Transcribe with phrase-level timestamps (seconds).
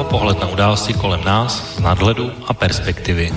[0.00, 3.32] Ekonko, pohled na události kolem nás z nadhledu a perspektivy.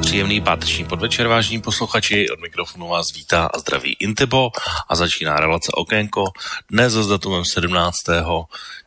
[0.00, 2.30] Příjemný páteční podvečer, vážení posluchači.
[2.30, 4.50] Od mikrofonu vás vítá a zdraví Intebo
[4.88, 6.24] a začíná relace Okénko.
[6.70, 7.94] Dnes s datumem 17.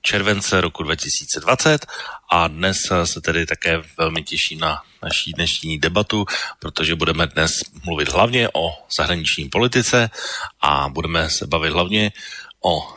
[0.01, 1.85] července roku 2020
[2.29, 6.25] a dnes se tedy také velmi těším na naší dnešní debatu,
[6.59, 7.51] protože budeme dnes
[7.85, 10.09] mluvit hlavně o zahraniční politice
[10.61, 12.11] a budeme se bavit hlavně
[12.63, 12.93] o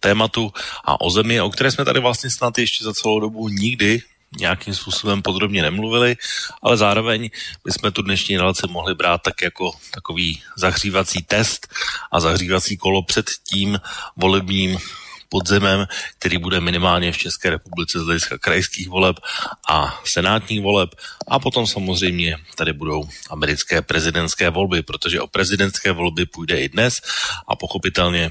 [0.00, 0.52] tématu
[0.84, 4.02] a o zemi, o které jsme tady vlastně snad ještě za celou dobu nikdy
[4.38, 6.16] nějakým způsobem podrobně nemluvili,
[6.62, 7.30] ale zároveň
[7.64, 11.74] bychom tu dnešní relaci mohli brát tak jako takový zahřívací test
[12.12, 13.80] a zahřívací kolo před tím
[14.16, 14.78] volebním
[15.30, 15.86] podzemem,
[16.18, 19.16] který bude minimálně v České republice z hlediska krajských voleb
[19.68, 20.90] a senátních voleb.
[21.28, 26.94] A potom samozřejmě tady budou americké prezidentské volby, protože o prezidentské volby půjde i dnes
[27.48, 28.30] a pochopitelně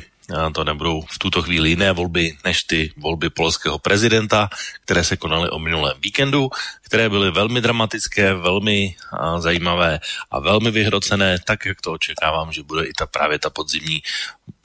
[0.53, 4.49] to nebudou v tuto chvíli jiné volby než ty volby polského prezidenta,
[4.85, 6.49] které se konaly o minulém víkendu,
[6.81, 8.95] které byly velmi dramatické, velmi
[9.37, 9.99] zajímavé
[10.31, 14.01] a velmi vyhrocené, tak jak to očekávám, že bude i ta právě ta podzimní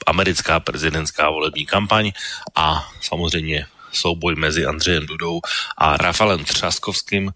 [0.05, 2.11] americká prezidentská volební kampaň
[2.55, 5.41] a samozřejmě souboj mezi Andřejem Dudou
[5.77, 7.33] a Rafalem Třaskovským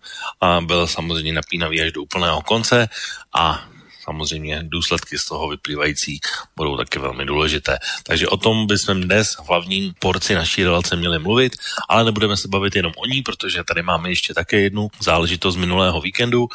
[0.62, 2.90] byl samozřejmě napínavý až do úplného konce
[3.34, 3.66] a
[4.10, 6.20] samozřejmě důsledky z toho vyplývající
[6.56, 7.78] budou taky velmi důležité.
[8.04, 11.54] Takže o tom bychom dnes v hlavním porci naší relace měli mluvit,
[11.90, 16.02] ale nebudeme se bavit jenom o ní, protože tady máme ještě také jednu záležitost minulého
[16.02, 16.48] víkendu,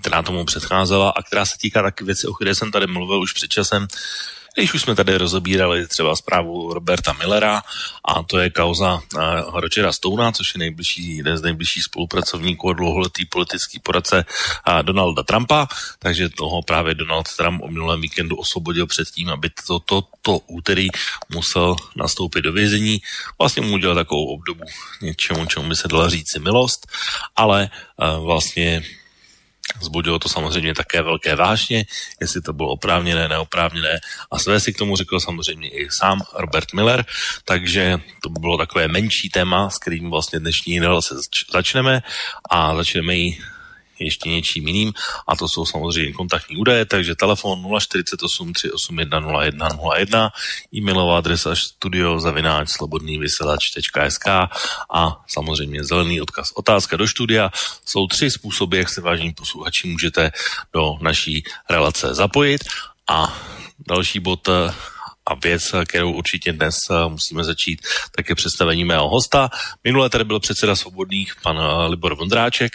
[0.00, 3.32] která tomu předcházela a která se týká taky věci, o které jsem tady mluvil už
[3.32, 3.86] před časem,
[4.54, 7.62] když už jsme tady rozobírali třeba zprávu Roberta Millera
[8.04, 12.72] a to je kauza uh, Rogera Stouna, což je nejbližší, jeden z nejbližších spolupracovníků a
[12.72, 14.24] dlouholetý politický poradce
[14.68, 15.68] uh, Donalda Trumpa,
[15.98, 20.38] takže toho právě Donald Trump o minulém víkendu osvobodil před tím, aby to, to, to
[20.38, 20.88] úterý
[21.28, 22.98] musel nastoupit do vězení.
[23.38, 24.64] Vlastně mu udělal takovou obdobu
[25.02, 26.86] něčemu, čemu by se dala říci milost,
[27.36, 28.82] ale uh, vlastně
[29.80, 31.84] Zbudilo to samozřejmě také velké vášně,
[32.20, 34.00] jestli to bylo oprávněné, neoprávněné.
[34.30, 37.04] A své si k tomu řekl samozřejmě i sám Robert Miller,
[37.44, 41.14] takže to by bylo takové menší téma, s kterým vlastně dnešní relace
[41.52, 42.02] začneme
[42.50, 43.38] a začneme ji
[44.04, 44.92] ještě něčím jiným
[45.28, 50.30] a to jsou samozřejmě kontaktní údaje, takže telefon 048 381 0101,
[50.74, 54.26] e-mailová adresa studio zavináč slobodnývyselač.sk
[54.90, 57.50] a samozřejmě zelený odkaz otázka do studia.
[57.86, 60.32] Jsou tři způsoby, jak se vážní posluchači můžete
[60.72, 62.64] do naší relace zapojit
[63.08, 63.40] a
[63.88, 64.48] další bod
[65.30, 67.80] a věc, kterou určitě dnes eh, musíme začít,
[68.16, 69.50] tak je představení mého hosta.
[69.84, 72.72] Minule tady byl předseda svobodných, pan eh, Libor Vondráček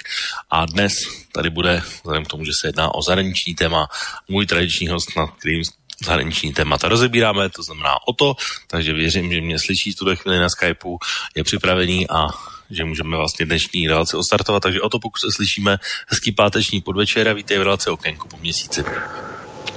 [0.49, 0.93] a dnes
[1.31, 3.87] tady bude, vzhledem k tomu, že se jedná o zahraniční téma,
[4.27, 5.63] můj tradiční host, nad kterým
[6.05, 8.35] zahraniční témata rozebíráme, to znamená o to,
[8.67, 10.97] takže věřím, že mě slyší tuhle chvíli na Skypeu,
[11.35, 12.27] je připravený a
[12.69, 15.77] že můžeme vlastně dnešní relaci ostartovat, takže o to pokud se slyšíme,
[16.07, 18.83] hezký páteční podvečer a vítej v relaci Okénku po měsíci.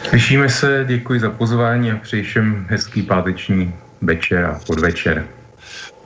[0.02, 5.37] Slyšíme se, děkuji za pozvání a přeji všem hezký páteční večer a podvečer.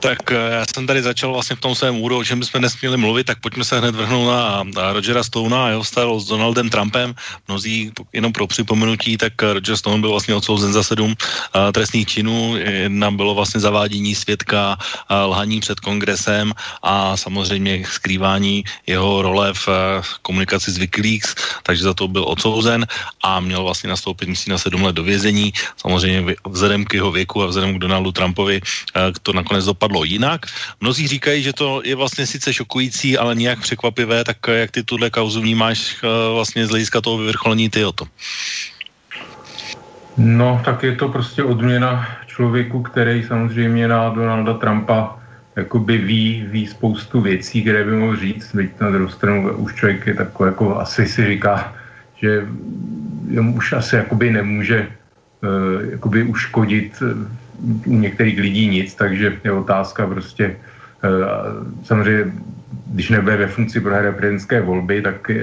[0.03, 2.97] Tak eh, já jsem tady začal vlastně v tom svém úvodu, o čem bychom nesměli
[2.97, 6.69] mluvit, tak pojďme se hned vrhnout na, na Rogera Stona a jeho vztah s Donaldem
[6.69, 7.15] Trumpem.
[7.47, 12.57] Mnozí, jenom pro připomenutí, tak Roger Stone byl vlastně odsouzen za sedm uh, trestných činů.
[12.59, 16.51] Jedna bylo vlastně zavádění svědka, uh, lhaní před kongresem
[16.83, 19.73] a samozřejmě skrývání jeho role v uh,
[20.21, 22.87] komunikaci s Wikileaks, takže za to byl odsouzen
[23.23, 25.53] a měl vlastně nastoupit, myslím, na sedm let do vězení.
[25.77, 28.59] Samozřejmě vzhledem k jeho věku a vzhledem k Donaldu Trumpovi
[29.23, 30.45] to nakonec dopadlo dopadlo jinak.
[30.81, 35.09] Mnozí říkají, že to je vlastně sice šokující, ale nějak překvapivé, tak jak ty tuhle
[35.09, 38.05] kauzu vnímáš eh, vlastně z hlediska toho vyvrcholení ty o to?
[40.17, 45.17] No, tak je to prostě odměna člověku, který samozřejmě na Donalda Trumpa
[45.55, 48.51] jakoby ví, ví spoustu věcí, které by mohl říct.
[48.51, 51.73] Teď na druhou stranu už člověk je takový, jako asi si říká,
[52.17, 52.45] že
[53.53, 54.87] už asi jakoby nemůže
[55.45, 56.97] uh, jakoby uškodit
[57.85, 60.55] u některých lidí nic, takže je otázka prostě
[61.03, 61.09] eh,
[61.83, 62.31] samozřejmě,
[62.87, 65.41] když nebude ve funkci prohraje prezidentské volby, tak eh,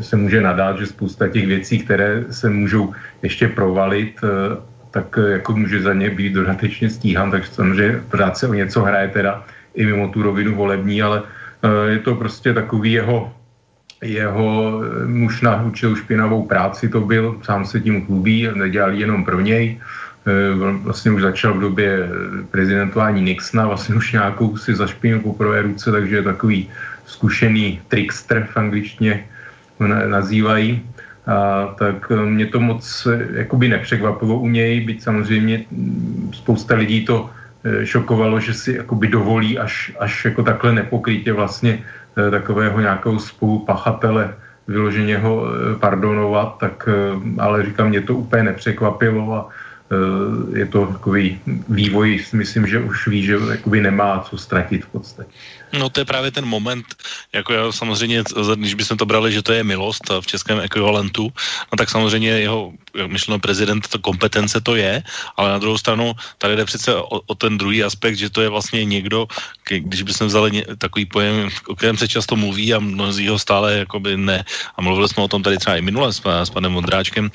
[0.00, 2.92] se může nadát, že spousta těch věcí, které se můžou
[3.22, 4.56] ještě provalit, eh,
[4.90, 9.08] tak jako může za ně být dodatečně stíhan, takže samozřejmě pořád se o něco hraje
[9.08, 11.22] teda i mimo tu rovinu volební, ale
[11.88, 13.32] je to prostě takový jeho
[14.04, 19.80] jeho muž naučil špinavou práci, to byl, sám se tím chlubí, nedělal jenom pro něj,
[20.82, 22.08] vlastně už začal v době
[22.50, 26.68] prezidentování Nixona, vlastně už nějakou si zašpinil po prvé ruce, takže je takový
[27.06, 29.24] zkušený trickster v angličtině
[30.06, 30.82] nazývají.
[31.26, 37.30] A, tak mě to moc jakoby nepřekvapilo u něj, byť samozřejmě mm, spousta lidí to
[37.84, 41.84] šokovalo, že si jakoby dovolí až, až jako takhle nepokrytě vlastně
[42.14, 44.34] takového nějakého spolupachatele
[44.68, 49.63] vyloženě ho eh, pardonovat, tak eh, ale říkám, mě to úplně nepřekvapilo a eh,
[50.54, 55.30] je to takový vývoj, myslím, že už ví, že jakoby nemá co ztratit v podstatě.
[55.78, 56.86] No to je právě ten moment,
[57.32, 58.24] jako já samozřejmě,
[58.56, 61.32] když bychom to brali, že to je milost v českém ekvivalentu,
[61.72, 62.72] no tak samozřejmě jeho,
[63.06, 65.02] myšleno prezident, to kompetence to je,
[65.36, 68.48] ale na druhou stranu tady jde přece o, o ten druhý aspekt, že to je
[68.48, 69.26] vlastně někdo,
[69.64, 73.78] když bychom vzali ně, takový pojem, o kterém se často mluví a mnozí ho stále
[73.78, 74.44] jakoby ne,
[74.76, 77.30] a mluvili jsme o tom tady třeba i minule s, s panem Vondráčkem,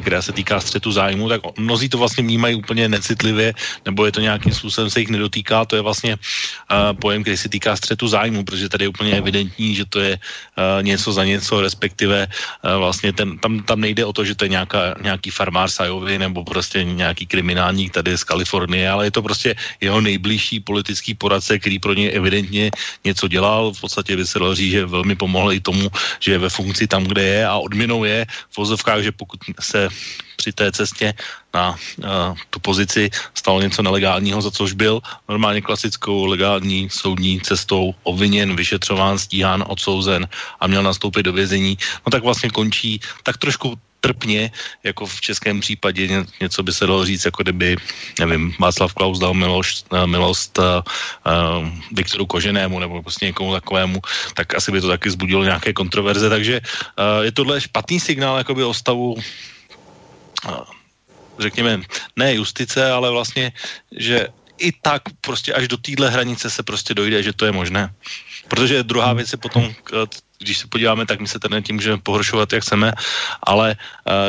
[0.00, 3.54] která se týká střetu zájmu, tak mnozí to vlastně vnímají úplně necitlivě,
[3.84, 7.48] nebo je to nějakým způsobem se jich nedotýká, to je vlastně uh, pojem, který se
[7.48, 11.60] týká střetu zájmu, protože tady je úplně evidentní, že to je uh, něco za něco,
[11.60, 15.72] respektive uh, vlastně ten, tam, tam nejde o to, že to je nějaká, nějaký farmář
[15.72, 21.14] Sajovi nebo prostě nějaký kriminálník tady z Kalifornie, ale je to prostě jeho nejbližší politický
[21.14, 22.70] poradce, který pro ně evidentně
[23.04, 23.76] něco dělal.
[23.76, 25.90] V podstatě by se dalo říct, že velmi pomohl i tomu,
[26.20, 29.88] že je ve funkci tam, kde je a odměnou je v vozovkách, že pokud se
[30.36, 31.14] při té cestě
[31.54, 37.94] na uh, tu pozici stalo něco nelegálního, za což byl normálně klasickou legální soudní cestou
[38.02, 40.28] obviněn, vyšetřován, stíhán, odsouzen
[40.60, 44.52] a měl nastoupit do vězení, no tak vlastně končí tak trošku trpně,
[44.84, 47.76] jako v českém případě ně, něco by se dalo říct, jako kdyby,
[48.20, 50.84] nevím, Václav Klaus dal milost, uh, milost uh,
[51.24, 51.64] uh,
[51.96, 54.04] Viktoru Koženému nebo prostě někomu takovému,
[54.36, 58.60] tak asi by to taky zbudilo nějaké kontroverze, takže uh, je tohle špatný signál jakoby
[58.64, 59.16] o stavu
[61.38, 61.80] řekněme,
[62.16, 63.52] ne justice, ale vlastně,
[63.96, 67.90] že i tak prostě až do téhle hranice se prostě dojde, že to je možné.
[68.48, 69.72] Protože druhá věc je potom,
[70.38, 72.92] když se podíváme, tak my se tady tím můžeme pohoršovat, jak chceme,
[73.42, 73.76] ale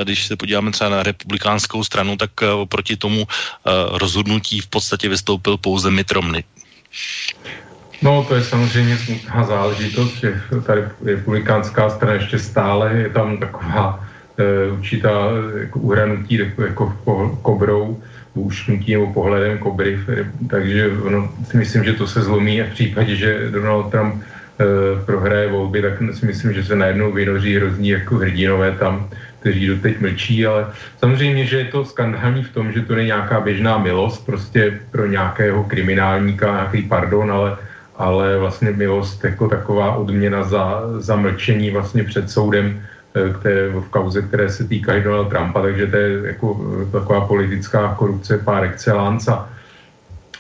[0.03, 2.31] když se podíváme třeba na republikánskou stranu, tak
[2.69, 3.27] proti tomu
[3.91, 6.43] rozhodnutí v podstatě vystoupil pouze Mitt Romney.
[8.01, 10.73] No, to je samozřejmě smutná záležitost, že ta
[11.05, 14.14] republikánská strana ještě stále je tam taková Eh,
[14.71, 15.29] určitá
[15.59, 16.93] jako uhranutí jako,
[17.41, 18.01] kobrou,
[18.33, 19.99] ušknutí nebo pohledem kobry,
[20.49, 24.23] takže ono, si myslím, že to se zlomí a v případě, že Donald Trump
[25.05, 29.09] prohraje volby, tak si myslím, že se najednou vynoří hrozní jako hrdinové tam,
[29.39, 30.67] kteří doteď mlčí, ale
[30.99, 35.07] samozřejmě, že je to skandální v tom, že to není nějaká běžná milost prostě pro
[35.07, 37.57] nějakého kriminálníka, nějaký pardon, ale,
[37.95, 42.94] ale vlastně milost jako taková odměna za, za mlčení vlastně před soudem Eh,
[43.39, 46.47] které, v kauze, které se týkají Donald Trumpa, takže to je jako
[46.81, 49.49] eh, taková politická korupce par excellence a,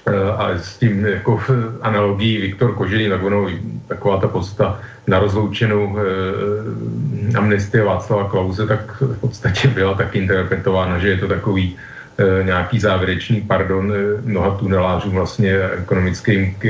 [0.07, 1.41] eh, a s tím jako
[1.81, 3.47] analogií Viktor Kožený, tak ono,
[3.87, 10.99] taková ta podsta na rozloučenou eh, amnestie Václava Klauze, tak v podstatě byla tak interpretována,
[10.99, 11.77] že je to takový
[12.17, 16.65] eh, nějaký závěrečný pardon eh, mnoha tunelářům vlastně ekonomickým k,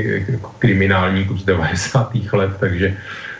[0.58, 2.12] kriminálníkům z 90.
[2.32, 2.96] let, takže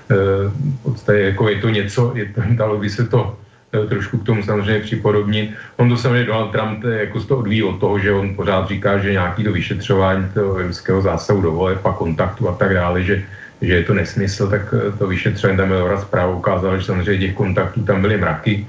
[0.08, 3.36] v podstatě jako je to něco, je to, dalo by se to
[3.72, 5.50] eh, trošku k tomu samozřejmě připodobnit.
[5.76, 9.12] On to samozřejmě Donald Trump jako to odvíjí od toho, že on pořád říká, že
[9.12, 13.22] nějaký to vyšetřování toho ruského zásahu do voleb a kontaktu a tak dále, že,
[13.62, 17.34] že je to nesmysl, tak eh, to vyšetřování tam Melora zprávu ukázalo, že samozřejmě těch
[17.34, 18.66] kontaktů tam byly mraky,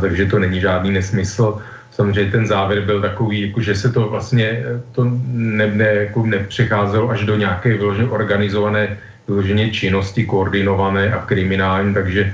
[0.00, 1.58] takže to není žádný nesmysl.
[1.90, 6.26] Samozřejmě ten závěr byl takový, jako že se to vlastně eh, to ne, ne, jako
[6.26, 12.32] nepřecházelo až do nějaké vyloženě organizované vyloženě činnosti koordinované a kriminální, takže e,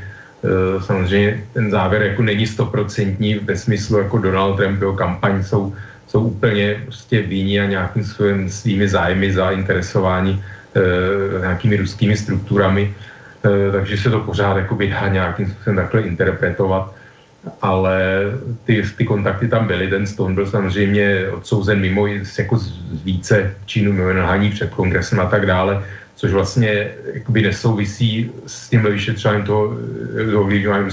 [0.82, 5.74] samozřejmě ten závěr jako není stoprocentní ve smyslu jako Donald Trump, jeho kampaň jsou,
[6.06, 10.44] jsou úplně prostě víni a nějakým svým, svými zájmy zainteresování
[10.76, 12.94] e, nějakými ruskými strukturami,
[13.44, 16.94] e, takže se to pořád jako dá nějakým způsobem takhle interpretovat.
[17.62, 17.98] Ale
[18.64, 22.06] ty, ty kontakty tam byly, ten Stone byl samozřejmě odsouzen mimo
[22.38, 22.70] jako z
[23.02, 25.82] více činů mimo před kongresem a tak dále,
[26.22, 29.74] což vlastně jakoby nesouvisí s tím vyšetřováním toho,
[30.30, 30.90] toho ovlivňování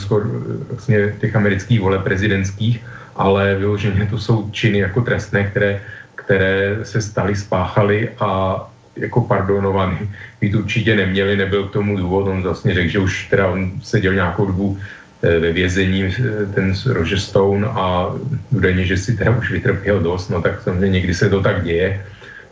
[0.70, 2.82] vlastně těch amerických vole prezidentských,
[3.16, 5.82] ale vyloženě to jsou činy jako trestné, které,
[6.16, 8.58] které se staly, spáchaly a
[8.96, 10.10] jako pardonovaný.
[10.42, 14.14] Být určitě neměli, nebyl k tomu důvod, on vlastně řekl, že už teda on seděl
[14.14, 14.78] nějakou dobu
[15.22, 18.10] eh, ve vězení eh, ten Roger Stone a
[18.50, 22.02] údajně, že si teda už vytrpěl dost, no tak samozřejmě někdy se to tak děje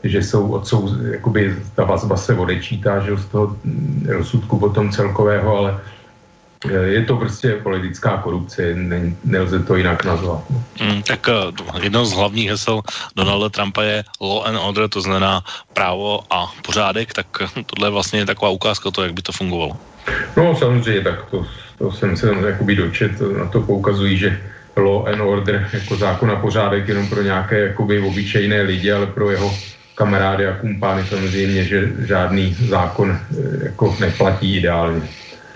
[0.10, 3.56] že jsou odsou, jakoby ta vazba se odečítá, že z toho
[4.08, 5.80] rozsudku potom celkového, ale
[6.72, 10.42] je to prostě politická korupce, ne, nelze to jinak nazvat.
[10.82, 11.30] Mm, tak
[11.82, 12.82] jedno z hlavních hesel
[13.16, 15.42] Donalda Trumpa je law and order, to znamená
[15.74, 17.28] právo a pořádek, tak
[17.66, 19.78] tohle je vlastně taková ukázka toho, jak by to fungovalo.
[20.38, 21.46] No samozřejmě, tak to,
[21.78, 24.42] to jsem se jakoby dočet, na to poukazují, že
[24.78, 29.32] law and order jako zákon a pořádek jenom pro nějaké jakoby obyčejné lidi, ale pro
[29.32, 29.54] jeho
[29.98, 35.02] kamarády a kumpány samozřejmě, že žádný zákon eh, jako neplatí ideálně.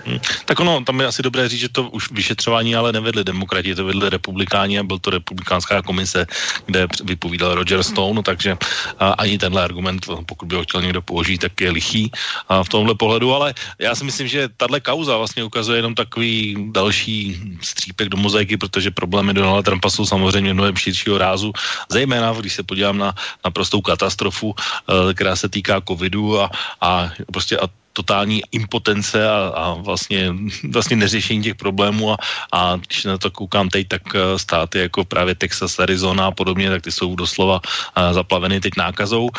[0.06, 0.18] Hmm.
[0.44, 3.84] Tak ono, tam je asi dobré říct, že to už vyšetřování ale nevedli demokrati, to
[3.84, 6.26] vedli republikáni a byl to republikánská komise,
[6.66, 8.56] kde vypovídal Roger Stone, takže
[8.98, 12.10] a, ani tenhle argument, pokud by ho chtěl někdo použít, tak je lichý
[12.48, 16.56] a v tomhle pohledu, ale já si myslím, že tahle kauza vlastně ukazuje jenom takový
[16.72, 21.52] další střípek do mozaiky, protože problémy Donalda Trumpa jsou samozřejmě mnohem širšího rázu,
[21.88, 27.10] zejména když se podívám na, na prostou katastrofu, eh, která se týká covidu a, a
[27.32, 30.34] prostě a totální impotence a, a vlastně,
[30.70, 32.12] vlastně neřešení těch problémů.
[32.12, 32.16] A,
[32.52, 36.70] a když na to koukám teď, tak eh, státy jako právě Texas, Arizona a podobně,
[36.70, 39.30] tak ty jsou doslova uh, zaplaveny teď nákazou, uh,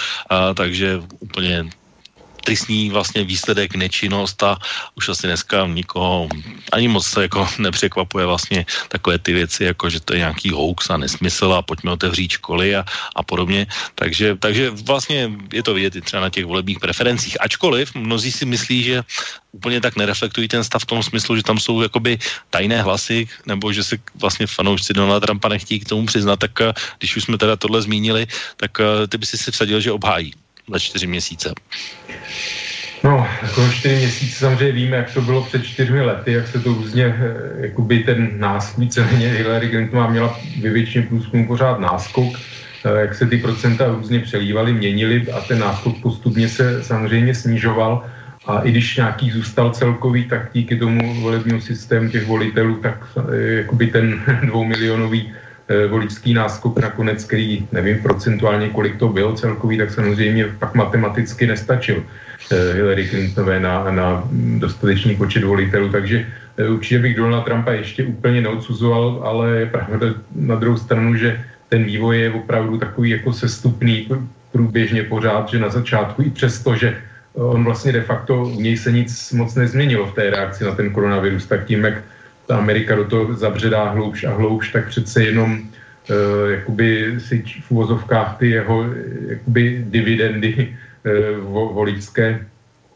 [0.53, 1.65] takže úplně
[2.43, 4.59] tristní vlastně výsledek nečinnost a
[4.95, 6.29] už asi dneska nikoho
[6.71, 10.89] ani moc se jako nepřekvapuje vlastně takové ty věci, jako že to je nějaký hoax
[10.89, 12.85] a nesmysl a pojďme otevřít školy a,
[13.15, 13.67] a podobně.
[13.95, 17.37] Takže, takže vlastně je to vidět i třeba na těch volebních preferencích.
[17.41, 19.03] Ačkoliv mnozí si myslí, že
[19.51, 22.17] úplně tak nereflektují ten stav v tom smyslu, že tam jsou jakoby
[22.49, 26.73] tajné hlasy, nebo že se vlastně fanoušci Donalda Trumpa nechtějí k tomu přiznat, tak eh,
[26.99, 30.33] když už jsme teda tohle zmínili, tak eh, ty by si si vsadil, že obhájí
[30.71, 31.53] za čtyři měsíce?
[33.03, 36.73] No, jako čtyři měsíce samozřejmě víme, jak to bylo před čtyřmi lety, jak se to
[36.73, 42.39] různě, eh, jakoby ten náskok, víceméně Hillary Clintonová měla ve většině průzkumu pořád náskok,
[42.85, 48.05] eh, jak se ty procenta různě přelívaly, měnily a ten náskok postupně se samozřejmě snižoval.
[48.45, 53.67] A i když nějaký zůstal celkový, tak díky tomu volebnímu systému těch volitelů, tak eh,
[53.67, 55.31] jakoby ten dvoumilionový
[55.87, 62.03] voličský náskok nakonec, který nevím procentuálně, kolik to bylo celkový, tak samozřejmě pak matematicky nestačil
[62.51, 64.23] eh, Hillary Clintonové na, na
[64.59, 66.25] dostatečný počet volitelů, takže
[66.57, 71.39] eh, určitě bych Donald Trumpa ještě úplně neodsuzoval, ale je pravda na druhou stranu, že
[71.69, 74.07] ten vývoj je opravdu takový jako sestupný
[74.51, 76.97] průběžně pořád, že na začátku i přesto, že
[77.33, 80.93] on vlastně de facto u něj se nic moc nezměnilo v té reakci na ten
[80.93, 82.03] koronavirus, tak tím, jak
[82.47, 87.71] ta Amerika do toho zabředá hloubš a hloubš, tak přece jenom uh, jakoby si v
[87.71, 88.85] uvozovkách ty jeho
[89.27, 90.77] jakoby dividendy
[91.45, 92.45] uh, voličské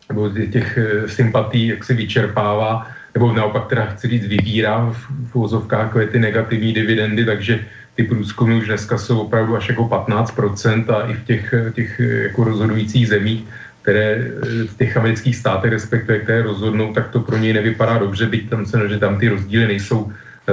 [0.09, 4.99] nebo těch sympatí jak si vyčerpává, nebo naopak teda chci říct vybírá v,
[5.31, 7.59] v uvozovkách ty negativní dividendy, takže
[7.95, 12.43] ty průzkumy už dneska jsou opravdu až jako 15% a i v těch, těch jako
[12.43, 13.43] rozhodujících zemích
[13.87, 18.27] které eh, v těch amerických státech, respektive které rozhodnou, tak to pro něj nevypadá dobře,
[18.27, 20.51] byť tam se, že tam ty rozdíly nejsou eh,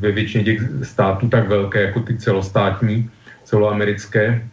[0.00, 3.04] ve většině těch států tak velké jako ty celostátní,
[3.44, 4.48] celoamerické,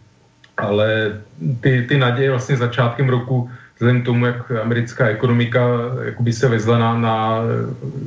[0.60, 1.16] ale
[1.60, 3.48] ty, ty naděje vlastně začátkem roku,
[3.80, 5.64] vzhledem k tomu, jak americká ekonomika
[6.12, 7.16] jakoby se vezla na, na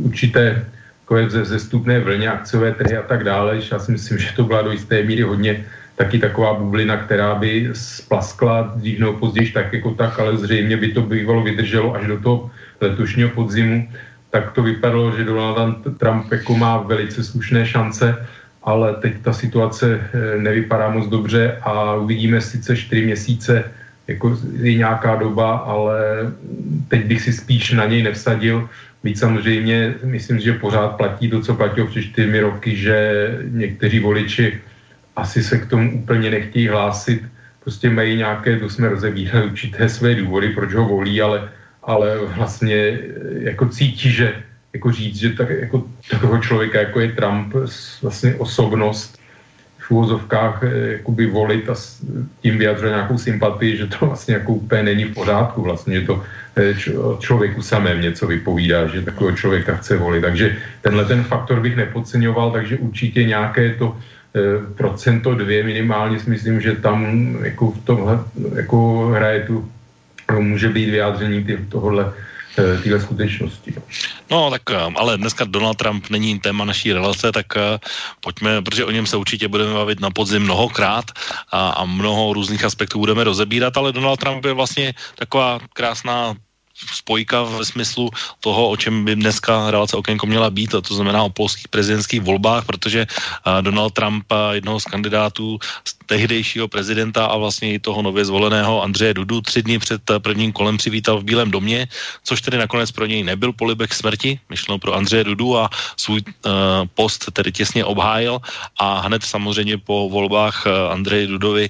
[0.06, 0.66] určité
[1.02, 4.72] takové zestupné vlně, akciové trhy a tak dále, já si myslím, že to byla do
[4.72, 10.20] jisté míry hodně taky taková bublina, která by splaskla dřív nebo později tak jako tak,
[10.20, 12.50] ale zřejmě by to bývalo vydrželo až do toho
[12.82, 13.90] letošního podzimu,
[14.30, 18.26] tak to vypadalo, že Donald Trump jako má velice slušné šance,
[18.64, 23.64] ale teď ta situace eh, nevypadá moc dobře a uvidíme sice čtyři měsíce,
[24.08, 26.00] jako je nějaká doba, ale
[26.88, 28.70] teď bych si spíš na něj nevsadil.
[29.04, 32.98] Víc samozřejmě, myslím, že pořád platí to, co platilo před čtyřmi roky, že
[33.52, 34.62] někteří voliči
[35.16, 37.24] asi se k tomu úplně nechtějí hlásit,
[37.64, 41.50] prostě mají nějaké, to jsme rozebírali určité své důvody, proč ho volí, ale,
[41.84, 43.00] ale vlastně eh,
[43.40, 44.34] jako cítí, že
[44.74, 47.54] jako říct, že tak, jako takového člověka, jako je Trump,
[48.02, 49.20] vlastně osobnost
[49.80, 51.76] v úvozovkách eh, jakoby volit a
[52.42, 56.24] tím vyjadřuje nějakou sympatii, že to vlastně jako úplně není v pořádku vlastně, že to
[56.56, 56.74] eh,
[57.20, 60.22] člověku samém něco vypovídá, že takového člověka chce volit.
[60.22, 63.98] Takže tenhle ten faktor bych nepodceňoval, takže určitě nějaké to
[64.78, 67.06] procento dvě minimálně si myslím, že tam
[67.44, 68.20] jako v tomhle
[68.56, 69.72] jako hraje tu,
[70.32, 72.14] no, může být vyjádření tohohle
[72.58, 73.74] eh, téhle skutečnosti.
[74.32, 77.46] No tak eh, ale dneska Donald Trump není téma naší relace, tak
[78.22, 81.06] pojďme, protože o něm se určitě budeme bavit na podzim mnohokrát
[81.52, 86.36] a, a mnoho různých aspektů budeme rozebírat, ale Donald Trump je vlastně taková krásná
[86.94, 88.10] spojka ve smyslu
[88.40, 92.22] toho, o čem by dneska relace okénko měla být, a to znamená o polských prezidentských
[92.22, 93.08] volbách, protože
[93.62, 99.14] Donald Trump, jednoho z kandidátů z tehdejšího prezidenta a vlastně i toho nově zvoleného Andřeje
[99.14, 101.88] Dudu tři dny před prvním kolem přivítal v Bílém domě,
[102.24, 106.22] což tedy nakonec pro něj nebyl polibek smrti, myšleno pro Andřeje Dudu a svůj
[106.94, 108.40] post tedy těsně obhájil.
[108.80, 111.70] A hned samozřejmě po volbách Andreji Dudovi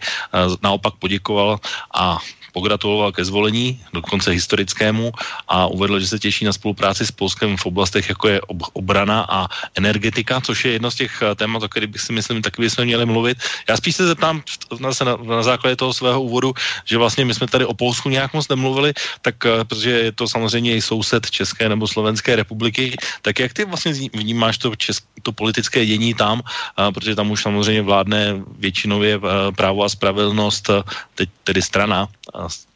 [0.63, 1.60] naopak poděkoval
[1.93, 2.17] a
[2.51, 5.12] pogratuloval ke zvolení, dokonce historickému
[5.48, 9.25] a uvedl, že se těší na spolupráci s Polskem v oblastech, jako je ob- obrana
[9.29, 12.62] a energetika, což je jedno z těch eh, témat, o kterých bych si myslím, taky
[12.62, 13.38] bychom měli mluvit.
[13.70, 14.43] Já spíš se zeptám
[14.79, 16.53] na, na, na základě toho svého úvodu,
[16.86, 20.27] že vlastně my jsme tady o Polsku nějak moc nemluvili, tak eh, protože je to
[20.27, 25.31] samozřejmě i soused České nebo Slovenské republiky, tak jak ty vlastně vnímáš to, česk, to
[25.31, 26.41] politické dění tam,
[26.77, 30.70] a, protože tam už samozřejmě vládne většinově eh, právo a spravedlnost,
[31.15, 32.08] teď tedy strana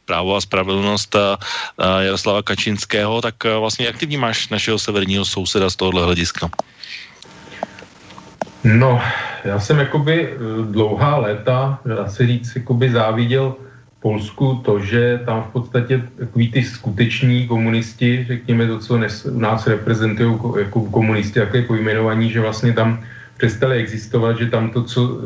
[0.04, 1.16] právo a spravedlnost
[2.00, 6.50] Jaroslava Kačinského, tak vlastně jak ty vnímáš našeho severního souseda z tohohle hlediska?
[8.64, 9.02] No,
[9.44, 10.36] já jsem jakoby e,
[10.70, 13.54] dlouhá léta, dá se říct, jakoby záviděl
[14.00, 19.38] Polsku to, že tam v podstatě takový ty skuteční komunisti, řekněme to, co nes, u
[19.38, 23.02] nás reprezentují jako komunisti, je pojmenovaní, že vlastně tam
[23.36, 25.20] přestaly existovat, že tam to, co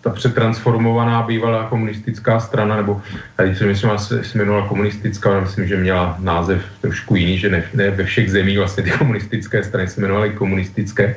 [0.00, 3.02] ta přetransformovaná bývalá komunistická strana, nebo
[3.36, 7.64] tady si myslím, že se jmenovala komunistická, myslím, že měla název trošku jiný, že ne,
[7.74, 11.16] ne ve všech zemích vlastně ty komunistické strany se jmenovaly komunistické,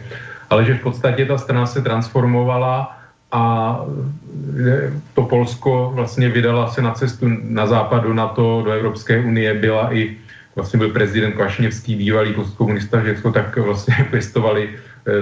[0.50, 2.98] ale že v podstatě ta strana se transformovala
[3.32, 3.80] a
[5.14, 9.94] to Polsko vlastně vydala se na cestu na západ do NATO, do Evropské unie, byla
[9.94, 10.16] i
[10.56, 14.70] vlastně byl prezident Kvašněvský, bývalý postkomunista Řecko, tak vlastně pěstovali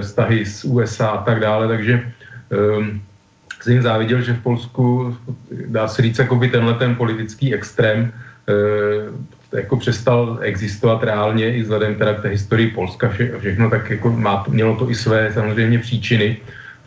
[0.00, 2.12] vztahy s USA a tak dále, takže
[2.78, 3.00] um,
[3.66, 5.16] jsem jim záviděl, že v Polsku,
[5.66, 8.12] dá se říct, jako by tenhle ten politický extrém
[9.52, 13.90] e, jako přestal existovat reálně i vzhledem teda k té historii Polska vše, všechno, tak
[13.90, 16.36] jako má, mělo to i své samozřejmě příčiny,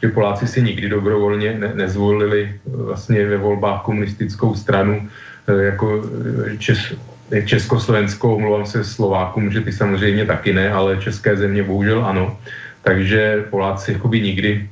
[0.01, 5.09] že Poláci si nikdy dobrovolně ne, nezvolili vlastně ve volbách komunistickou stranu
[5.47, 6.03] e, jako
[6.57, 6.95] Čes,
[7.45, 12.37] Československou, omlouvám se Slovákům, že ty samozřejmě taky ne, ale české země bohužel ano.
[12.83, 14.69] Takže Poláci jakoby nikdy,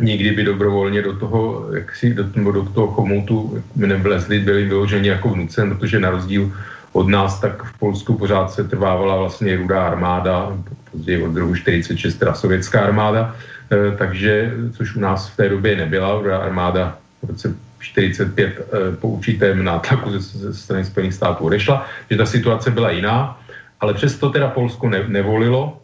[0.00, 5.28] nikdy by dobrovolně do toho, jak si, do, do toho chomoutu nevlezli, byli vyloženi jako
[5.28, 6.52] vnucen, protože na rozdíl
[6.92, 10.52] od nás, tak v Polsku pořád se trvávala vlastně rudá armáda,
[10.92, 13.36] později od roku 46 teda sovětská armáda,
[13.72, 18.96] e, takže, což u nás v té době nebyla, rudá armáda v roce 45 e,
[18.96, 23.40] po určitém nátlaku ze, ze strany Spojených států odešla, že ta situace byla jiná,
[23.80, 25.76] ale přesto teda Polsko ne, nevolilo,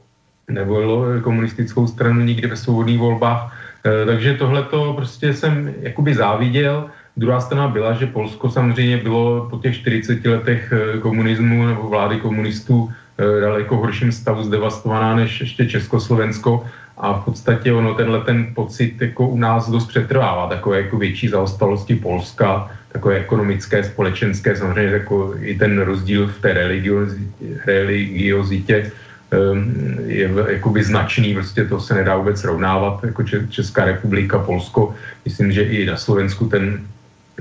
[0.51, 3.57] nevolilo komunistickou stranu nikdy ve svobodných volbách.
[3.87, 6.91] E, takže tohle to prostě jsem jakoby záviděl.
[7.17, 12.17] Druhá strana byla, že Polsko samozřejmě bylo po těch 40 letech e, komunismu nebo vlády
[12.21, 18.55] komunistů e, daleko horším stavu zdevastovaná než ještě Československo a v podstatě ono tenhle ten
[18.55, 24.93] pocit jako u nás dost přetrvává, takové jako větší zaostalosti Polska, takové ekonomické, společenské, samozřejmě
[24.93, 26.53] jako i ten rozdíl v té
[27.65, 28.93] religiozitě Ehm,
[30.07, 34.95] je jakoby značný, prostě to se nedá vůbec srovnávat, jako Česká republika, Polsko.
[35.25, 36.81] Myslím, že i na Slovensku ten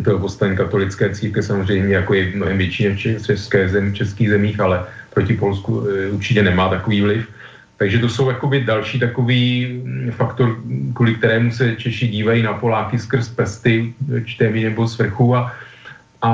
[0.04, 4.60] to postavení katolické církve samozřejmě jako je mnohem větší než v české zem, českých zemích,
[4.60, 7.28] ale proti Polsku e, určitě nemá takový vliv.
[7.78, 10.58] Takže to jsou jakoby další takový mm, faktor,
[10.94, 13.94] kvůli kterému se Češi dívají na Poláky skrz prsty,
[14.26, 15.54] čtemi nebo svrchu a,
[16.22, 16.32] a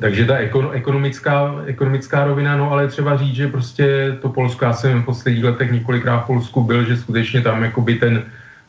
[0.00, 0.36] takže ta
[0.72, 5.44] ekonomická, ekonomická rovina, no ale třeba říct, že prostě to Polsko, já jsem v posledních
[5.44, 8.22] letech několikrát v Polsku byl, že skutečně tam jakoby ten,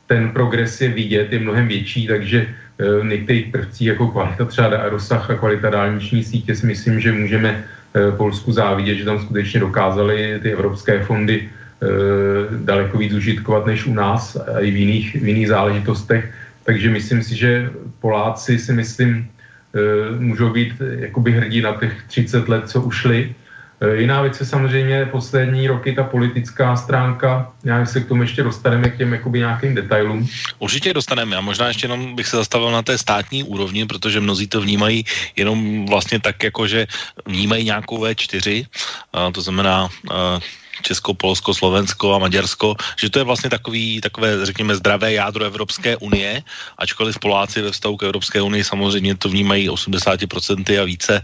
[0.08, 4.90] ten progres je vidět, je mnohem větší, takže v e, některých prvcích jako kvalita třeba
[4.90, 9.60] rozsah a kvalita dálniční sítě si myslím, že můžeme e, Polsku závidět, že tam skutečně
[9.60, 11.48] dokázali ty evropské fondy e,
[12.66, 16.34] daleko víc užitkovat než u nás a i v jiných, v jiných záležitostech.
[16.64, 19.41] Takže myslím si, že Poláci si myslím, Eh,
[20.20, 23.36] můžou být eh, jakoby hrdí na těch 30 let, co ušli.
[23.82, 28.44] Eh, jiná věc je samozřejmě poslední roky ta politická stránka, já se k tomu ještě
[28.44, 30.28] dostaneme k těm jakoby nějakým detailům.
[30.60, 34.48] Určitě dostaneme a možná ještě jenom bych se zastavil na té státní úrovni, protože mnozí
[34.48, 35.06] to vnímají
[35.36, 36.88] jenom vlastně tak, jako že
[37.26, 38.66] vnímají nějakou V4,
[39.32, 39.90] to znamená
[40.82, 45.98] Česko, Polsko, Slovensko a Maďarsko, že to je vlastně takový, takové, řekněme, zdravé jádro Evropské
[45.98, 46.44] unie,
[46.78, 51.22] ačkoliv Poláci ve vztahu k Evropské unii samozřejmě to vnímají 80% a více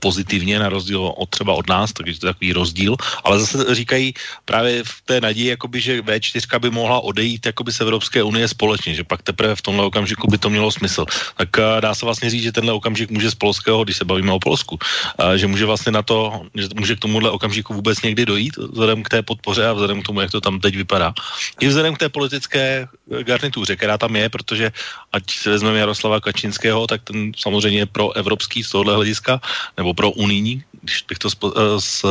[0.00, 4.14] pozitivně, na rozdíl od třeba od nás, takže to je takový rozdíl, ale zase říkají
[4.44, 8.94] právě v té naději, jakoby, že V4 by mohla odejít jakoby z Evropské unie společně,
[8.94, 11.04] že pak teprve v tomhle okamžiku by to mělo smysl.
[11.36, 14.32] Tak uh, dá se vlastně říct, že tenhle okamžik může z polského, když se bavíme
[14.32, 18.26] o Polsku, uh, že může vlastně na to, že může k tomuhle okamžiku vůbec někdy
[18.26, 18.54] dojít,
[18.86, 21.10] vzhledem k té podpoře a vzhledem k tomu, jak to tam teď vypadá.
[21.58, 22.86] I vzhledem k té politické
[23.26, 24.66] garnituře, která tam je, protože
[25.10, 29.42] ať se vezmeme Jaroslava Kačinského, tak ten samozřejmě pro evropský z tohohle hlediska,
[29.74, 32.06] nebo pro unijní, když bych to spo, uh, s,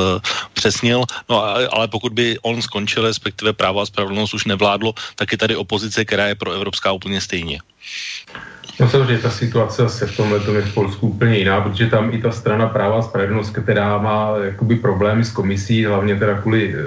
[0.52, 1.08] přesnil.
[1.32, 1.40] No
[1.72, 6.04] ale pokud by on skončil, respektive právo a spravedlnost už nevládlo, tak je tady opozice,
[6.04, 7.64] která je pro evropská úplně stejně.
[8.80, 12.22] No samozřejmě ta situace se v tomhle je v Polsku úplně jiná, protože tam i
[12.22, 16.78] ta strana práva a spravedlnost, která má jakoby problémy s komisí, hlavně teda kvůli e,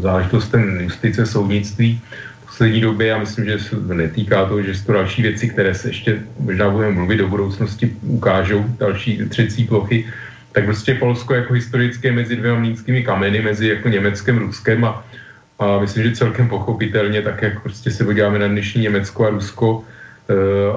[0.00, 2.00] záležitostem justice, soudnictví,
[2.42, 5.74] v poslední době, já myslím, že se netýká toho, že jsou to další věci, které
[5.74, 10.06] se ještě možná budeme mluvit do budoucnosti, ukážou další třecí plochy,
[10.52, 15.04] tak prostě Polsko jako historické mezi dvěma mlínskými kameny, mezi jako Německem, Ruskem a,
[15.58, 19.84] a myslím, že celkem pochopitelně, tak jak prostě se podíváme na dnešní Německo a Rusko,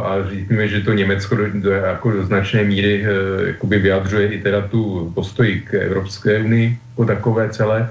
[0.03, 4.41] a říkáme, že to Německo do, do, jako do značné míry eh, jakoby vyjadřuje i
[4.41, 7.89] teda tu postoj k Evropské unii jako takové celé,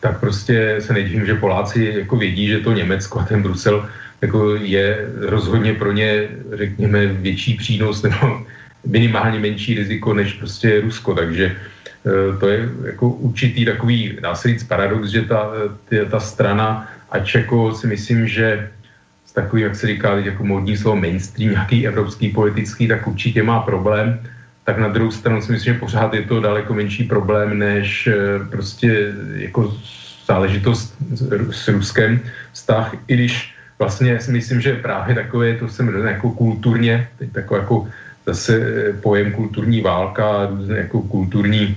[0.00, 3.88] tak prostě se nedivím, že Poláci jako vědí, že to Německo a ten Brusel
[4.22, 8.40] jako je rozhodně pro ně, řekněme, větší přínos nebo
[8.86, 14.34] minimálně menší riziko než prostě Rusko, takže eh, to je jako určitý takový, dá
[14.68, 15.52] paradox, že ta,
[16.10, 18.70] ta strana, ač jako si myslím, že
[19.34, 24.20] takový, jak se říká, jako módní slovo mainstream, nějaký evropský politický, tak určitě má problém.
[24.64, 28.14] Tak na druhou stranu si myslím, že pořád je to daleko menší problém, než eh,
[28.50, 29.74] prostě jako
[30.26, 30.96] záležitost
[31.50, 32.20] s Ruskem
[32.52, 37.60] vztah, i když vlastně si myslím, že právě takové, to jsem jako kulturně, teď takový
[37.60, 37.76] jako
[38.26, 41.76] zase eh, pojem kulturní válka, různé jako kulturní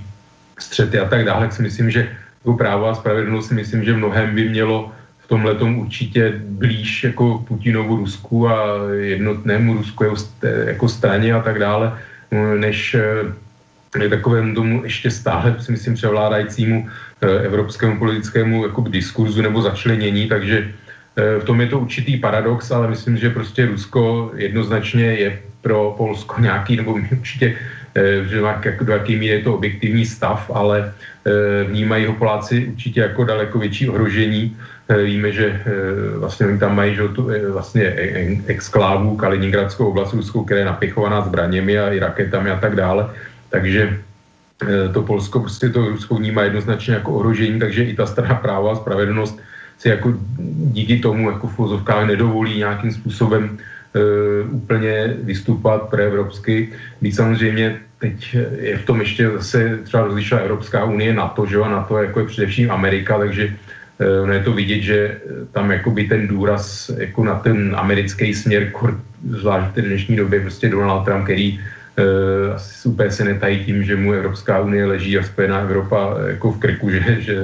[0.58, 2.08] střety a tak dále, si myslím, že
[2.40, 4.92] jako právo a spravedlnost si myslím, že mnohem by mělo
[5.28, 10.04] tomhle tomu určitě blíž jako Putinovu Rusku a jednotnému Rusku
[10.66, 11.98] jako straně a tak dále,
[12.56, 16.88] než eh, takovému tomu ještě stále, si myslím, převládajícímu
[17.20, 20.72] eh, evropskému politickému jakoby, diskurzu nebo začlenění, takže
[21.16, 25.28] eh, v tom je to určitý paradox, ale myslím, že prostě Rusko jednoznačně je
[25.60, 27.56] pro Polsko nějaký, nebo určitě,
[28.30, 30.94] že jak, do jaký míry je to objektivní stav, ale
[31.66, 34.56] vnímají ho Poláci určitě jako daleko větší ohrožení
[34.96, 37.84] víme, že eh, vlastně oni tam mají že, tu, eh, vlastně
[38.46, 43.10] exklávu Kaliningradskou oblast Ruskou, která je napichovaná zbraněmi a i raketami a tak dále.
[43.50, 44.00] Takže
[44.92, 48.76] to Polsko prostě to Rusko vnímá jednoznačně jako ohrožení, takže i ta strana práva a
[48.82, 49.38] spravedlnost
[49.78, 50.18] si jako
[50.74, 56.74] díky tomu jako v vozovkách nedovolí nějakým způsobem uh, úplně vystupovat preevropsky.
[57.00, 61.62] Když samozřejmě teď je v tom ještě zase třeba rozlišila Evropská unie, NATO, že jo,
[61.62, 63.67] a NATO jako je především Amerika, takže Eh,
[64.06, 65.18] ono je to vidět, že eh,
[65.52, 68.70] tam jakoby ten důraz jako na ten americký směr,
[69.28, 73.82] zvlášť v té dnešní době, prostě Donald Trump, který uh, asi úplně se netají tím,
[73.82, 77.34] že mu Evropská unie leží a Spojená Evropa jako v krku, že, že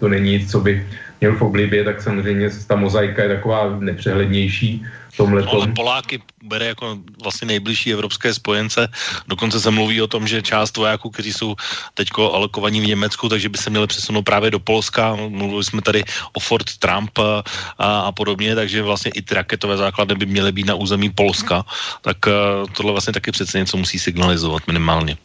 [0.00, 0.86] to není nic, co by
[1.20, 4.84] měl v oblibě, tak samozřejmě ta mozaika je taková nepřehlednější
[5.16, 5.44] tomhle.
[5.44, 8.88] Ale Poláky bere jako vlastně nejbližší evropské spojence.
[9.28, 11.54] Dokonce se mluví o tom, že část vojáků, kteří jsou
[11.94, 15.16] teď alokovaní v Německu, takže by se měli přesunout právě do Polska.
[15.28, 17.42] Mluvili jsme tady o Fort Trump a,
[17.78, 21.64] a podobně, takže vlastně i ty raketové základny by měly být na území Polska.
[22.00, 22.32] Tak uh,
[22.72, 25.16] tohle vlastně taky přece něco musí signalizovat minimálně.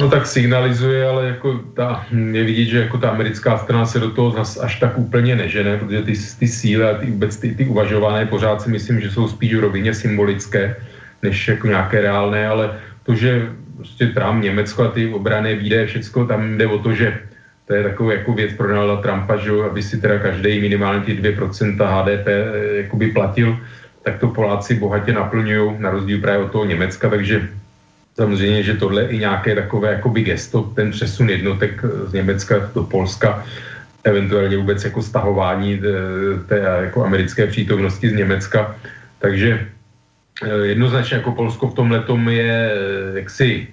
[0.00, 4.10] No tak signalizuje, ale jako ta, je vidět, že jako ta americká strana se do
[4.10, 7.64] toho zas až tak úplně nežene, protože ty, ty síly a ty, vůbec ty, ty
[7.64, 10.76] uvažované pořád si myslím, že jsou spíš v rovině symbolické,
[11.22, 16.26] než jako nějaké reálné, ale to, že prostě Trump, Německo a ty obrané výdaje, všecko,
[16.26, 17.20] tam jde o to, že
[17.66, 21.16] to je takový jako věc pro Donalda Trumpa, že aby si teda každý minimálně ty
[21.16, 23.58] 2% HDP eh, jakoby platil,
[24.02, 27.48] tak to Poláci bohatě naplňují, na rozdíl právě od toho Německa, takže
[28.16, 32.82] Samozřejmě, že tohle je i nějaké takové jakoby gesto, ten přesun jednotek z Německa do
[32.82, 33.44] Polska,
[34.04, 35.80] eventuálně vůbec jako stahování
[36.48, 38.76] té jako americké přítomnosti z Německa.
[39.18, 39.66] Takže
[40.42, 43.68] eh, jednoznačně jako Polsko v tomhle je eh, jaksi,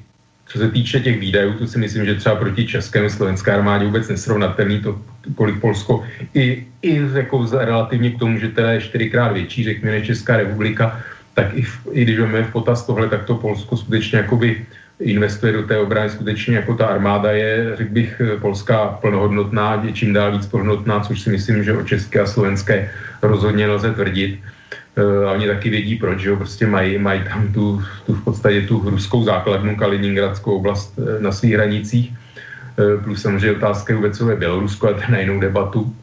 [0.46, 4.08] co se týče těch výdajů, to si myslím, že třeba proti českému slovenské armádě vůbec
[4.10, 5.00] nesrovnatelný, to,
[5.36, 6.04] kolik Polsko,
[6.34, 11.00] i, i jako relativně k tomu, že teda je čtyřikrát větší, řekněme, než Česká republika,
[11.34, 14.66] tak i, v, i když máme v potaz tohle, tak to Polsko skutečně jakoby
[15.00, 20.14] investuje do té obrany, skutečně jako ta armáda je, řekl bych, polská plnohodnotná, je čím
[20.14, 22.92] dál víc plnohodnotná, což si myslím, že o české a slovenské
[23.22, 24.40] rozhodně nelze tvrdit.
[24.98, 28.24] Uh, a oni taky vědí proč, že jo, prostě mají, mají tam tu, tu v
[28.24, 32.14] podstatě tu ruskou základnu Kaliningradskou oblast uh, na svých hranicích.
[33.04, 35.96] plus samozřejmě otázka vůbec, co je Bělorusko, ale to na jinou debatu.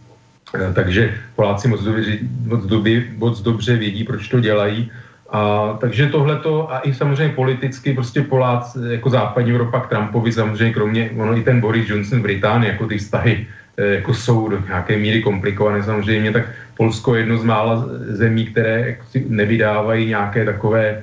[0.74, 4.90] Takže Poláci moc dobře, moc, dobře, moc dobře vědí, proč to dělají.
[5.32, 10.74] A, takže tohleto a i samozřejmě politicky prostě Poláci, jako západní Evropa k Trumpovi samozřejmě
[10.74, 13.46] kromě, ono i ten Boris Johnson v Británii, jako ty vztahy
[13.80, 16.44] jako jsou do nějaké míry komplikované samozřejmě, tak
[16.76, 18.96] Polsko je jedno z mála zemí, které
[19.28, 21.02] nevydávají nějaké takové e,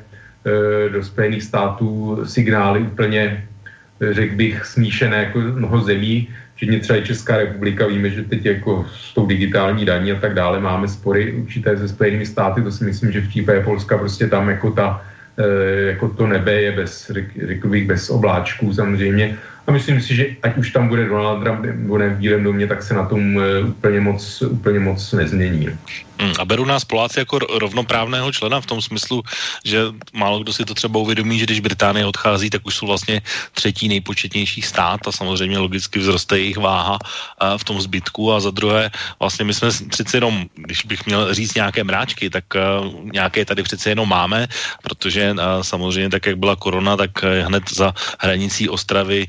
[0.89, 3.43] do Spojených států signály úplně,
[4.11, 8.85] řekl bych, smíšené jako mnoho zemí, včetně třeba i Česká republika, víme, že teď jako
[8.89, 12.83] s tou digitální daní a tak dále máme spory určité se Spojenými státy, to si
[12.83, 15.05] myslím, že v případě Polska prostě tam jako ta
[15.37, 17.11] e, jako to nebe je bez,
[17.47, 21.59] řekl bych, bez obláčků samozřejmě a myslím si, že ať už tam bude Donald Trump
[21.59, 25.67] nebo ne v Bílém domě, tak se na tom e, úplně moc, úplně moc nezmění.
[26.19, 29.23] Hmm, a beru nás Poláci jako rovnoprávného člena v tom smyslu,
[29.65, 33.21] že málo kdo si to třeba uvědomí, že když Británie odchází, tak už jsou vlastně
[33.51, 36.97] třetí nejpočetnější stát a samozřejmě logicky vzroste jejich váha
[37.57, 41.55] v tom zbytku a za druhé vlastně my jsme přece jenom, když bych měl říct
[41.55, 42.45] nějaké mráčky, tak
[43.13, 44.47] nějaké tady přece jenom máme,
[44.81, 49.27] protože samozřejmě tak, jak byla korona, tak hned za hranicí Ostravy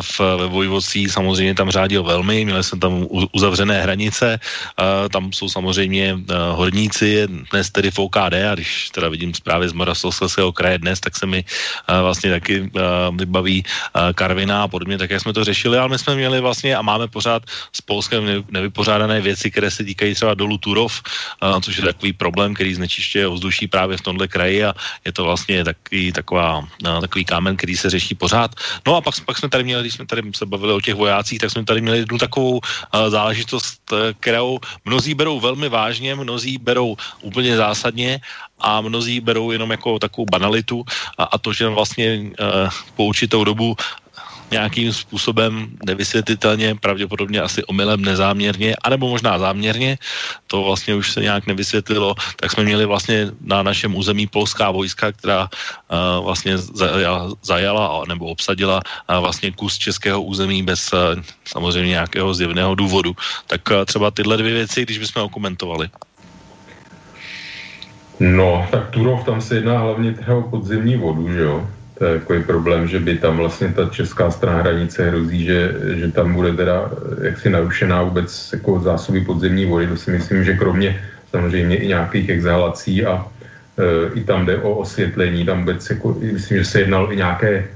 [0.00, 4.40] v, ve Vojvodství samozřejmě tam řádil velmi, měli jsme tam uzavřené hranice,
[5.12, 6.20] tam jsou samozřejmě uh,
[6.56, 11.16] horníci, dnes tedy v OKD a když teda vidím zprávy z Moravskoslezského kraje dnes, tak
[11.16, 11.44] se mi
[11.88, 12.70] vlastně taky
[13.16, 13.64] vybaví
[14.14, 17.08] Karvina a podobně, tak jak jsme to řešili, ale my jsme měli vlastně a máme
[17.08, 21.02] pořád s Polskem nevypořádané věci, které se týkají třeba dolu Turov,
[21.62, 24.74] což je takový problém, který znečišťuje ovzduší právě v tomhle kraji a
[25.04, 26.68] je to vlastně takový, taková,
[27.00, 28.54] takový kámen, který se řeší pořád.
[28.86, 31.38] No a pak, pak jsme tady měli, když jsme tady se bavili o těch vojácích,
[31.38, 33.78] tak jsme tady měli jednu takovou uh, záležitost,
[34.20, 38.20] kterou mnozí berou velmi vážně, vážně, mnozí berou úplně zásadně
[38.58, 40.84] a mnozí berou jenom jako takovou banalitu
[41.18, 43.76] a, a to, že vlastně uh, po určitou dobu
[44.54, 49.98] nějakým způsobem nevysvětlitelně, pravděpodobně asi omylem nezáměrně, anebo možná záměrně,
[50.46, 55.12] to vlastně už se nějak nevysvětlilo, tak jsme měli vlastně na našem území polská vojska,
[55.12, 61.98] která uh, vlastně zajala, zajala nebo obsadila uh, vlastně kus českého území bez uh, samozřejmě
[61.98, 63.12] nějakého zjevného důvodu.
[63.50, 65.90] Tak uh, třeba tyhle dvě věci, když bychom okomentovali.
[68.20, 71.66] No, tak Turov tam se jedná hlavně teda o podzemní vodu, že jo?
[71.98, 76.52] Takový problém, že by tam vlastně ta česká strana hranice hrozí, že, že tam bude
[76.52, 76.90] teda
[77.22, 79.86] jaksi narušená vůbec jako zásoby podzemní vody.
[79.86, 80.98] To si myslím, že kromě
[81.30, 83.26] samozřejmě i nějakých exhalací a
[83.78, 87.68] e, i tam jde o osvětlení, tam vůbec jako, myslím, že se jednalo i nějaké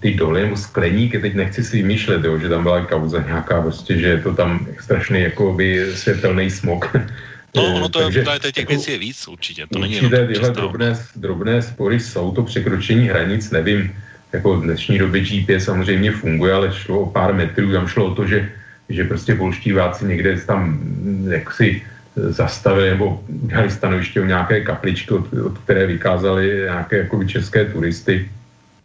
[0.00, 3.98] ty doly nebo skleníky, teď nechci si vymýšlet, jo, že tam byla kauza nějaká prostě,
[3.98, 6.84] že je to tam strašný jako by světelný smog
[7.54, 9.66] No, eh, ono to Takže, je, těch věcí je víc určitě.
[9.72, 13.94] To není určité tyhle drobné, drobné spory jsou to překročení hranic, nevím,
[14.32, 18.14] jako v dnešní době GPS samozřejmě funguje, ale šlo o pár metrů, tam šlo o
[18.14, 18.52] to, že,
[18.88, 21.82] že prostě polštíváci někde tam hm, jaksi
[22.16, 28.28] zastavili nebo udělali stanoviště o nějaké kapličky, od, od které vykázali nějaké jakoby české turisty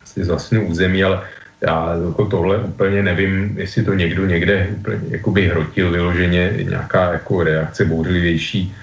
[0.05, 1.23] z vlastního území, ale
[1.61, 7.43] já jako tohle úplně nevím, jestli to někdo někde úplně jakoby hrotil vyloženě nějaká jako
[7.43, 8.75] reakce bouřlivější.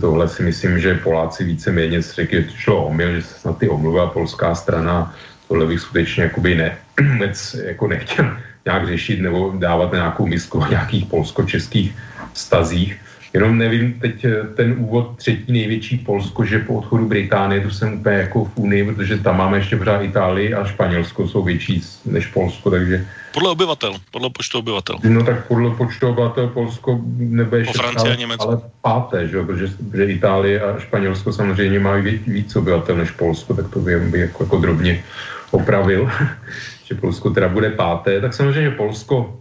[0.00, 4.06] Tohle si myslím, že Poláci víceméně řekli, že šlo omyl, že se snad ty omluva
[4.06, 5.14] polská strana,
[5.48, 6.76] tohle bych skutečně jakoby ne,
[7.12, 11.96] vůbec jako nechtěl nějak řešit nebo dávat nějakou misku o nějakých polsko-českých
[12.34, 13.05] stazích.
[13.36, 18.00] Jenom nevím, teď eh, ten úvod třetí největší Polsko, že po odchodu Británie, to jsem
[18.00, 22.26] úplně jako v Unii, protože tam máme ještě pořád Itálii a Španělsko jsou větší než
[22.26, 23.06] Polsko, takže...
[23.32, 24.96] Podle obyvatel, podle počtu obyvatel.
[25.04, 28.48] No tak podle počtu obyvatel Polsko nebude ještě Francie a Německo.
[28.48, 29.42] ale páté, že?
[29.42, 34.00] Protože, protože Itálie a Španělsko samozřejmě mají víc, víc obyvatel než Polsko, tak to by,
[34.00, 35.04] by jako, jako drobně
[35.50, 36.10] opravil,
[36.84, 38.20] že Polsko teda bude páté.
[38.20, 39.40] Tak samozřejmě Polsko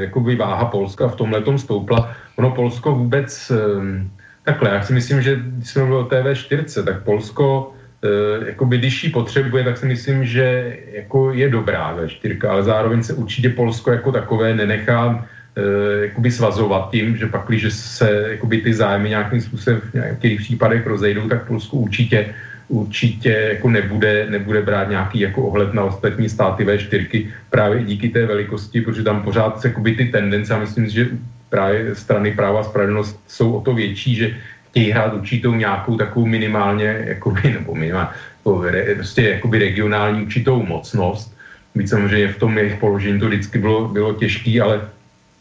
[0.00, 2.16] jakoby váha Polska v tomhle stoupla.
[2.36, 4.10] Ono Polsko vůbec, ehm,
[4.44, 7.72] takhle, já si myslím, že když jsme mluvili o TV4, tak Polsko,
[8.04, 13.02] eh, jakoby když ji potřebuje, tak si myslím, že jako je dobrá V4, ale zároveň
[13.02, 18.60] se určitě Polsko jako takové nenechá eh, jakoby svazovat tím, že pak, když se jakoby
[18.60, 22.34] ty zájmy nějakým způsobem v některých případech rozejdou, tak Polsko určitě
[22.68, 28.26] určitě jako nebude, nebude brát nějaký jako ohled na ostatní státy V4 právě díky té
[28.26, 31.08] velikosti, protože tam pořád se ty tendence, a myslím, že
[31.48, 34.34] právě strany práva a spravedlnost jsou o to větší, že
[34.70, 41.36] chtějí hrát určitou nějakou takovou minimálně, jakoby, nebo minimálně, jako, prostě jakoby regionální určitou mocnost.
[41.74, 44.80] Byť samozřejmě v tom jejich položení to vždycky bylo, bylo těžké, ale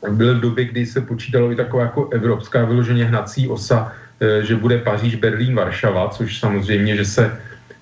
[0.10, 3.92] byly doby, kdy se počítalo i taková jako evropská vyloženě hnací osa,
[4.42, 7.32] že bude Paříž, Berlín, Varšava, což samozřejmě, že se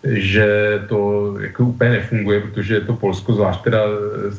[0.04, 3.80] že to jako úplně nefunguje, protože to Polsko, zvlášť teda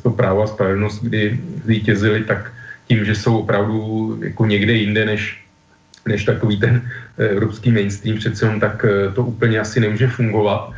[0.03, 2.53] to právo a spravedlnost, kdy vítězili, tak
[2.89, 3.81] tím, že jsou opravdu
[4.23, 5.45] jako někde jinde než,
[6.09, 6.83] než takový ten
[7.19, 10.73] evropský mainstream, přece on tak to úplně asi nemůže fungovat.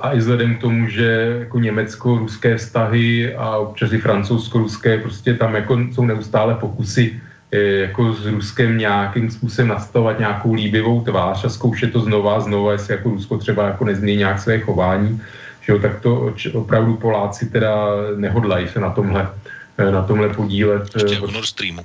[0.00, 5.54] A i vzhledem k tomu, že jako německo-ruské vztahy a občas i francouzsko-ruské, prostě tam
[5.54, 7.20] jako jsou neustále pokusy
[7.52, 12.72] jako s Ruskem nějakým způsobem nastavovat nějakou líbivou tvář a zkoušet to znova a znova,
[12.72, 15.22] jestli jako Rusko třeba jako nezmění nějak své chování,
[15.62, 19.30] že jo, tak to opravdu Poláci teda nehodlají se na tomhle,
[19.78, 20.82] eh, na tomhle podílet.
[20.94, 21.82] Ještě eh, Nord Streamu.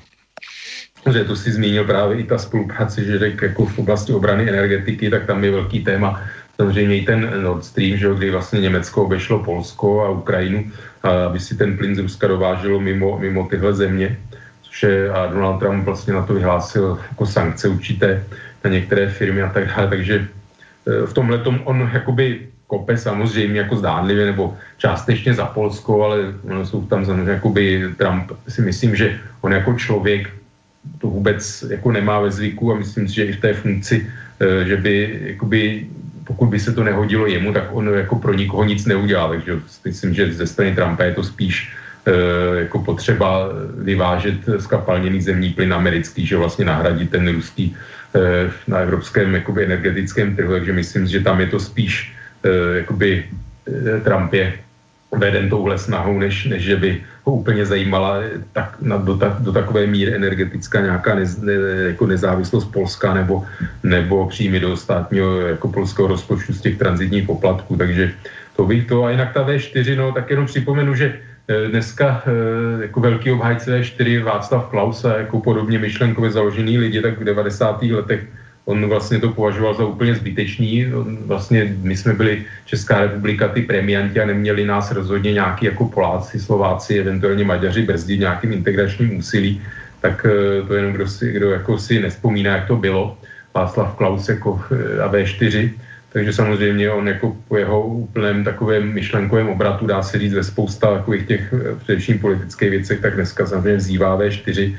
[1.12, 5.10] Že to si zmínil právě i ta spolupráce, že řek, jako v oblasti obrany energetiky,
[5.10, 6.21] tak tam je velký téma.
[6.58, 10.71] Samozřejmě i ten Nord Stream, že jo, kdy vlastně Německo obešlo Polsko a Ukrajinu,
[11.02, 14.17] aby si ten plyn z Ruska dováželo mimo, mimo tyhle země
[14.72, 18.24] že a Donald Trump vlastně na to vyhlásil jako sankce určité
[18.64, 20.16] na některé firmy a tak dále, takže
[20.88, 26.18] e, v tomhle tom on jakoby kope samozřejmě jako zdánlivě nebo částečně za Polsko, ale
[26.64, 30.30] jsou tam samozřejmě jakoby Trump si myslím, že on jako člověk
[30.98, 34.08] to vůbec jako nemá ve zvyku a myslím si, že i v té funkci,
[34.40, 35.88] e, že by jakoby
[36.24, 40.14] pokud by se to nehodilo jemu, tak on jako pro nikoho nic neudělá, takže myslím,
[40.14, 41.76] že ze strany Trumpa je to spíš
[42.60, 47.76] jako potřeba vyvážet skapalněný zemní plyn americký, že vlastně nahradit ten ruský
[48.16, 53.26] eh, na evropském jakoby, energetickém trhu, takže myslím, že tam je to spíš eh, jakoby
[54.04, 54.54] Trump je
[55.12, 58.18] veden touhle snahou, než, než že by ho úplně zajímala
[58.54, 61.54] tak, na, do, ta, do takové míry energetická nějaká nez, ne,
[61.94, 63.46] jako nezávislost Polska nebo,
[63.84, 68.12] nebo příjmy do státního jako polského rozpočtu z těch transitních poplatků, takže
[68.56, 69.04] to bych to.
[69.04, 71.31] A jinak ta V4, no tak jenom připomenu, že Eh,
[71.70, 77.20] dneska eh, jako velký obhájce 4 Václav Klaus a jako podobně myšlenkově založený lidi, tak
[77.20, 77.82] v 90.
[77.82, 78.28] letech
[78.66, 80.94] on vlastně to považoval za úplně zbytečný.
[80.94, 85.86] On vlastně my jsme byli Česká republika, ty premianti a neměli nás rozhodně nějaký jako
[85.86, 89.62] Poláci, Slováci, eventuálně Maďaři brzdit nějakým integračním úsilí,
[90.02, 93.18] tak eh, to jenom kdo si, kdo jako si nespomíná, jak to bylo.
[93.54, 94.64] Václav Klaus jako
[95.04, 95.72] a V4,
[96.13, 100.97] takže samozřejmě on jako po jeho úplném takovém myšlenkovém obratu, dá se říct ve spousta
[100.97, 104.76] takových těch eh, především politických věcech, tak dneska samozřejmě vzývá V4.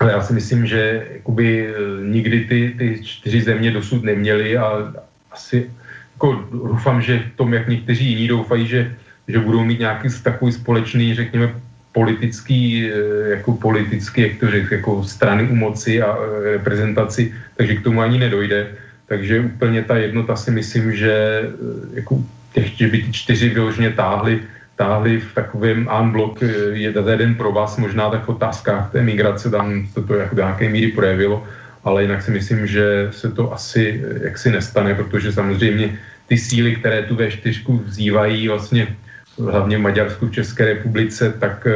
[0.00, 1.72] Ale já si myslím, že jakoby eh,
[2.08, 4.92] nikdy ty, ty čtyři země dosud neměly a
[5.30, 5.70] asi
[6.14, 8.94] jako doufám, že v tom, jak někteří jiní doufají, že,
[9.28, 11.54] že budou mít nějaký takový společný, řekněme,
[11.92, 16.16] politický, eh, jako politický, jak to řekl, jako strany u moci a
[16.56, 18.66] reprezentaci, takže k tomu ani nedojde
[19.12, 22.24] takže úplně ta jednota si myslím, že eh, jako
[22.56, 24.40] těch, že by ty čtyři vyloženě táhly,
[24.76, 29.84] táhly v takovém unblock eh, jeden pro vás, možná tak v otázkách té migrace, tam
[29.92, 31.44] se to jako do nějaké míry projevilo,
[31.84, 35.92] ale jinak si myslím, že se to asi eh, jaksi nestane, protože samozřejmě
[36.32, 38.96] ty síly, které tu V4 vzývají vlastně
[39.36, 41.68] hlavně v Maďarsku, v České republice, tak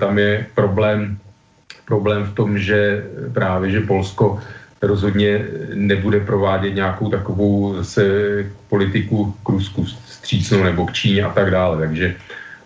[0.00, 1.18] tam je problém,
[1.84, 4.40] problém v tom, že právě, že Polsko
[4.82, 8.04] rozhodně nebude provádět nějakou takovou se
[8.68, 11.78] politiku k Rusku střícnou nebo k Číně a tak dále.
[11.78, 12.14] Takže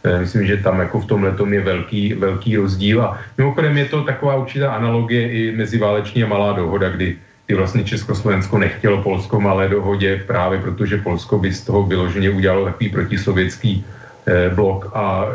[0.04, 3.02] eh, myslím, že tam jako v tomhle je velký, velký rozdíl.
[3.02, 7.58] A mimochodem je to taková určitá analogie i mezi váleční a malá dohoda, kdy kdy
[7.58, 12.88] vlastně Československo nechtělo Polsko malé dohodě právě protože Polsko by z toho vyloženě udělalo takový
[12.88, 13.84] protisovětský
[14.26, 15.26] eh, blok a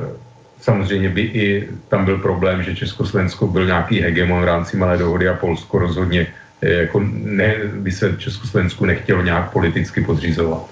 [0.61, 5.29] samozřejmě by i tam byl problém, že Československo byl nějaký hegemon v rámci malé dohody
[5.29, 6.27] a Polsko rozhodně
[6.61, 10.69] jako ne, by se Československu nechtělo nějak politicky podřízovat.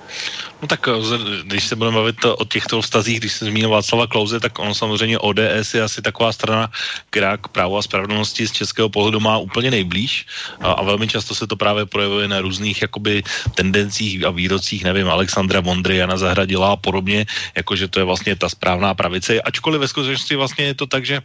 [0.65, 0.97] No tak eh,
[1.45, 5.21] když se budeme bavit o těchto vztazích, když se zmínil Václava Klauze, tak on samozřejmě
[5.21, 6.73] ODS je asi taková strana,
[7.13, 10.25] která k právu a spravedlnosti z českého pohledu má úplně nejblíž.
[10.65, 13.21] A, a velmi často se to právě projevuje na různých jakoby
[13.53, 18.49] tendencích a výrocích, nevím, Alexandra Vondry, Jana Zahradila a podobně, jakože to je vlastně ta
[18.49, 21.21] správná pravice, ačkoliv ve skutečnosti vlastně je to tak, že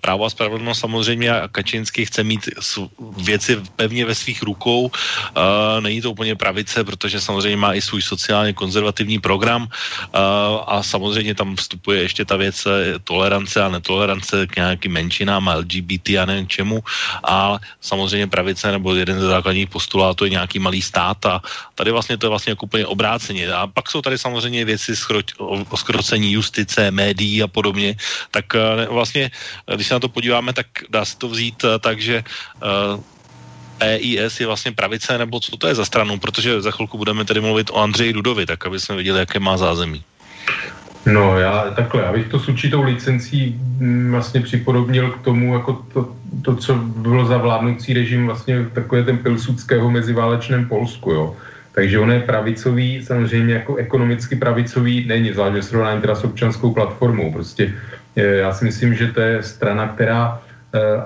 [0.00, 2.46] právo a spravedlnost samozřejmě a Kačinský chce mít
[3.18, 4.90] věci pevně ve svých rukou,
[5.80, 9.64] není to úplně pravice, protože samozřejmě má i svůj sociálně konzervativní program.
[10.68, 15.64] A samozřejmě tam vstupuje ještě ta věc eh, tolerance a netolerance k nějakým menšinám a
[15.64, 16.84] LGBT a nevím čemu.
[17.24, 21.40] A samozřejmě pravice nebo jeden ze základních postulátů je nějaký malý stát a
[21.74, 23.48] tady vlastně to je vlastně jako úplně obráceně.
[23.48, 24.92] A pak jsou tady samozřejmě věci
[25.40, 27.96] o skrocení justice, médií a podobně,
[28.30, 29.30] tak eh, vlastně,
[29.64, 32.20] když se na to podíváme, tak dá se to vzít eh, tak, že
[33.80, 37.40] EIS je vlastně pravice, nebo co to je za stranu, protože za chvilku budeme tedy
[37.40, 40.02] mluvit o Andřeji Dudovi, tak aby jsme viděli, jaké má zázemí.
[41.06, 46.08] No já takhle, abych to s určitou licencí mm, vlastně připodobnil k tomu, jako to,
[46.42, 51.36] to co bylo za vládnoucí režim vlastně takové ten pilsudského meziválečném Polsku, jo.
[51.72, 57.32] Takže on je pravicový, samozřejmě jako ekonomicky pravicový není, zvlášť srovnání teda s občanskou platformou.
[57.32, 57.74] Prostě
[58.16, 60.40] já si myslím, že to je strana, která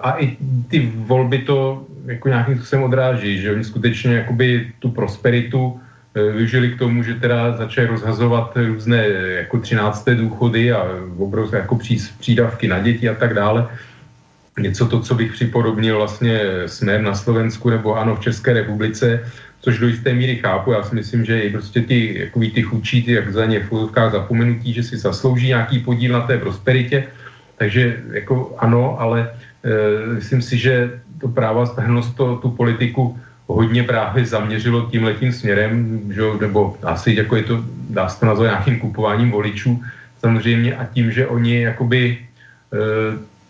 [0.03, 0.37] a i
[0.69, 5.81] ty volby to jako nějakým způsobem odráží, že oni skutečně jakoby tu prosperitu
[6.15, 10.05] Eh, využili k tomu, že teda začali rozhazovat různé eh, jako 13.
[10.15, 10.85] důchody a
[11.19, 11.79] obrovské jako
[12.21, 13.69] přídavky na děti a tak dále.
[14.59, 19.25] Něco to, co bych připodobnil vlastně směr na Slovensku nebo ano v České republice,
[19.61, 20.73] což do jisté míry chápu.
[20.73, 23.89] Já si myslím, že i prostě ty, jakoby ty chučí, ty jak za ně v
[24.13, 27.05] zapomenutí, že si zaslouží nějaký podíl na té prosperitě.
[27.57, 29.33] Takže jako ano, ale
[29.65, 33.15] e, myslím si, že to práva spravedlnost to, tu politiku
[33.47, 38.27] hodně právě zaměřilo tím letím směrem, že, nebo asi jako je to, dá se to
[38.27, 39.83] nazvat nějakým kupováním voličů,
[40.21, 42.79] samozřejmě a tím, že oni jakoby e,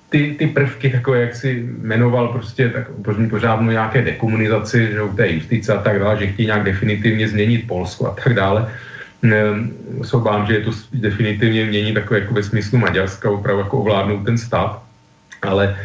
[0.08, 2.86] ty, ty prvky, takové, jak si jmenoval prostě tak
[3.30, 8.06] pořád nějaké dekomunizaci, že té justice a tak dále, že chtějí nějak definitivně změnit Polsko
[8.06, 8.68] a tak dále.
[9.24, 13.78] E, se obávám, že je to definitivně mění takové jako ve smyslu Maďarska, opravdu jako
[13.78, 14.82] ovládnout ten stát.
[15.42, 15.76] Ale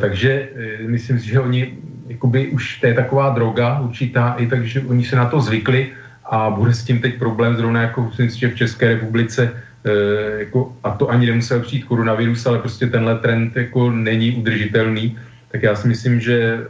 [0.00, 4.80] takže e, myslím si, že oni jakoby už to je taková droga určitá, i takže
[4.80, 5.92] oni se na to zvykli
[6.24, 9.90] a bude s tím teď problém zrovna jako myslím si, že v České republice e,
[10.38, 15.18] jako, a to ani nemusel přijít koronavirus, ale prostě tenhle trend jako není udržitelný,
[15.52, 16.66] tak já si myslím, že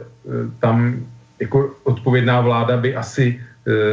[0.59, 1.05] tam
[1.39, 3.39] jako odpovědná vláda by asi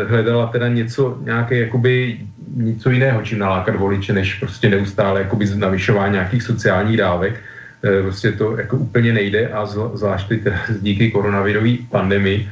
[0.09, 2.21] hledala teda něco, nějaké jakoby
[2.57, 7.35] něco jiného, čím nalákat voliče, než prostě neustále jakoby navyšování nějakých sociálních dávek.
[7.35, 12.49] Eh, prostě to jako úplně nejde a zvlášť teda díky koronavirové pandemii.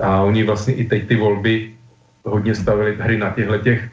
[0.00, 1.70] A oni vlastně i teď ty volby
[2.24, 3.88] hodně stavili hry na těchto těch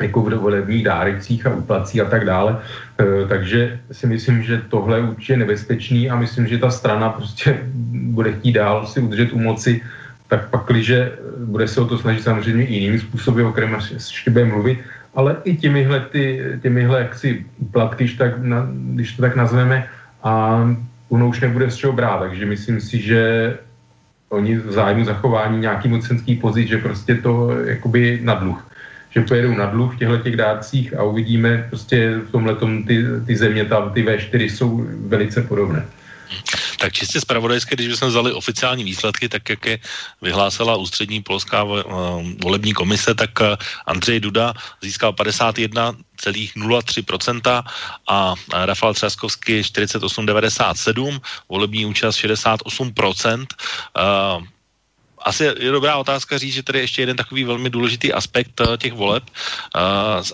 [0.00, 2.60] jako v volebních dáricích a úplacích a tak dále.
[3.00, 7.58] E, takže si myslím, že tohle je určitě nebezpečný a myslím, že ta strana prostě
[7.92, 9.80] bude chtít dál si udržet u moci,
[10.28, 10.92] tak pak, když
[11.44, 14.78] bude se o to snažit samozřejmě i jinými způsoby, o kterém ještě bude mluvit,
[15.14, 19.88] ale i těmihle, ty, těmihle jaksi úplatky, když, tak, na, když to tak nazveme,
[20.26, 20.66] a
[21.08, 23.54] ono už nebude z čeho brát, takže myslím si, že
[24.28, 28.70] oni v zájmu zachování nějaký mocenský pozic, že prostě to jakoby na dluh.
[29.10, 32.56] Že pojedou na dluh v těchto těch dárcích a uvidíme prostě v tomhle
[32.86, 35.84] ty, ty země, tam ty V4 jsou velice podobné.
[36.78, 39.78] Tak čistě zpravodajské, když bychom vzali oficiální výsledky, tak jak je
[40.22, 41.82] vyhlásila ústřední polská eh,
[42.42, 43.56] volební komise, tak eh,
[43.86, 47.62] Andřej Duda získal 51,03%
[48.08, 53.46] a Rafal Třaskovský 48,97%, volební účast 68%.
[53.96, 54.44] Uh,
[55.26, 59.24] asi je dobrá otázka říct, že tady ještě jeden takový velmi důležitý aspekt těch voleb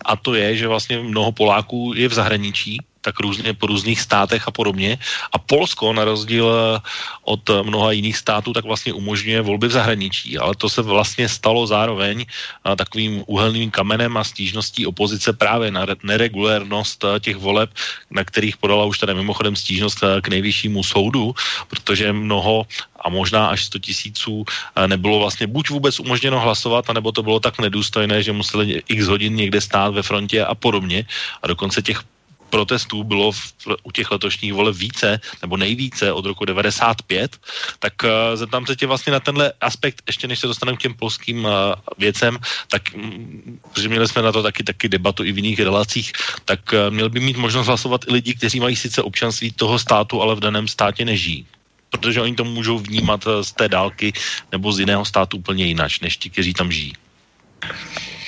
[0.04, 4.48] a to je, že vlastně mnoho Poláků je v zahraničí, tak různě po různých státech
[4.48, 4.98] a podobně.
[5.32, 6.80] A Polsko, na rozdíl eh,
[7.26, 10.38] od mnoha jiných států, tak vlastně umožňuje volby v zahraničí.
[10.38, 15.86] Ale to se vlastně stalo zároveň eh, takovým uhelným kamenem a stížností opozice právě na
[16.02, 17.70] neregulérnost eh, těch voleb,
[18.10, 21.34] na kterých podala už tady mimochodem stížnost k nejvyššímu soudu,
[21.68, 22.66] protože mnoho
[23.02, 24.44] a možná až 100 tisíců
[24.86, 29.34] nebylo vlastně buď vůbec umožněno hlasovat, anebo to bylo tak nedůstojné, že museli x hodin
[29.34, 31.04] někde stát ve frontě a podobně.
[31.42, 32.06] A dokonce těch
[32.52, 33.40] protestů bylo v,
[33.82, 37.40] u těch letošních voleb více, nebo nejvíce od roku 95,
[37.78, 40.94] tak uh, zeptám se tě vlastně na tenhle aspekt, ještě než se dostaneme k těm
[40.94, 41.50] polským uh,
[41.98, 42.36] věcem,
[42.68, 46.12] tak um, protože měli jsme na to taky, taky debatu i v jiných relacích,
[46.44, 50.20] tak uh, měl by mít možnost hlasovat i lidi, kteří mají sice občanství toho státu,
[50.20, 51.46] ale v daném státě nežijí
[51.92, 54.12] protože oni to můžou vnímat z té dálky
[54.52, 56.92] nebo z jiného státu úplně jinak, než ti, kteří tam žijí.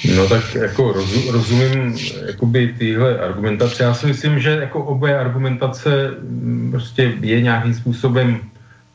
[0.05, 1.96] No tak jako rozu, rozumím
[2.26, 3.82] jakoby tyhle argumentace.
[3.82, 8.40] Já si myslím, že jako obě argumentace mm, prostě je nějakým způsobem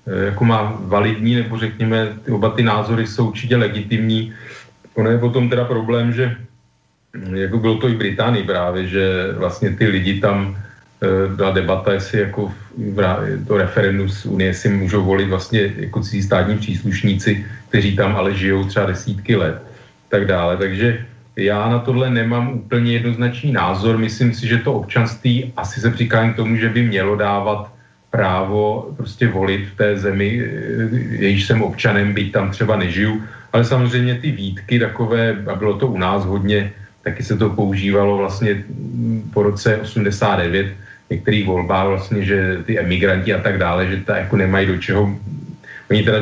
[0.08, 4.34] eh, jako má validní, nebo řekněme, ty oba ty názory jsou určitě legitimní.
[4.94, 6.36] Ono je potom teda problém, že
[7.14, 10.58] mm, jako bylo to i v Británii právě, že vlastně ty lidi tam
[11.02, 12.54] eh, byla debata, jestli jako
[13.48, 18.34] to referendum z Unie si můžou volit vlastně jako cizí státní příslušníci, kteří tam ale
[18.34, 19.69] žijou třeba desítky let
[20.10, 20.58] tak dále.
[20.58, 21.06] Takže
[21.36, 23.98] já na tohle nemám úplně jednoznačný názor.
[23.98, 27.74] Myslím si, že to občanství asi se přikládám k tomu, že by mělo dávat
[28.12, 30.44] právo prostě volit v té zemi,
[31.10, 33.24] jejíž jsem občanem, byť tam třeba nežiju.
[33.54, 38.18] Ale samozřejmě ty výtky takové, a bylo to u nás hodně, taky se to používalo
[38.18, 38.64] vlastně
[39.34, 40.74] po roce 89,
[41.10, 45.18] některých volbách vlastně, že ty emigranti a tak dále, že ta jako nemají do čeho
[45.90, 46.22] Oni teda,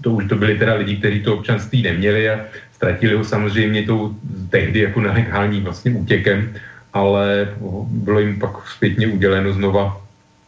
[0.00, 2.40] to už to byli teda lidi, kteří to občanství neměli a
[2.78, 4.14] Ztratili ho samozřejmě tou
[4.50, 6.54] tehdy jako nelegální vlastně útěkem,
[6.94, 7.48] ale
[7.90, 10.00] bylo jim pak zpětně uděleno znova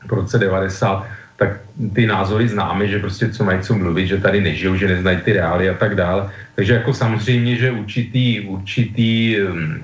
[0.07, 1.07] v roce 90.
[1.37, 1.59] tak
[1.95, 5.33] ty názory známe, že prostě co mají co mluvit, že tady nežijou, že neznají ty
[5.33, 6.31] reály a tak dále.
[6.55, 9.83] Takže jako samozřejmě, že určitý, určitý hm,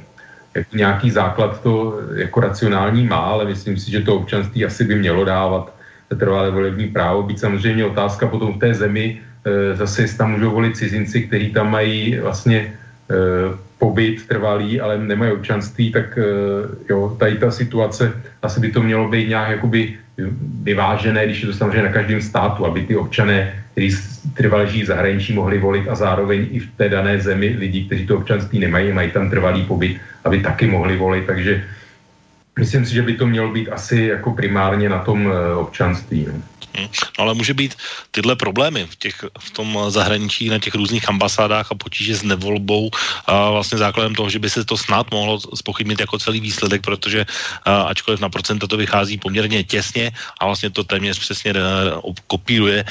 [0.55, 4.95] jako nějaký základ to jako racionální má, ale myslím si, že to občanství asi by
[4.95, 5.75] mělo dávat
[6.15, 7.23] trvalé volební právo.
[7.23, 9.19] Být samozřejmě otázka potom v té zemi,
[9.75, 12.73] zase tam můžou volit cizinci, kteří tam mají vlastně e,
[13.79, 16.23] pobyt trvalý, ale nemají občanství, tak e,
[16.91, 19.95] jo, tady ta situace, asi by to mělo být nějak jakoby
[20.63, 23.97] vyvážené, když je to samozřejmě na každém státu, aby ty občané, kteří
[24.35, 28.07] trvalé žijí v zahraničí, mohli volit a zároveň i v té dané zemi lidi, kteří
[28.07, 31.27] to občanství nemají, mají tam trvalý pobyt, aby taky mohli volit.
[31.27, 31.63] Takže
[32.59, 36.27] myslím si, že by to mělo být asi jako primárně na tom eh, občanství.
[36.29, 36.43] No.
[36.77, 36.89] Hmm.
[37.19, 37.75] No ale může být
[38.11, 42.91] tyhle problémy v, těch, v tom zahraničí, na těch různých ambasádách a potíže s nevolbou
[43.27, 47.25] a vlastně základem toho, že by se to snad mohlo spochybnit jako celý výsledek, protože
[47.65, 52.85] ačkoliv na procenta to vychází poměrně těsně a vlastně to téměř přesně a, kopíruje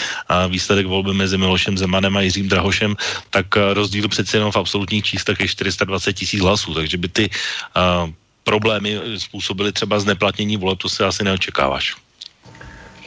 [0.50, 2.96] výsledek volby mezi Milošem Zemanem a Jiřím Drahošem,
[3.30, 7.30] tak a, rozdíl přeci jenom v absolutních číslech je 420 tisíc hlasů, takže by ty
[7.76, 8.10] a,
[8.46, 11.96] problémy způsobily třeba zneplatnění voleb, to se asi neočekáváš.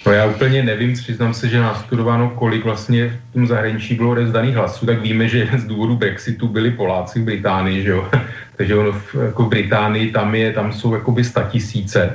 [0.06, 4.54] No já úplně nevím, přiznám se, že nastudováno, kolik vlastně v tom zahraničí bylo rozdaných
[4.54, 8.08] hlasů, tak víme, že jeden z důvodů Brexitu byli Poláci v Británii, že jo.
[8.56, 12.14] Takže ono v, jako v Británii tam, je, tam jsou jakoby tisíce.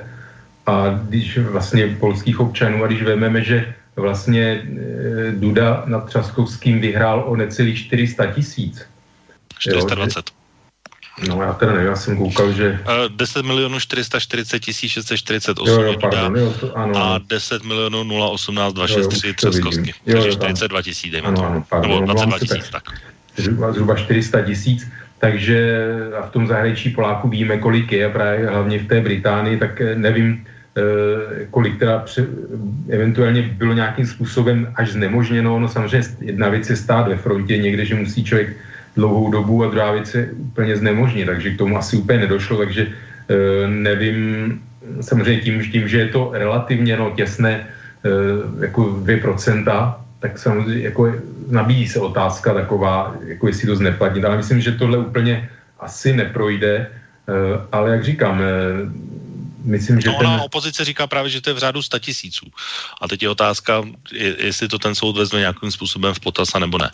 [0.66, 4.62] A když vlastně polských občanů, a když vezmeme, že vlastně e,
[5.32, 8.86] Duda nad Třaskovským vyhrál o necelých 400 tisíc.
[9.60, 10.18] 420.
[10.18, 10.43] Jo,
[11.30, 12.80] No já teda nevím, já jsem koukal, že...
[12.88, 16.98] Uh, 10 milionů 440 tisíc 648 jo, jo, pardon, jo, to, ano.
[16.98, 19.94] a 10 milionů 018 263 Třeskovsky.
[20.12, 22.84] Takže 42 tisíc, dejme ano, ano, pardon, Nebo 22 tisíc, tak.
[23.36, 24.88] Zhruba, zhruba 400 tisíc,
[25.20, 25.88] takže
[26.18, 29.96] a v tom zahraničí Poláku víme, kolik je, právě hlavně v té Británii, tak eh,
[29.96, 30.46] nevím,
[30.78, 32.28] eh, kolik teda pře,
[32.90, 35.60] eventuálně bylo nějakým způsobem až znemožněno.
[35.60, 38.58] No samozřejmě jedna věc je stát ve frontě někde, že musí člověk
[38.96, 42.88] dlouhou dobu a druhá věc je úplně znemožní, takže k tomu asi úplně nedošlo, takže
[43.30, 44.62] e, nevím,
[45.02, 51.14] samozřejmě tím, tím, že je to relativně no, těsné, e, jako 2%, tak samozřejmě jako
[51.50, 56.76] nabíjí se otázka taková, jako jestli to zneplatnit, ale myslím, že tohle úplně asi neprojde,
[56.76, 56.90] e,
[57.72, 58.46] ale jak říkám, e,
[59.64, 60.28] myslím, že no, ten...
[60.28, 62.46] opozice říká právě, že to je v řádu 100 tisíců.
[63.02, 63.84] A teď je otázka,
[64.40, 66.90] jestli to ten soud vezme nějakým způsobem v potaz, nebo ne.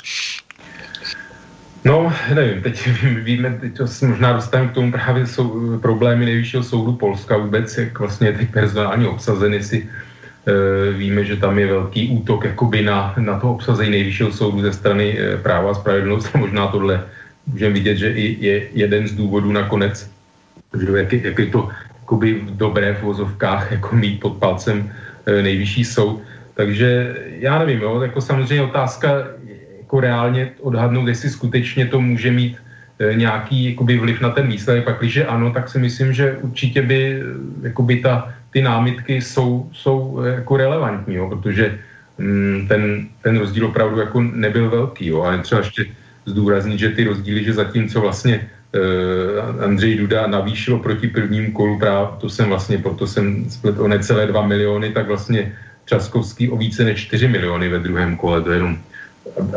[1.85, 2.89] No, nevím, teď
[3.23, 7.99] víme, teď se možná dostaneme k tomu právě jsou problémy nejvyššího soudu Polska vůbec, jak
[7.99, 13.13] vlastně je teď personálně obsazen, jestli e, víme, že tam je velký útok jakoby na,
[13.17, 17.03] na to obsazení nejvyššího soudu ze strany e, práva a spravedlnost a možná tohle
[17.47, 20.11] můžeme vidět, že i je jeden z důvodů nakonec,
[20.79, 21.69] že jak, jak je to
[22.01, 24.91] jakoby v dobré v vozovkách jako mít pod palcem
[25.25, 26.21] e, nejvyšší soud.
[26.53, 29.38] Takže já nevím, jo, jako samozřejmě otázka,
[29.89, 32.57] jako reálně odhadnout, jestli skutečně to může mít
[33.01, 34.85] e, nějaký jakoby, vliv na ten výsledek.
[34.85, 37.23] Pak, když ano, tak si myslím, že určitě by e,
[37.73, 41.79] jakoby, ta, ty námitky jsou, jsou e, jako relevantní, jo, protože
[42.21, 45.09] mm, ten, ten rozdíl opravdu jako nebyl velký.
[45.09, 45.85] Jo, a třeba ještě
[46.29, 48.45] zdůraznit, že ty rozdíly, že zatímco vlastně
[48.77, 53.87] uh, Andřej Duda navýšil proti prvním kolu právě, to jsem vlastně, proto jsem splet o
[53.87, 55.49] necelé 2 miliony, tak vlastně
[55.89, 58.77] Časkovský o více než 4 miliony ve druhém kole, to je jenom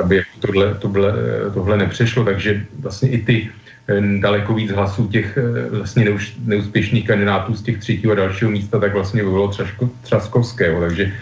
[0.00, 1.12] aby tohle, tohle,
[1.54, 3.50] tohle nepřešlo, takže vlastně i ty
[3.88, 6.06] eh, daleko víc hlasů těch eh, vlastně
[6.44, 11.12] neúspěšných kandidátů z těch třetího a dalšího místa, tak vlastně bylo Třaško, Třaskovského, takže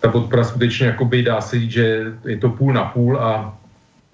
[0.00, 3.58] ta podpora skutečně jakoby dá se říct, že je to půl na půl a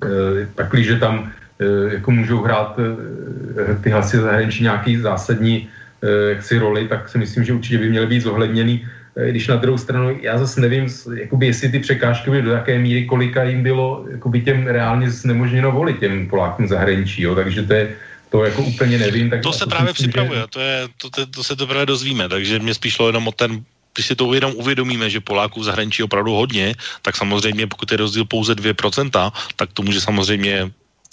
[0.02, 1.30] e, pakliže tam
[1.60, 5.68] e, jako můžou hrát e, ty hlasy zahraničí nějaký zásadní
[6.02, 8.82] e, jaksi roli, tak si myslím, že určitě by měly být zohledněny.
[8.82, 12.78] Eh, když na druhou stranu, já zase nevím, jakoby, jestli ty překážky byly do jaké
[12.78, 17.72] míry, kolika jim bylo jakoby, těm reálně znemožněno volit těm Polákům zahraničí, jo, takže to
[17.72, 17.96] je,
[18.30, 19.30] to jako úplně nevím.
[19.30, 20.46] Tak to se právě myslím, připravuje, že...
[20.50, 23.64] to, je, to, to, to se teprve dozvíme, takže mě spíš šlo jenom o ten
[23.96, 27.96] když si to jenom uvědomíme, že Poláků v zahraničí opravdu hodně, tak samozřejmě pokud je
[27.96, 30.70] rozdíl pouze 2%, tak to může samozřejmě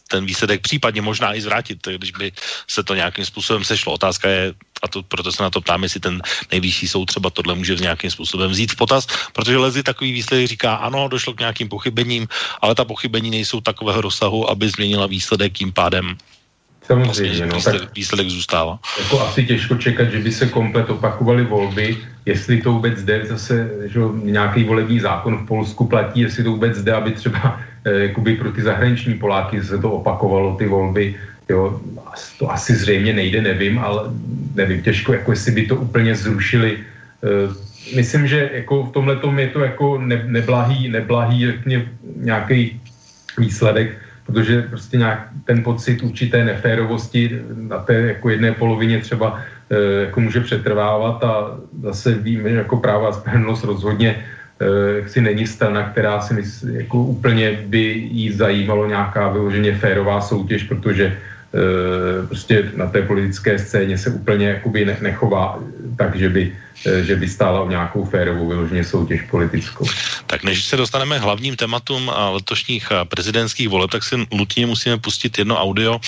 [0.08, 2.32] ten výsledek případně možná i zvrátit, když by
[2.68, 3.94] se to nějakým způsobem sešlo.
[3.94, 7.56] Otázka je, a to, proto se na to ptám, jestli ten nejvyšší soud třeba tohle
[7.56, 11.70] může nějakým způsobem vzít v potaz, protože Lezi takový výsledek říká, ano, došlo k nějakým
[11.70, 12.28] pochybením,
[12.62, 16.18] ale ta pochybení nejsou takového rozsahu, aby změnila výsledek tím pádem
[16.84, 18.80] Samozřejmě, vlastně, no, tak výsledek zůstává.
[19.00, 23.70] Jako asi těžko čekat, že by se komplet opakovaly volby, jestli to vůbec jde, zase
[23.86, 28.36] že nějaký volební zákon v Polsku platí, jestli to vůbec jde, aby třeba eh, jakoby
[28.36, 31.16] pro ty zahraniční Poláky se to opakovalo, ty volby,
[31.50, 31.80] jo,
[32.40, 34.04] to asi zřejmě nejde, nevím, ale
[34.56, 36.78] nevím, těžko, jako jestli by to úplně zrušili
[37.24, 37.54] eh,
[37.96, 41.48] myslím, že jako v tomhle je to jako ne, neblahý, neblahý
[42.16, 42.82] nějaký
[43.38, 50.06] výsledek, protože prostě nějak ten pocit určité neférovosti na té jako jedné polovině třeba e,
[50.06, 55.48] jako může přetrvávat a zase víme, že jako práva a spravedlnost rozhodně e, si není
[55.48, 62.28] strana, která si myslí, jako úplně by jí zajímalo nějaká vyloženě férová soutěž, protože e,
[62.28, 65.60] prostě na té politické scéně se úplně jakoby nechová
[65.98, 66.63] tak, že by Eh,
[67.02, 69.86] že by stála o nějakou férovou vyloženě soutěž politickou.
[70.28, 75.62] Tak než se dostaneme hlavním tématům letošních prezidentských voleb, tak si nutně musíme pustit jedno
[75.62, 76.00] audio,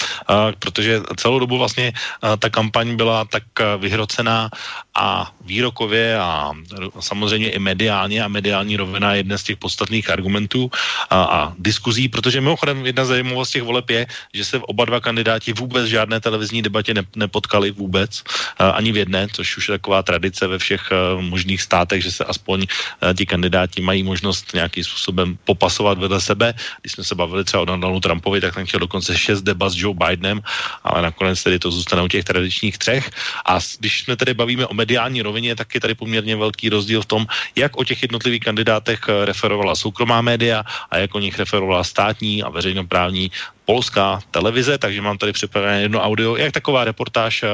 [0.59, 1.93] protože celou dobu vlastně
[2.39, 3.43] ta kampaň byla tak
[3.78, 4.49] vyhrocená
[4.95, 6.51] a výrokově a
[6.99, 10.72] samozřejmě i mediálně a mediální rovina je jedna z těch podstatných argumentů
[11.09, 15.53] a, a diskuzí, protože mimochodem jedna zajímavost těch voleb je, že se oba dva kandidáti
[15.53, 18.24] vůbec žádné televizní debatě ne, nepotkali vůbec,
[18.59, 22.24] ani v jedné, což už je taková tradice ve všech uh, možných státech, že se
[22.24, 26.53] aspoň uh, ti kandidáti mají možnost nějakým způsobem popasovat vedle sebe.
[26.82, 29.78] Když jsme se bavili třeba o Donaldu Trumpovi, tak ten chtěl dokonce šest debat s
[29.78, 30.41] Joe Bidenem,
[30.84, 33.10] ale nakonec tedy to zůstane u těch tradičních třech.
[33.45, 37.06] A když jsme tedy bavíme o mediální rovině, tak je tady poměrně velký rozdíl v
[37.06, 41.84] tom, jak o těch jednotlivých kandidátech eh, referovala soukromá média a jak o nich referovala
[41.84, 43.32] státní a veřejnoprávní
[43.66, 47.49] polská televize, takže mám tady připravené jedno audio, jak taková reportáž eh,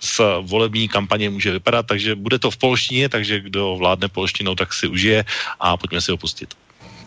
[0.00, 4.72] z volební kampaně může vypadat, takže bude to v polštině, takže kdo vládne polštinou, tak
[4.72, 5.24] si užije
[5.60, 6.54] a pojďme si ho pustit.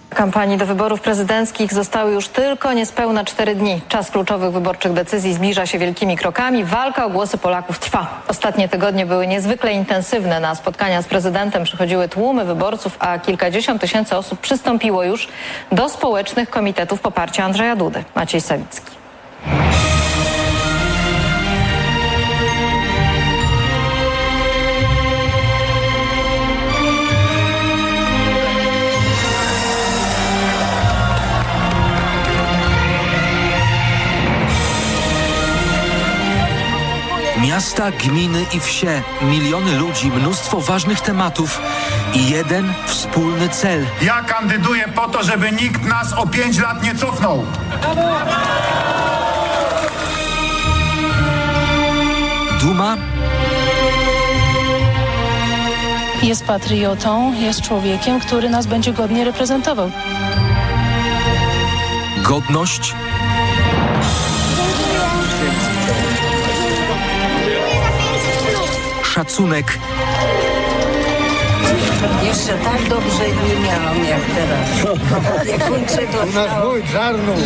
[0.09, 3.81] Kampanii do wyborów prezydenckich zostały już tylko niespełna cztery dni.
[3.87, 6.63] Czas kluczowych wyborczych decyzji zbliża się wielkimi krokami.
[6.63, 8.07] Walka o głosy Polaków trwa.
[8.27, 10.39] Ostatnie tygodnie były niezwykle intensywne.
[10.39, 15.27] Na spotkania z prezydentem przychodziły tłumy wyborców, a kilkadziesiąt tysięcy osób przystąpiło już
[15.71, 18.03] do społecznych komitetów poparcia Andrzeja Dudy.
[18.15, 18.91] Maciej Sawicki.
[37.57, 41.61] Miasta, gminy i wsie, miliony ludzi, mnóstwo ważnych tematów
[42.13, 43.85] i jeden wspólny cel.
[44.01, 47.45] Ja kandyduję po to, żeby nikt nas o pięć lat nie cofnął.
[52.61, 52.97] Duma
[56.23, 59.91] jest patriotą, jest człowiekiem, który nas będzie godnie reprezentował.
[62.23, 62.93] Godność
[69.17, 69.79] szacunek.
[72.23, 74.69] Jeszcze tak dobrze nie miałam jak teraz.
[75.51, 76.25] Jak kończę to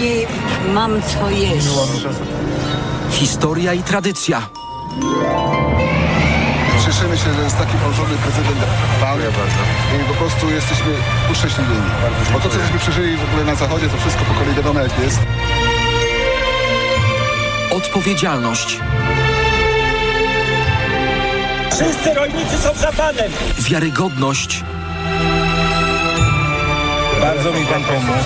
[0.01, 0.27] i
[0.73, 1.67] mam co jeść.
[3.11, 4.41] Historia i tradycja.
[6.85, 8.59] Cieszymy się, że jest taki porządny prezydent
[9.01, 9.19] Pan
[10.01, 10.91] i po prostu jesteśmy
[11.31, 11.89] uszczęśliwieni.
[12.33, 14.99] Bo to, co żeśmy przeżyli w ogóle na zachodzie, to wszystko po kolei wiadomo jak
[14.99, 15.19] jest.
[17.71, 18.79] Odpowiedzialność.
[21.81, 23.31] Wszyscy rolnicy są za panem.
[23.59, 24.63] Wiarygodność.
[27.21, 28.19] Bardzo mi pan pomógł.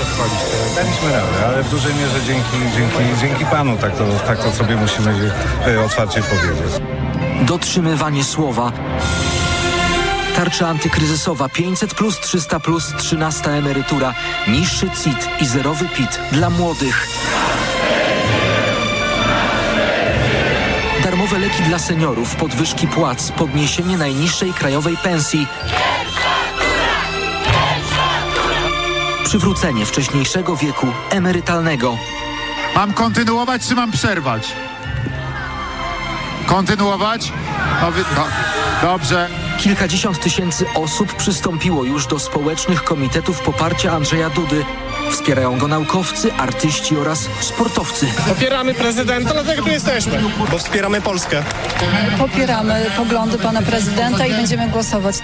[0.75, 4.75] Daliśmy radę, ale w dużej mierze dzięki, dzięki, dzięki panu, tak to, tak to sobie
[4.75, 5.31] musimy
[5.67, 6.81] e, otwarcie powiedzieć.
[7.41, 8.71] Dotrzymywanie słowa.
[10.35, 14.13] Tarcza antykryzysowa 500 plus 300 plus 13 emerytura,
[14.47, 17.07] niższy CIT i zerowy PIT dla młodych.
[21.25, 25.47] Darmowe leki dla seniorów, podwyżki płac, podniesienie najniższej krajowej pensji.
[29.23, 31.97] Przywrócenie wcześniejszego wieku emerytalnego.
[32.75, 34.51] Mam kontynuować czy mam przerwać?
[36.45, 37.31] Kontynuować?
[37.81, 37.91] No,
[38.81, 39.29] dobrze.
[39.57, 44.65] Kilkadziesiąt tysięcy osób przystąpiło już do społecznych komitetów poparcia Andrzeja Dudy.
[45.11, 48.07] Wspierają go naukowcy, artyści oraz sportowcy.
[48.27, 51.43] Popieramy prezydenta, dlatego tu jesteśmy, bo wspieramy Polskę.
[52.17, 55.15] Popieramy poglądy pana prezydenta i będziemy głosować.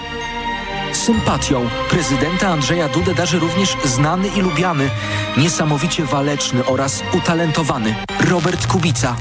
[0.92, 4.90] Sympatią prezydenta Andrzeja Dudę darzy również znany i lubiany,
[5.36, 7.94] niesamowicie waleczny oraz utalentowany
[8.30, 9.16] Robert Kubica.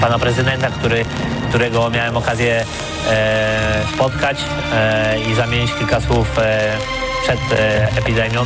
[0.00, 1.04] Pana prezydenta, który,
[1.48, 2.64] którego miałem okazję
[3.10, 4.38] e, spotkać
[4.72, 6.76] e, i zamienić kilka słów e,
[7.22, 8.44] przed e, epidemią.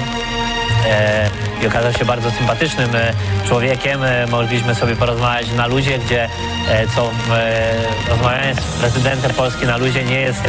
[0.87, 1.31] E,
[1.63, 3.13] i okazał się bardzo sympatycznym e,
[3.49, 4.05] człowiekiem.
[4.05, 6.29] E, mogliśmy sobie porozmawiać na luzie, gdzie
[6.95, 7.11] co
[8.09, 10.43] rozmawianie z prezydentem Polski na luzie nie jest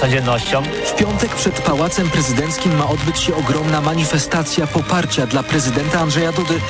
[0.00, 0.62] codziennością.
[0.62, 6.60] W piątek przed Pałacem Prezydenckim ma odbyć się ogromna manifestacja poparcia dla prezydenta Andrzeja Dudy,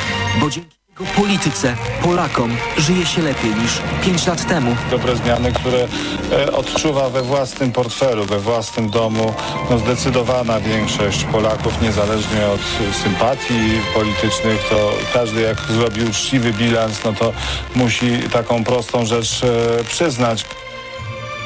[0.40, 0.81] bo dzięki
[1.16, 3.72] Polityce, Polakom żyje się lepiej niż
[4.04, 4.76] 5 lat temu.
[4.90, 5.88] Dobre zmiany, które
[6.32, 9.34] e, odczuwa we własnym portfelu, we własnym domu
[9.70, 12.60] no, zdecydowana większość Polaków, niezależnie od
[13.02, 17.32] sympatii politycznych, to każdy jak zrobi uczciwy bilans, no to
[17.74, 20.44] musi taką prostą rzecz e, przyznać.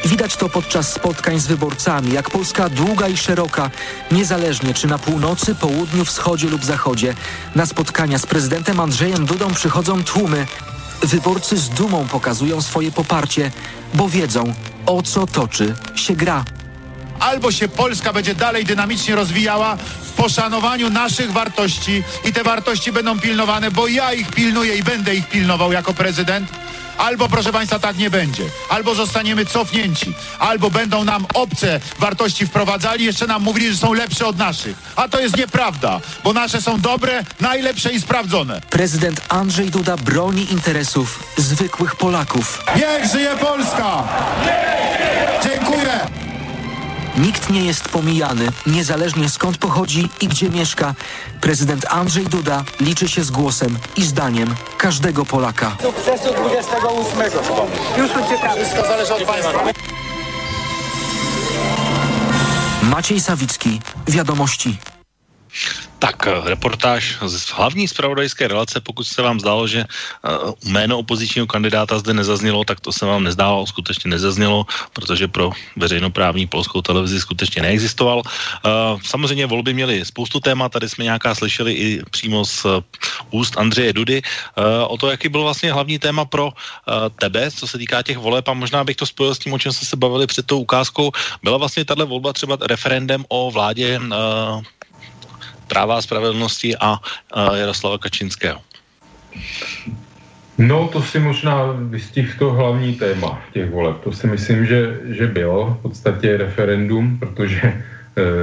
[0.06, 3.70] Widać to podczas spotkań z wyborcami, jak Polska długa i szeroka,
[4.10, 7.14] niezależnie czy na północy, południu, wschodzie lub zachodzie.
[7.54, 10.46] Na spotkania z prezydentem Andrzejem Dudą przychodzą tłumy.
[11.02, 13.50] Wyborcy z dumą pokazują swoje poparcie,
[13.94, 14.54] bo wiedzą,
[14.86, 16.44] o co toczy się gra.
[17.20, 23.20] Albo się Polska będzie dalej dynamicznie rozwijała w poszanowaniu naszych wartości i te wartości będą
[23.20, 26.50] pilnowane, bo ja ich pilnuję i będę ich pilnował jako prezydent.
[26.98, 28.42] Albo, proszę Państwa, tak nie będzie.
[28.68, 30.14] Albo zostaniemy cofnięci.
[30.38, 34.76] Albo będą nam obce wartości wprowadzali, jeszcze nam mówili, że są lepsze od naszych.
[34.96, 38.60] A to jest nieprawda, bo nasze są dobre, najlepsze i sprawdzone.
[38.70, 42.62] Prezydent Andrzej Duda broni interesów zwykłych Polaków.
[42.76, 44.02] Niech żyje Polska!
[45.42, 46.15] Dziękuję!
[47.16, 50.94] Nikt nie jest pomijany, niezależnie skąd pochodzi i gdzie mieszka.
[51.40, 55.76] Prezydent Andrzej Duda liczy się z głosem i zdaniem każdego Polaka.
[55.82, 57.18] Sukcesu 28.
[57.98, 58.54] Już uciekamy.
[58.64, 59.64] Wszystko zależy od Państwa.
[62.82, 64.78] Maciej Sawicki, Wiadomości.
[65.98, 71.98] Tak, reportáž z hlavní zpravodajské relace, pokud se vám zdálo, že uh, jméno opozičního kandidáta
[71.98, 77.62] zde nezaznělo, tak to se vám nezdálo, skutečně nezaznělo, protože pro veřejnoprávní polskou televizi skutečně
[77.62, 78.18] neexistoval.
[78.18, 82.66] Uh, samozřejmě volby měly spoustu témat, tady jsme nějaká slyšeli i přímo z
[83.30, 84.22] úst Andřeje Dudy
[84.86, 86.52] o to, jaký byl vlastně hlavní téma pro
[87.20, 89.72] tebe, co se týká těch voleb a možná bych to spojil s tím, o čem
[89.72, 91.12] jsme se bavili před tou ukázkou.
[91.42, 94.00] Byla vlastně tahle volba třeba referendem o vládě
[95.68, 97.00] práva a spravedlnosti a
[97.54, 98.60] Jaroslava Kačinského.
[100.58, 103.96] No, to si možná vystihl to hlavní téma těch voleb.
[104.04, 107.82] To si myslím, že, že bylo v podstatě referendum, protože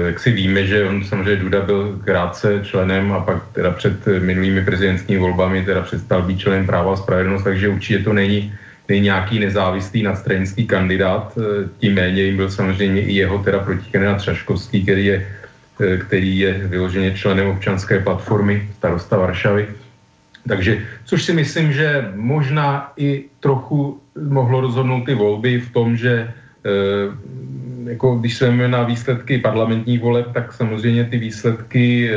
[0.06, 4.66] jak si víme, že on samozřejmě Duda byl krátce členem a pak teda před minulými
[4.66, 8.54] prezidentskými volbami teda přestal být členem práva a spravedlnost, takže určitě to není,
[8.90, 11.38] není nějaký nezávislý nadstranický kandidát,
[11.80, 15.28] tím méně jim byl samozřejmě i jeho teda protikandidát Třaškovský, který je
[16.08, 19.68] který je vyloženě členem občanské platformy starosta Varšavy.
[20.48, 26.32] Takže, což si myslím, že možná i trochu mohlo rozhodnout ty volby v tom, že
[27.86, 32.12] jako když jsme na výsledky parlamentních voleb, tak samozřejmě ty výsledky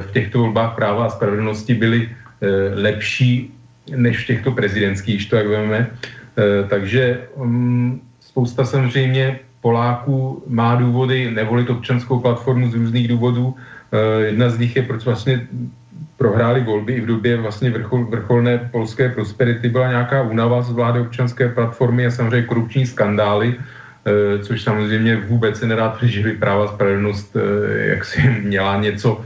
[0.00, 2.08] v těchto volbách práva a spravedlnosti byly
[2.74, 3.54] lepší
[3.96, 5.90] než v těchto prezidentských, to jak veme.
[6.68, 7.20] Takže
[8.20, 13.54] spousta samozřejmě Poláků má důvody nevolit občanskou platformu z různých důvodů.
[14.20, 15.46] Jedna z nich je, proč vlastně
[16.16, 21.00] prohráli volby i v době vlastně vrchol, vrcholné polské prosperity byla nějaká únava z vlády
[21.00, 23.54] občanské platformy a samozřejmě korupční skandály,
[24.42, 25.88] což samozřejmě vůbec se nedá
[26.22, 27.36] by práva spravedlnost
[27.78, 29.24] jak si měla něco,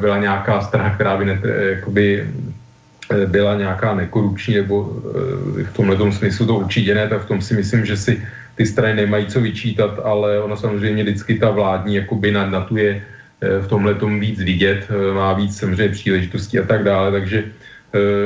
[0.00, 2.28] byla nějaká strana, která by ne, jakoby,
[3.26, 5.02] byla nějaká nekorupční, nebo
[5.64, 8.22] v tomhle smyslu to určitě ne, tak v tom si myslím, že si
[8.54, 12.76] ty strany nemají co vyčítat, ale ono samozřejmě vždycky ta vládní jakoby na, na tu
[12.76, 13.02] je
[13.40, 17.44] v tomhle tom víc vidět, má víc samozřejmě příležitostí a tak dále, takže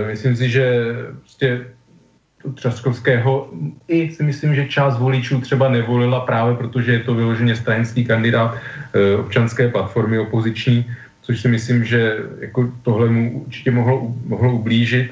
[0.07, 1.61] myslím si, že prostě
[2.55, 3.51] Třaskovského
[3.89, 8.59] i si myslím, že část voličů třeba nevolila právě protože je to vyloženě stranický kandidát
[9.19, 10.87] občanské platformy opoziční,
[11.23, 15.11] což si myslím, že jako tohle mu určitě mohlo, mohlo ublížit,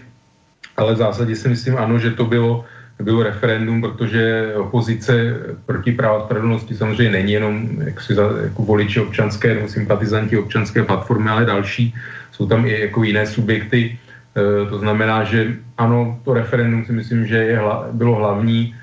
[0.77, 2.65] ale v zásadě si myslím ano, že to bylo
[3.03, 5.37] bylo referendum, protože opozice
[5.67, 11.31] proti práva spravedlnosti samozřejmě není jenom jak si jako voliči občanské nebo sympatizanti občanské platformy,
[11.31, 11.95] ale další.
[12.33, 13.99] Jsou tam i jako jiné subjekty.
[14.37, 17.61] E, to znamená, že ano, to referendum si myslím, že je
[17.93, 18.75] bylo hlavní e,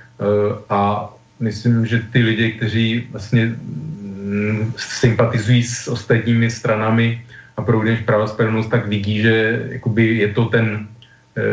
[0.70, 1.10] a
[1.40, 3.56] myslím, že ty lidi, kteří vlastně
[4.78, 7.22] sympatizují s ostatními stranami
[7.58, 10.88] a pro práva spravedlnost, tak vidí, že jakoby je to ten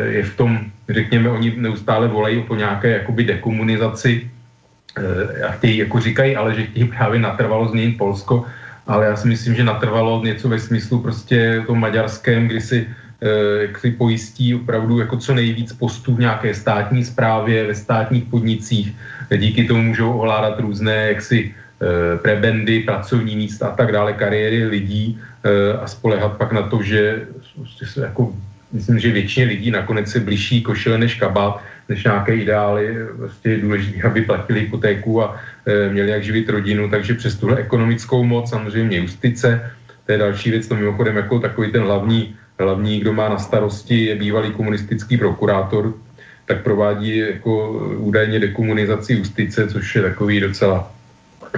[0.09, 4.31] je v tom, řekněme, oni neustále volají po nějaké jakoby dekomunizaci
[5.49, 8.45] a chtějí, jako říkají, ale že chtějí právě natrvalo změnit Polsko,
[8.87, 12.89] ale já si myslím, že natrvalo něco ve smyslu prostě tom maďarském, kdy si,
[13.61, 18.95] jak si pojistí opravdu jako co nejvíc postů v nějaké státní správě, ve státních podnicích,
[19.37, 21.55] díky tomu můžou ovládat různé jaksi
[22.23, 25.21] prebendy, pracovní místa a tak dále, kariéry lidí
[25.81, 28.33] a spolehat pak na to, že prostě jako
[28.73, 32.97] myslím, že většině lidí nakonec se blíží košile než kabát, než nějaké ideály.
[33.13, 37.57] Vlastně je důležité, aby platili hypotéku a e, měli jak živit rodinu, takže přes tuhle
[37.57, 39.71] ekonomickou moc samozřejmě justice
[40.07, 44.05] to je další věc, to mimochodem jako takový ten hlavní, hlavní, kdo má na starosti,
[44.05, 45.95] je bývalý komunistický prokurátor,
[46.47, 50.94] tak provádí jako údajně dekomunizaci justice, což je takový docela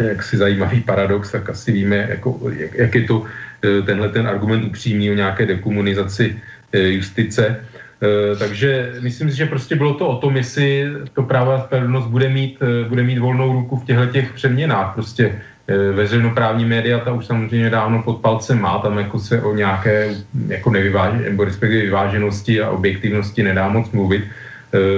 [0.01, 3.25] jaksi zajímavý paradox, tak asi víme, jako, jak, jak je to
[3.65, 6.37] eh, tenhle ten argument upřímný o nějaké dekomunizaci
[6.73, 7.45] eh, justice.
[7.57, 12.09] Eh, takže myslím si, že prostě bylo to o tom, jestli to právo a spravedlnost
[12.09, 14.95] bude mít, bude mít volnou ruku v těchto těch přeměnách.
[14.95, 15.41] Prostě
[15.93, 20.15] veřejnoprávní média ta už samozřejmě dávno pod palcem má, tam jako se o nějaké
[20.47, 24.25] jako nevyváženosti, nebo respektive vyváženosti a objektivnosti nedá moc mluvit.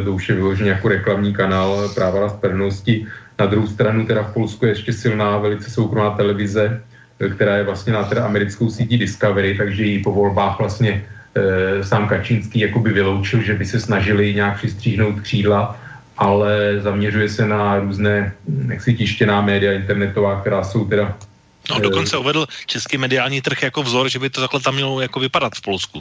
[0.05, 3.07] To už je vyloženě jako reklamní kanál práva a spravedlnosti.
[3.39, 6.83] Na druhou stranu teda v Polsku je ještě silná velice soukromá televize,
[7.21, 11.85] eh, která je vlastně na teda americkou sítí Discovery, takže ji po volbách vlastně e,
[11.85, 15.81] sám Kačínský jakoby vyloučil, že by se snažili nějak přistříhnout křídla,
[16.19, 21.15] ale zaměřuje se na různé hm, jaksi tištěná média internetová, která jsou teda
[21.71, 25.21] No, dokonce uvedl český mediální trh jako vzor, že by to takhle tam mělo jako
[25.21, 26.01] vypadat v Polsku.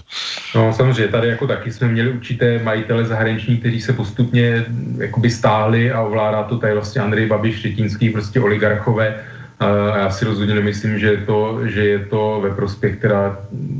[0.56, 4.66] No samozřejmě, tady jako taky jsme měli určité majitele zahraniční, kteří se postupně
[4.98, 9.24] jakoby stáhli a ovládá to tady vlastně Andrej Babiš, Štětínský, prostě oligarchové.
[9.60, 13.38] A já si rozhodně nemyslím, že je to, že je to ve prospěch teda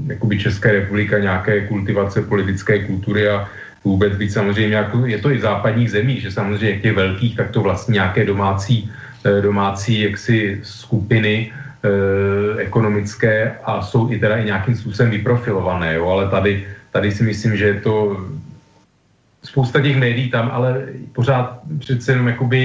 [0.08, 3.48] jakoby České republika nějaké kultivace politické kultury a
[3.84, 7.36] vůbec být samozřejmě, jako, je to i v západních zemích, že samozřejmě jak je velkých,
[7.36, 8.92] tak to vlastně nějaké domácí,
[9.24, 11.54] eh, domácí jaksi skupiny,
[12.58, 17.58] ekonomické a jsou i teda i nějakým způsobem vyprofilované, jo, ale tady, tady si myslím,
[17.58, 18.18] že je to
[19.44, 22.62] spousta těch médií tam, ale pořád přece jenom jakoby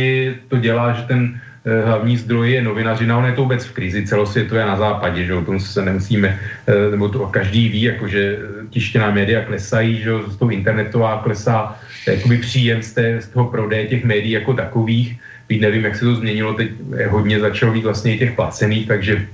[0.48, 4.06] to dělá, že ten eh, hlavní zdroj je novinařina, on je to vůbec v krizi
[4.06, 8.38] celosvětové na západě, že o tom se nemusíme, eh, nebo to každý ví, jakože
[8.70, 13.86] tištěná média klesají, že z toho internetová klesá jakoby příjem z, té, z toho prodeje
[13.86, 15.20] těch médií jako takových,
[15.53, 16.70] Teď nevím, jak se to změnilo, teď
[17.09, 19.28] hodně začalo být vlastně i těch placených, takže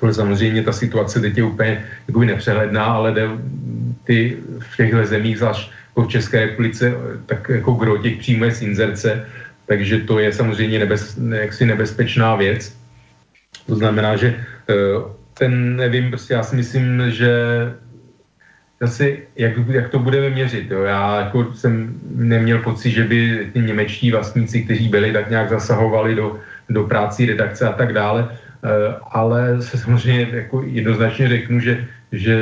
[0.00, 3.28] tohle samozřejmě ta situace teď je úplně jakoby nepřehledná, ale jde
[4.04, 6.92] ty v těchto zemích, zvlášť jako v České republice,
[7.26, 9.24] tak jako gro těch příjmů je z inzerce,
[9.66, 12.76] takže to je samozřejmě nebez, jaksi nebezpečná věc.
[13.66, 14.36] To znamená, že
[14.68, 14.74] eh,
[15.34, 17.32] ten, nevím, prostě já si myslím, že
[18.86, 20.70] zase, jak, jak to budeme měřit.
[20.70, 20.82] Jo?
[20.82, 26.14] Já jako jsem neměl pocit, že by ty němečtí vlastníci, kteří byli, tak nějak zasahovali
[26.14, 31.86] do, do práci redakce a tak dále, e, ale se samozřejmě jako jednoznačně řeknu, že,
[32.12, 32.36] že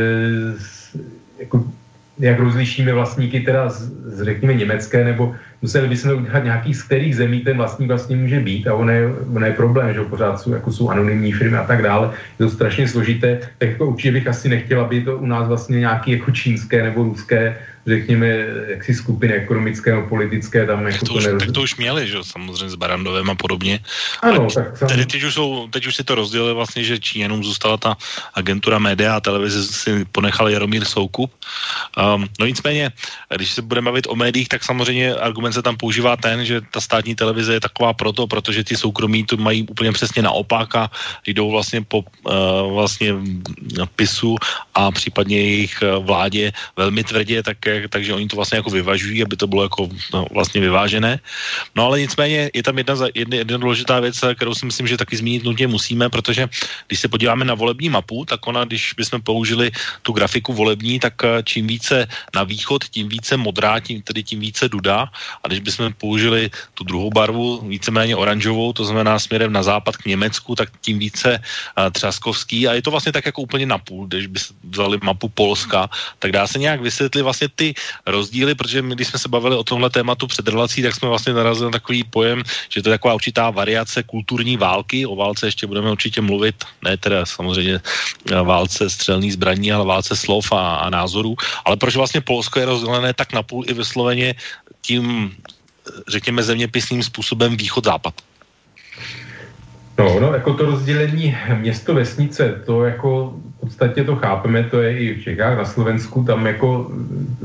[1.38, 1.64] jako,
[2.19, 7.17] jak rozlišíme vlastníky teda z, z řekněme německé nebo museli bychom udělat nějaký, z kterých
[7.17, 10.53] zemí ten vlastník vlastně může být a ono je, ono je problém, že pořád jsou,
[10.53, 12.11] jako jsou anonymní firmy a tak dále.
[12.39, 15.81] Je to strašně složité, tak jako určitě bych asi nechtěl, aby to u nás vlastně
[15.81, 17.57] nějaký jako čínské nebo ruské
[17.87, 18.26] řekněme,
[18.68, 22.70] jaksi skupiny ekonomické nebo politické tam jako to, už, tak to už měli, že samozřejmě
[22.70, 23.80] s Barandovem a podobně.
[24.22, 24.89] Ano, a tak sam...
[24.89, 27.97] tedy teď už, jsou, teď už si to rozdělili vlastně, že Číňanům zůstala ta
[28.35, 31.33] agentura média a televize si ponechal Jaromír Soukup.
[31.99, 32.91] Um, no nicméně,
[33.37, 36.80] když se budeme bavit o médiích, tak samozřejmě argument se tam používá ten, že ta
[36.80, 40.91] státní televize je taková proto, protože ty soukromí to mají úplně přesně naopak a
[41.26, 43.14] jdou vlastně po uh, vlastně
[43.97, 44.37] PISu
[44.74, 49.37] a případně jejich uh, vládě velmi tvrdě, tak takže oni to vlastně jako vyvažují, aby
[49.37, 51.20] to bylo jako no, vlastně vyvážené.
[51.77, 55.16] No ale nicméně je tam jedna, jedna, jedna důležitá věc, kterou si myslím, že taky
[55.16, 56.49] zmínit nutně musíme, protože
[56.89, 59.70] když se podíváme na volební mapu, tak ona, když bychom použili
[60.03, 64.41] tu grafiku volební, tak eh, čím více na východ, tím více modrá, tím, tedy tím
[64.41, 65.09] více duda.
[65.43, 70.07] A když bychom použili tu druhou barvu, víceméně oranžovou, to znamená směrem na západ k
[70.07, 72.68] Německu, tak tím více uh, třaskovský.
[72.68, 74.39] A je to vlastně tak jako úplně napůl, když by
[74.70, 77.62] vzali mapu Polska, tak dá se nějak vysvětlit vlastně ty
[78.07, 81.33] rozdíly, protože my, když jsme se bavili o tomhle tématu před relací, tak jsme vlastně
[81.33, 85.07] narazili na takový pojem, že to je taková určitá variace kulturní války.
[85.07, 87.81] O válce ještě budeme určitě mluvit, ne teda samozřejmě
[88.43, 91.37] válce střelných zbraní, ale válce slov a, a názorů.
[91.65, 94.35] Ale proč vlastně Polsko je rozdělené tak napůl i vysloveně
[94.83, 95.37] tím,
[96.09, 98.32] řekněme, zeměpisným způsobem východ-západ?
[100.03, 105.14] No, no, jako to rozdělení město-vesnice, to jako v podstatě to chápeme, to je i
[105.14, 106.90] v Čechách, na Slovensku, tam jako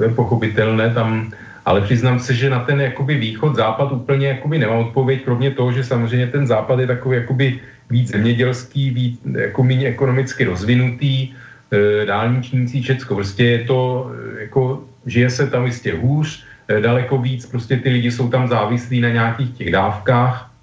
[0.01, 1.31] je pochopitelné, tam,
[1.65, 5.83] ale přiznám se, že na ten jakoby východ-západ úplně jakoby nemám odpověď, kromě toho, že
[5.83, 11.29] samozřejmě ten západ je takový jakoby víc zemědělský, víc jako méně ekonomicky rozvinutý,
[11.71, 17.17] e, dálničnící Česko, prostě je to, e, jako žije se tam jistě hůř, e, daleko
[17.17, 20.56] víc, prostě ty lidi jsou tam závislí na nějakých těch dávkách,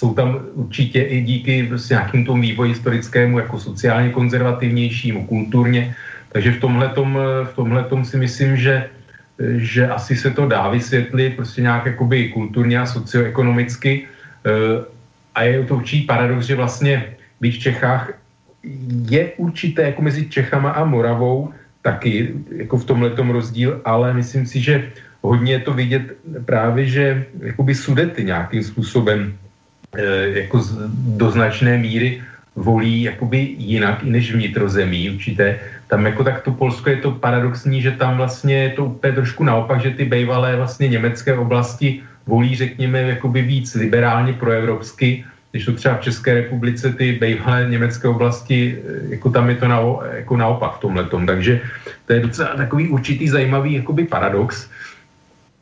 [0.00, 5.92] jsou tam určitě i díky prostě nějakým tomu vývoji historickému jako sociálně konzervativnějšímu, kulturně.
[6.32, 6.88] Takže v tomhle
[7.44, 8.88] v tomhletom si myslím, že,
[9.60, 14.08] že asi se to dá vysvětlit prostě nějak jakoby kulturně a socioekonomicky.
[14.48, 14.80] Eh,
[15.36, 16.94] a je to určitý paradox, že vlastně
[17.40, 18.16] být v Čechách
[19.12, 21.52] je určité jako mezi Čechama a Moravou
[21.84, 26.04] taky jako v tomhle rozdíl, ale myslím si, že hodně je to vidět
[26.48, 27.04] právě, že
[27.52, 29.36] jakoby sudety nějakým způsobem
[30.32, 30.78] jako z,
[31.18, 32.22] do značné míry
[32.56, 35.58] volí jakoby jinak i než vnitrozemí určité.
[35.86, 39.44] Tam jako tak to Polsko je to paradoxní, že tam vlastně je to úplně trošku
[39.44, 45.72] naopak, že ty bejvalé vlastně německé oblasti volí, řekněme, jakoby víc liberálně proevropsky, když to
[45.72, 49.80] třeba v České republice ty bývalé německé oblasti, eh, jako tam je to na,
[50.14, 51.04] jako naopak v tomhle.
[51.26, 51.60] Takže
[52.06, 54.70] to je docela takový určitý zajímavý jakoby paradox.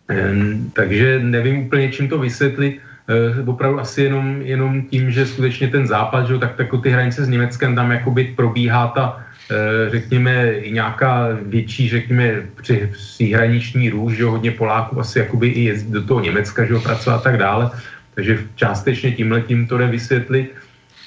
[0.08, 2.80] Ehm, takže nevím úplně, čím to vysvětlit.
[3.08, 7.24] E, opravdu asi jenom, jenom tím, že skutečně ten západ, že, tak jako ty hranice
[7.24, 14.24] s Německem, tam jakoby probíhá ta, e, řekněme, nějaká větší, řekněme, při, příhraniční růž, že
[14.24, 17.70] hodně Poláků asi jakoby i jezdí do toho Německa, že pracovat a tak dále.
[18.14, 20.54] Takže částečně tímhle tím to jde vysvětlit.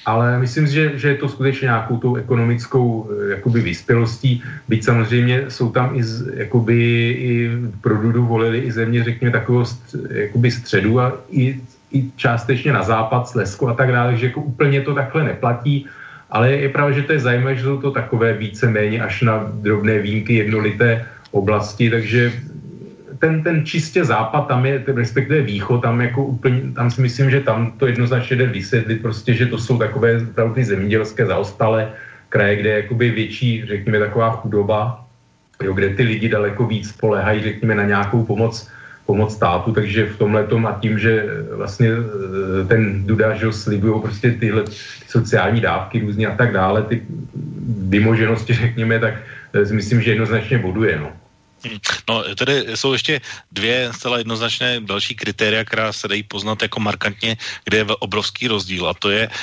[0.04, 4.84] Ale myslím si, že, že je to skutečně nějakou tou ekonomickou eh, jakoby vyspělostí, byť
[4.84, 6.78] samozřejmě jsou tam i, z, jakoby,
[7.10, 7.50] i
[7.80, 9.66] pro Dudu volili i země, řekněme, takového
[10.10, 11.60] jakoby středu a i,
[11.92, 15.86] i částečně na západ, Slesko a tak dále, že jako úplně to takhle neplatí,
[16.30, 19.98] ale je, pravda, že to je zajímavé, že jsou to takové víceméně až na drobné
[19.98, 22.32] výjimky jednolité oblasti, takže
[23.18, 27.40] ten, ten čistě západ, tam je, respektive východ, tam jako úplně, tam si myslím, že
[27.40, 31.92] tam to jednoznačně jde vysvětlit, prostě, že to jsou takové ty zemědělské zaostalé
[32.28, 35.04] kraje, kde je jakoby větší, řekněme, taková chudoba,
[35.62, 38.68] jo, kde ty lidi daleko víc spolehají, řekněme, na nějakou pomoc,
[39.06, 41.26] pomoc státu, takže v tomhle tom a tím, že
[41.56, 44.64] vlastně e, ten Duda, že slibují prostě tyhle
[45.08, 47.02] sociální dávky různě a tak dále, ty
[47.88, 49.14] vymoženosti, řekněme, tak
[49.52, 51.12] e, si myslím, že jednoznačně boduje, no.
[51.64, 51.78] Hmm.
[52.08, 53.20] No, tady jsou ještě
[53.52, 58.88] dvě zcela jednoznačné další kritéria, která se dají poznat jako markantně, kde je obrovský rozdíl
[58.88, 59.34] a to je uh,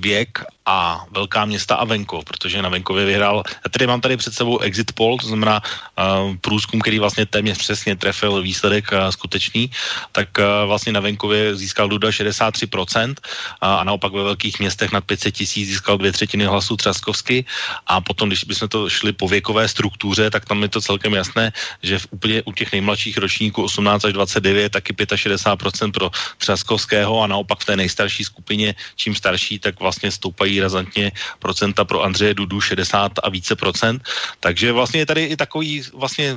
[0.00, 4.34] věk a velká města a venkov, protože na venkově vyhrál, já tady mám tady před
[4.34, 9.70] sebou exit poll, to znamená uh, průzkum, který vlastně téměř přesně trefil výsledek uh, skutečný,
[10.12, 13.14] tak uh, vlastně na venkově získal Duda 63% uh,
[13.60, 17.44] a naopak ve velkých městech nad 500 tisíc získal dvě třetiny hlasů Třaskovsky.
[17.86, 21.52] A potom, když bychom to šli po věkové struktuře, tak tam je to celkem jasné,
[21.82, 27.26] že v úplně u těch nejmladších ročníků 18 až 29 taky 65% pro Třaskovského a
[27.26, 32.60] naopak v té nejstarší skupině, čím starší, tak vlastně stoupají razantně procenta pro Andřeje Dudu
[32.60, 34.02] 60 a více procent.
[34.40, 36.36] Takže vlastně je tady i takový vlastně,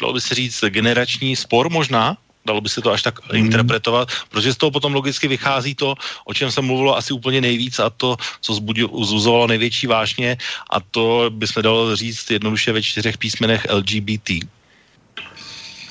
[0.00, 3.38] dalo by se říct, generační spor možná, dalo by se to až tak mm.
[3.38, 5.94] interpretovat, protože z toho potom logicky vychází to,
[6.24, 10.36] o čem se mluvilo asi úplně nejvíc a to, co zbuzovalo největší vášně
[10.70, 14.30] a to bychom dalo říct jednoduše ve čtyřech písmenech LGBT.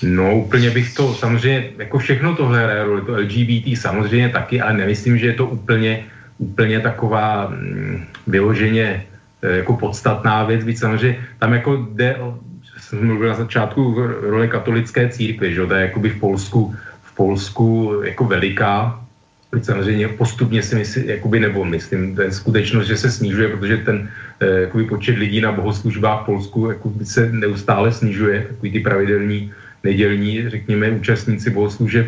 [0.02, 4.74] No úplně bych to, samozřejmě, jako všechno tohle hraje roli, to LGBT samozřejmě taky, ale
[4.74, 6.06] nemyslím, že je to úplně
[6.42, 9.06] úplně taková mm, vyloženě
[9.42, 10.80] e, jako podstatná věc, víc.
[10.80, 12.38] Samozřejmě tam jako jde o,
[12.78, 18.02] jsem mluvil na začátku roli katolické církve, že to je jakoby v Polsku, v Polsku
[18.04, 19.02] jako veliká,
[19.52, 24.10] Byť samozřejmě postupně si myslím, jakoby, nebo myslím, je skutečnost, že se snižuje, protože ten
[24.39, 29.52] e, jakoby, počet lidí na bohoslužbách v Polsku jakoby, se neustále snižuje, takový ty pravidelní
[29.84, 32.08] nedělní, řekněme, účastníci bohoslužeb.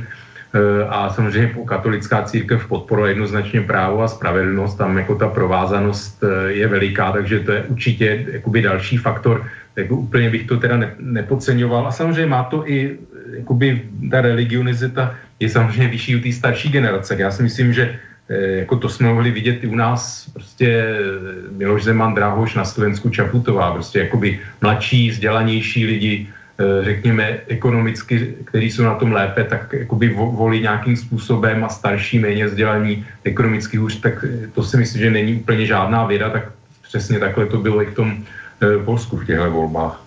[0.53, 6.51] Eh, a samozřejmě katolická církev podporuje jednoznačně právo a spravedlnost, tam jako ta provázanost eh,
[6.51, 10.93] je veliká, takže to je určitě jakoby další faktor, jako úplně bych to teda ne,
[10.99, 11.87] nepodceňoval.
[11.87, 12.97] A samozřejmě má to i,
[13.33, 13.81] jakoby
[14.11, 17.15] ta religionizita je samozřejmě vyšší u té starší generace.
[17.17, 17.97] Já si myslím, že
[18.29, 20.85] eh, jako to jsme mohli vidět i u nás, prostě
[21.57, 26.29] Miloš Zeman, Dráhoš na Slovensku, Čaputová, prostě jakoby mladší, vzdělanější lidi,
[26.81, 32.45] řekněme, ekonomicky, kteří jsou na tom lépe, tak jakoby volí nějakým způsobem a starší, méně
[32.45, 36.43] vzdělaní, ekonomicky hůř, tak to si myslím, že není úplně žádná věda, tak
[36.81, 38.23] přesně takhle to bylo i v tom
[38.61, 40.03] eh, Polsku v těchto volbách.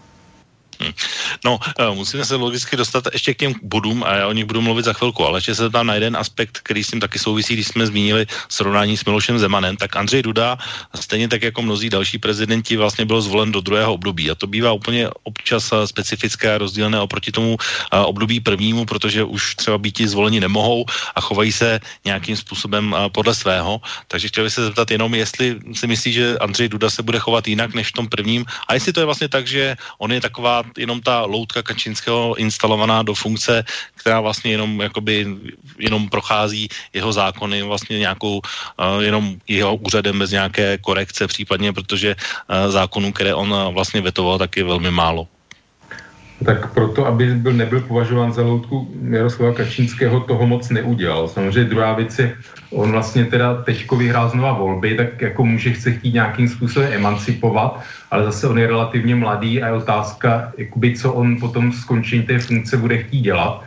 [1.45, 4.61] No, eh, musíme se logicky dostat ještě k těm bodům a já o nich budu
[4.61, 7.55] mluvit za chvilku, ale ještě se tam na jeden aspekt, který s tím taky souvisí,
[7.55, 10.59] když jsme zmínili srovnání s Milošem Zemanem, tak Andřej Duda,
[10.95, 14.73] stejně tak jako mnozí další prezidenti, vlastně byl zvolen do druhého období a to bývá
[14.73, 20.01] úplně občas eh, specifické a rozdílné oproti tomu eh, období prvnímu, protože už třeba být
[20.01, 20.85] zvoleni nemohou
[21.15, 23.81] a chovají se nějakým způsobem podle svého.
[24.09, 27.49] Takže chtěl bych se zeptat jenom, jestli si myslí, že Andřej Duda se bude chovat
[27.49, 30.63] jinak než v tom prvním a jestli to je vlastně tak, že on je taková
[30.77, 33.65] jenom ta loutka Kačinského instalovaná do funkce,
[33.95, 35.27] která vlastně jenom jakoby
[35.79, 42.17] jenom prochází jeho zákony vlastně nějakou uh, jenom jeho úřadem bez nějaké korekce případně, protože
[42.17, 45.29] uh, zákonů, které on vlastně vetoval, tak je velmi málo.
[46.45, 51.29] Tak proto, aby byl, nebyl považován za loutku Jaroslava Kačínského, toho moc neudělal.
[51.29, 52.35] Samozřejmě druhá věc je,
[52.71, 57.81] on vlastně teda teďko vyhrál znova volby, tak jako může chce chtít nějakým způsobem emancipovat,
[58.11, 62.39] ale zase on je relativně mladý a je otázka, jakoby, co on potom skončení té
[62.39, 63.65] funkce bude chtít dělat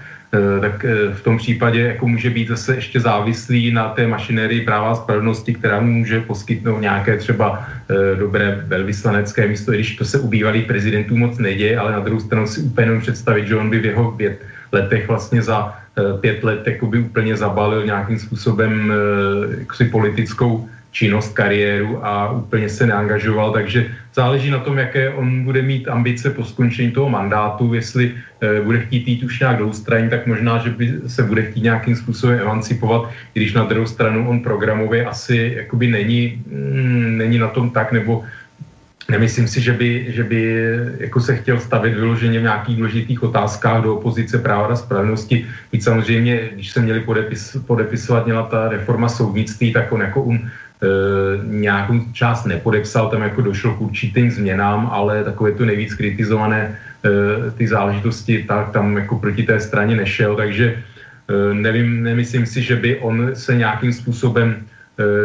[0.62, 4.92] tak eh, v tom případě jako může být zase ještě závislý na té mašinérii práva
[4.92, 10.06] a spravedlnosti, která mu může poskytnout nějaké třeba eh, dobré velvyslanecké místo, i když to
[10.06, 13.70] se u bývalých prezidentů moc neděje, ale na druhou stranu si úplně představit, že on
[13.70, 15.74] by v jeho pět letech vlastně za
[16.22, 18.94] pět let jakoby úplně zabalil nějakým způsobem
[19.60, 25.62] jaksi politickou činnost, kariéru a úplně se neangažoval, takže záleží na tom, jaké on bude
[25.62, 30.10] mít ambice po skončení toho mandátu, jestli e, bude chtít jít už nějak do ústraní,
[30.10, 34.40] tak možná, že by se bude chtít nějakým způsobem emancipovat, když na druhou stranu on
[34.40, 38.26] programově asi jakoby není, mm, není na tom tak, nebo
[39.10, 40.42] Nemyslím si, že by, že by
[40.98, 45.46] jako se chtěl stavit vyloženě v nějakých důležitých otázkách do opozice práva a spravedlnosti.
[45.72, 50.50] Byť samozřejmě, když se měli podepis, podepisovat měla ta reforma soudnictví, tak on jako um,
[51.44, 57.52] nějakou část nepodepsal, tam jako došlo k určitým změnám, ale takové to nejvíc kritizované e,
[57.52, 62.76] ty záležitosti, tak tam jako proti té straně nešel, takže e, nevím, nemyslím si, že
[62.76, 64.66] by on se nějakým způsobem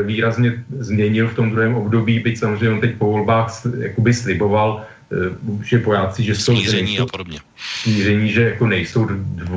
[0.06, 4.86] výrazně změnil v tom druhém období, byť samozřejmě on teď po volbách jakoby sliboval,
[5.62, 6.54] že Pojáci, že jsou...
[6.54, 7.38] Smíření a podobně.
[7.82, 9.08] Smíření, že jako nejsou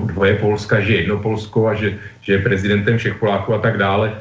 [0.06, 4.18] dvoje Polska, že jedno Polsko a že, že je prezidentem všech Poláků a tak dále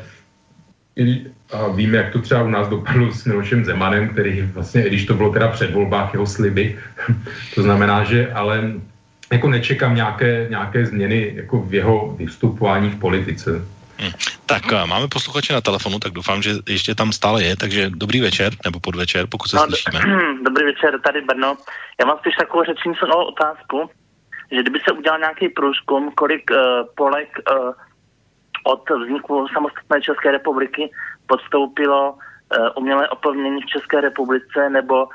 [1.53, 5.14] a víme, jak to třeba u nás dopadlo s Milošem Zemanem, který vlastně, když to
[5.14, 6.78] bylo teda před volbách jeho sliby,
[7.55, 8.72] to znamená, že ale
[9.32, 13.51] jako nečekám nějaké, nějaké změny jako v jeho vystupování v politice.
[13.99, 14.12] Hmm.
[14.47, 18.53] Tak máme posluchače na telefonu, tak doufám, že ještě tam stále je, takže dobrý večer,
[18.64, 20.01] nebo podvečer, pokud se no, slyšíme.
[20.44, 21.57] Dobrý večer, tady Brno.
[22.01, 23.90] Já mám spíš takovou řečnickou otázku,
[24.53, 26.57] že kdyby se udělal nějaký průzkum, kolik uh,
[26.97, 27.72] Polek uh,
[28.64, 30.90] od vzniku samostatné České republiky
[31.26, 35.10] podstoupilo uh, umělé oplnění v České republice nebo uh,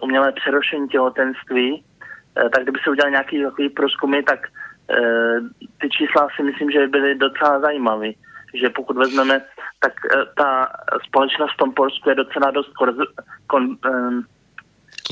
[0.00, 1.84] umělé přerušení těhotenství,
[2.42, 4.40] uh, tak kdyby se udělal nějaký takový průzkumy, tak
[5.80, 8.10] ty čísla si myslím, že by byly docela zajímavé.
[8.54, 9.40] Že pokud vezmeme,
[9.80, 9.92] tak
[10.36, 10.68] ta
[11.06, 12.72] společnost v tom Polsku je docela dost
[13.46, 14.24] kon, um,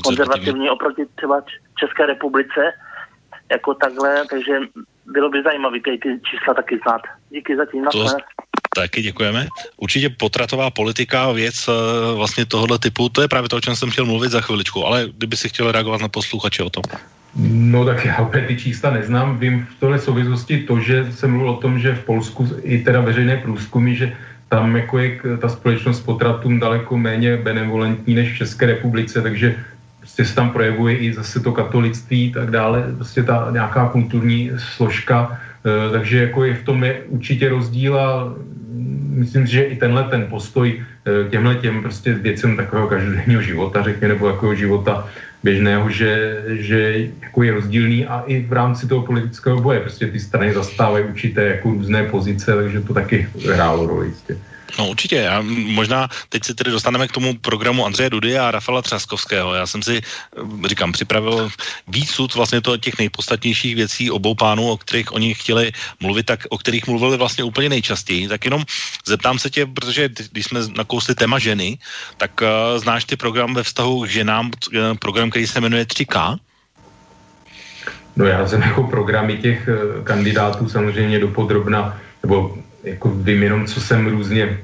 [0.03, 1.41] konzervativní oproti třeba
[1.79, 2.73] České republice,
[3.51, 4.59] jako takhle, takže
[5.05, 7.01] bylo by zajímavé ty, ty čísla taky znát.
[7.29, 7.85] Díky za tím.
[7.85, 8.07] To,
[8.79, 9.47] taky děkujeme.
[9.77, 11.71] Určitě potratová politika, věc eh,
[12.15, 15.11] vlastně tohohle typu, to je právě to, o čem jsem chtěl mluvit za chviličku, ale
[15.17, 16.83] kdyby si chtěl reagovat na posluchače o tom.
[17.45, 19.37] No tak já opět ty čísla neznám.
[19.37, 23.01] Vím v tohle souvislosti to, že jsem mluvil o tom, že v Polsku i teda
[23.01, 24.17] veřejné průzkumy, že
[24.49, 29.55] tam jako je ta společnost potratům daleko méně benevolentní než v České republice, takže
[29.99, 35.37] prostě se tam projevuje i zase to katolictví tak dále, prostě ta nějaká kulturní složka,
[35.61, 38.33] e, takže jako je v tom je určitě rozdíl a
[39.09, 40.85] myslím si, že i tenhle ten postoj
[41.25, 45.07] e, těmhle těm prostě věcem takového každodenního života, řekněme, nebo takového života
[45.43, 50.19] běžného, že, že jako je rozdílný a i v rámci toho politického boje prostě ty
[50.19, 54.37] strany zastávají určité jako různé pozice, takže to taky hrálo roli jistě.
[54.77, 58.81] No určitě, a možná teď se tedy dostaneme k tomu programu Andreje Dudy a Rafala
[58.81, 59.53] Třaskovského.
[59.53, 60.01] Já jsem si,
[60.65, 61.49] říkám, připravil
[61.87, 66.57] výsud vlastně to těch nejpodstatnějších věcí obou pánů, o kterých oni chtěli mluvit, tak o
[66.57, 68.27] kterých mluvili vlastně úplně nejčastěji.
[68.27, 68.63] Tak jenom
[69.07, 71.77] zeptám se tě, protože když jsme nakousli téma ženy,
[72.17, 72.47] tak uh,
[72.79, 76.37] znáš ty program ve vztahu k ženám, eh, program, který se jmenuje 3K?
[78.15, 83.81] No já jsem jako programy těch uh, kandidátů samozřejmě dopodrobna, nebo jako vím jenom, co
[83.81, 84.59] jsem různě,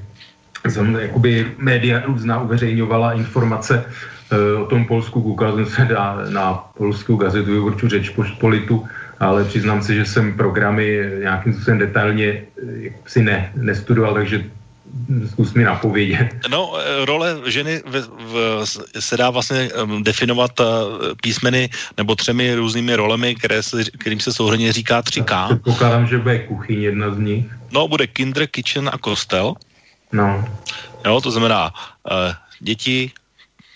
[0.68, 3.86] jsem jakoby média různá uveřejňovala informace
[4.56, 8.10] uh, o tom Polsku, koukal jsem se na, na polskou gazetu Jurču Řeč
[8.40, 8.88] Politu,
[9.20, 14.44] ale přiznám se, že jsem programy nějakým způsobem detailně eh, si ne, nestudoval, takže
[15.32, 16.36] zkus mi napovědět.
[16.50, 18.66] No, eh, role ženy v, v,
[19.00, 19.70] se dá vlastně
[20.02, 20.66] definovat uh,
[21.22, 25.60] písmeny nebo třemi různými rolemi, které se, kterým se souhrně říká 3K.
[25.60, 27.46] Pokládám, že bude kuchyň jedna z nich.
[27.72, 29.54] No, bude kinder, kitchen a kostel.
[30.12, 30.46] No.
[31.06, 33.12] Jo, to znamená uh, děti,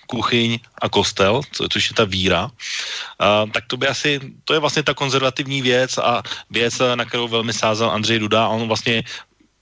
[0.07, 4.59] kuchyň a kostel, co, což je ta víra, uh, tak to by asi, to je
[4.59, 8.47] vlastně ta konzervativní věc a věc, na kterou velmi sázal Andřej Duda.
[8.47, 9.03] On vlastně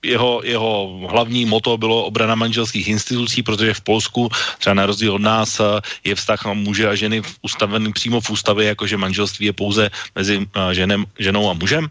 [0.08, 4.30] jeho, jeho hlavní moto bylo obrana manželských institucí, protože v Polsku,
[4.60, 5.62] třeba na rozdíl od nás,
[6.04, 11.06] je vztah muže a ženy ustavený přímo v ústavě, jakože manželství je pouze mezi ženem,
[11.20, 11.88] ženou a mužem.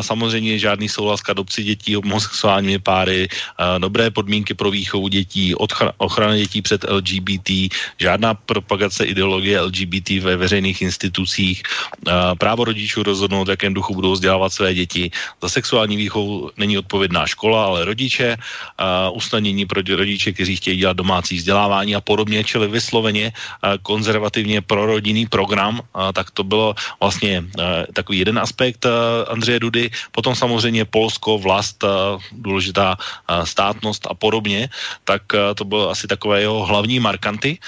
[0.00, 3.28] Samozřejmě žádný souhlas k adopci dětí, homosexuálními páry,
[3.78, 5.54] dobré podmínky pro výchovu dětí,
[5.96, 7.50] ochrana dětí před LGBT,
[7.98, 11.62] žádná propagace ideologie LGBT ve veřejných institucích,
[12.38, 15.10] právo rodičů rozhodnout, v jakém duchu budou vzdělávat své děti.
[15.42, 18.36] Za sexuální výchovu není odpovědná škola, ale rodiče,
[19.12, 23.32] usnadnění pro rodiče, kteří chtějí dělat domácí vzdělávání a podobně, čili vysloveně
[23.82, 25.80] konzervativně prorodinný program,
[26.12, 27.44] tak to bylo vlastně
[27.92, 28.86] takový jeden aspekt
[29.28, 29.90] Andřeje Dudy.
[30.12, 31.84] Potom samozřejmě Polsko, vlast,
[32.32, 32.96] důležitá
[33.44, 34.68] státnost a podobně,
[35.04, 35.22] tak
[35.54, 37.58] to bylo asi takové jeho hlavní markanty.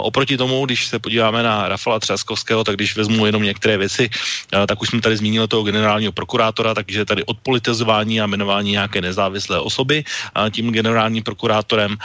[0.00, 4.10] Oproti tomu, když se podíváme na Rafala Třaskovského, tak když vezmu jenom některé věci,
[4.50, 9.60] tak už jsme tady zmínili toho generálního prokurátora, takže tady odpolitizování a jmenování nějaké nezávislé
[9.60, 10.04] osoby
[10.52, 11.96] tím generálním prokurátorem,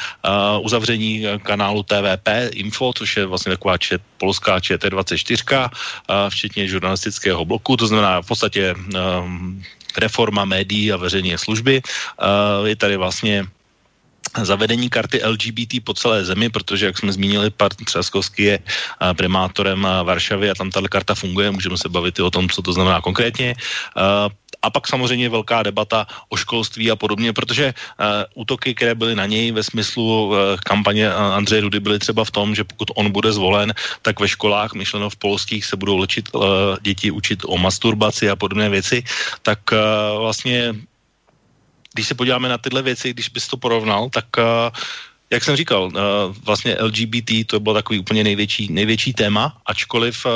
[0.63, 5.69] uzavření kanálu TVP Info, což je vlastně taková čet, polská ČT24,
[6.29, 8.75] včetně žurnalistického bloku, to znamená v podstatě
[9.97, 11.81] reforma médií a veřejné služby.
[12.65, 13.45] Je tady vlastně
[14.41, 18.59] zavedení karty LGBT po celé zemi, protože, jak jsme zmínili, pan Třaskovský je
[19.17, 22.73] primátorem Varšavy a tam tato karta funguje, můžeme se bavit i o tom, co to
[22.73, 23.55] znamená konkrétně.
[24.61, 28.05] A pak samozřejmě velká debata o školství a podobně, protože uh,
[28.35, 32.55] útoky, které byly na něj ve smyslu uh, kampaně Andreje Dudy byly třeba v tom,
[32.55, 36.43] že pokud on bude zvolen, tak ve školách, myšleno v polských, se budou lečit uh,
[36.81, 39.03] děti učit o masturbaci a podobné věci,
[39.41, 40.75] tak uh, vlastně
[41.93, 44.43] když se podíváme na tyhle věci, když bys to porovnal, tak uh,
[45.29, 45.91] jak jsem říkal, uh,
[46.45, 50.31] vlastně LGBT to bylo takový úplně největší, největší téma, ačkoliv uh,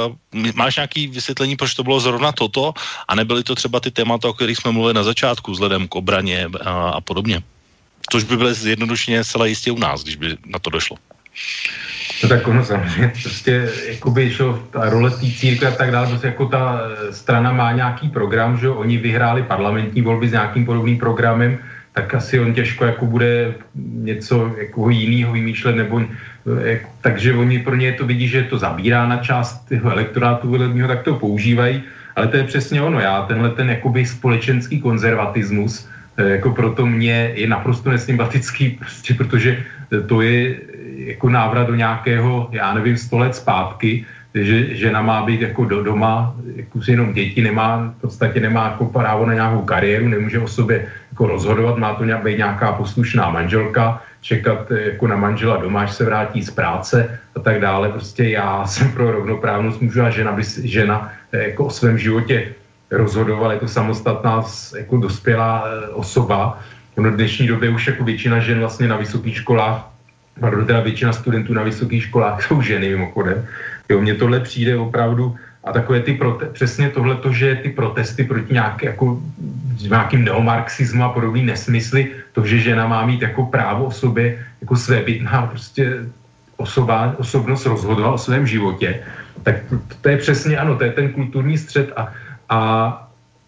[0.55, 2.73] máš nějaký vysvětlení, proč to bylo zrovna toto
[3.07, 6.45] a nebyly to třeba ty témata, o kterých jsme mluvili na začátku, vzhledem k obraně
[6.61, 7.41] a, a podobně.
[8.11, 10.97] Což by bylo zjednodušeně celé jistě u nás, když by na to došlo.
[12.23, 16.27] No tak ono samozřejmě, prostě jakoby, šo, ta role té církve a tak dále, prostě
[16.27, 16.79] jako ta
[17.11, 21.59] strana má nějaký program, že oni vyhráli parlamentní volby s nějakým podobným programem,
[21.93, 26.01] tak asi on těžko jako bude něco jako jiného vymýšlet, nebo
[26.63, 30.87] jako, takže oni pro ně to vidí, že to zabírá na část toho elektorátu volebního,
[30.87, 31.83] tak to používají,
[32.15, 35.87] ale to je přesně ono, já tenhle ten jakoby společenský konzervatismus,
[36.17, 39.63] eh, jako proto mě je naprosto nesympatický, prostě protože
[40.07, 40.55] to je
[41.13, 45.83] jako návrat do nějakého, já nevím, sto let zpátky, že žena má být jako do
[45.83, 50.39] doma, jako si jenom děti, nemá, v podstatě nemá jako právo na nějakou kariéru, nemůže
[50.39, 55.57] o sobě jako rozhodovat, má to být nějaká poslušná manželka, čekat eh, jako na manžela
[55.57, 57.89] doma, až se vrátí z práce a tak dále.
[57.89, 62.53] Prostě já jsem pro rovnoprávnost mužů a žena, by žena eh, jako o svém životě
[62.91, 64.43] rozhodovala jako samostatná
[64.77, 66.59] jako dospělá eh, osoba.
[66.97, 69.93] No v dnešní době už jako většina žen vlastně na vysokých školách
[70.39, 73.45] pardon, teda většina studentů na vysokých školách jsou ženy mimochodem.
[73.93, 78.23] Jo, mně tohle přijde opravdu a takové ty prote- přesně tohle to, že ty protesty
[78.23, 79.21] proti nějaké, jako,
[79.81, 84.75] nějakým neomarxismu a podobný nesmysly, to, že žena má mít jako právo o sobě, jako
[84.75, 86.09] své bytná prostě
[86.57, 88.99] osoba, osobnost rozhodovat o svém životě,
[89.43, 92.09] tak to, to je přesně ano, to je ten kulturní střed a,
[92.49, 92.59] a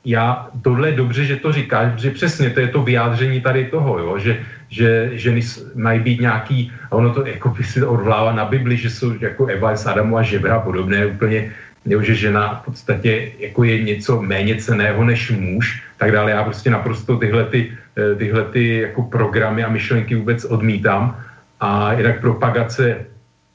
[0.05, 3.99] já, tohle je dobře, že to říkáš, že přesně to je to vyjádření tady toho,
[3.99, 5.41] jo, že, že ženy
[5.75, 9.45] mají být nějaký, a ono to jako by si odvlává na Bibli, že jsou jako
[9.45, 11.51] Eva s Adamu a žebra podobné úplně,
[11.85, 16.31] jo, že žena v podstatě jako je něco méně ceného než muž, tak dále.
[16.31, 21.17] Já prostě naprosto tyhle, ty, eh, tyhle ty jako programy a myšlenky vůbec odmítám.
[21.59, 23.05] A jinak propagace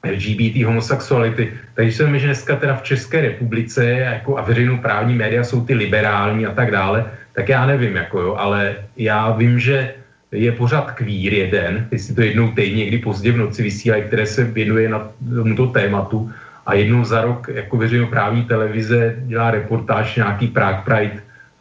[0.05, 1.53] LGBT, homosexuality.
[1.75, 6.47] Takže se že dneska teda v České republice jako a veřejnoprávní média jsou ty liberální
[6.47, 9.95] a tak dále, tak já nevím, jako jo, ale já vím, že
[10.33, 14.45] je pořád kvír jeden, jestli to jednou týdně, někdy pozdě v noci vysílají, které se
[14.45, 16.33] věnuje na tomuto tématu
[16.67, 21.21] a jednou za rok jako veřejnoprávní televize dělá reportáž nějaký Prague Pride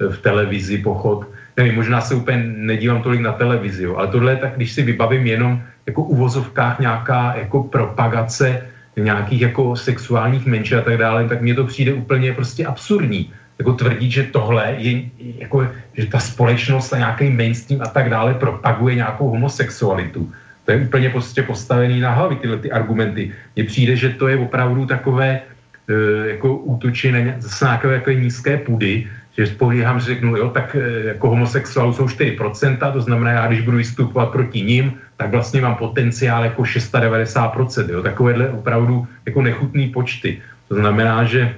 [0.10, 1.28] v televizi, pochod.
[1.60, 5.28] Nevím, možná se úplně nedívám tolik na televizi, jo, ale tohle tak, když si vybavím
[5.28, 8.64] jenom jako uvozovkách nějaká jako propagace
[8.96, 13.32] nějakých jako sexuálních menšin a tak dále, tak mně to přijde úplně prostě absurdní.
[13.60, 18.34] Jako tvrdit, že tohle je, jako, že ta společnost a nějaký mainstream a tak dále
[18.34, 20.32] propaguje nějakou homosexualitu.
[20.66, 23.32] To je úplně prostě postavený na hlavy tyhle ty argumenty.
[23.56, 29.08] Mně přijde, že to je opravdu takové e, jako útočení zase nějaké jako nízké půdy,
[29.40, 33.62] že spolíhám, že řeknu, jo, tak e, jako homosexuálů jsou 4%, to znamená, já když
[33.62, 39.88] budu vystupovat proti ním, tak vlastně mám potenciál jako 690%, jo, takovéhle opravdu jako nechutný
[39.96, 40.42] počty.
[40.68, 41.56] To znamená, že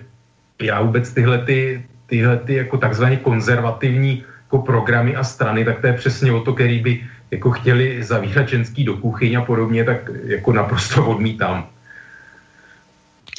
[0.62, 5.88] já vůbec tyhle, ty, tyhle ty jako takzvaně konzervativní jako programy a strany, tak to
[5.88, 7.02] je přesně o to, který by
[7.32, 11.66] jako chtěli zavírat ženský do kuchyň a podobně, tak jako naprosto odmítám.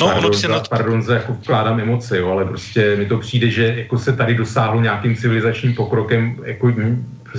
[0.00, 0.60] No, pardon, za, na...
[0.60, 4.34] pardon za jako vkládám emoce, jo, ale prostě mi to přijde, že jako se tady
[4.34, 6.72] dosáhlo nějakým civilizačním pokrokem jako,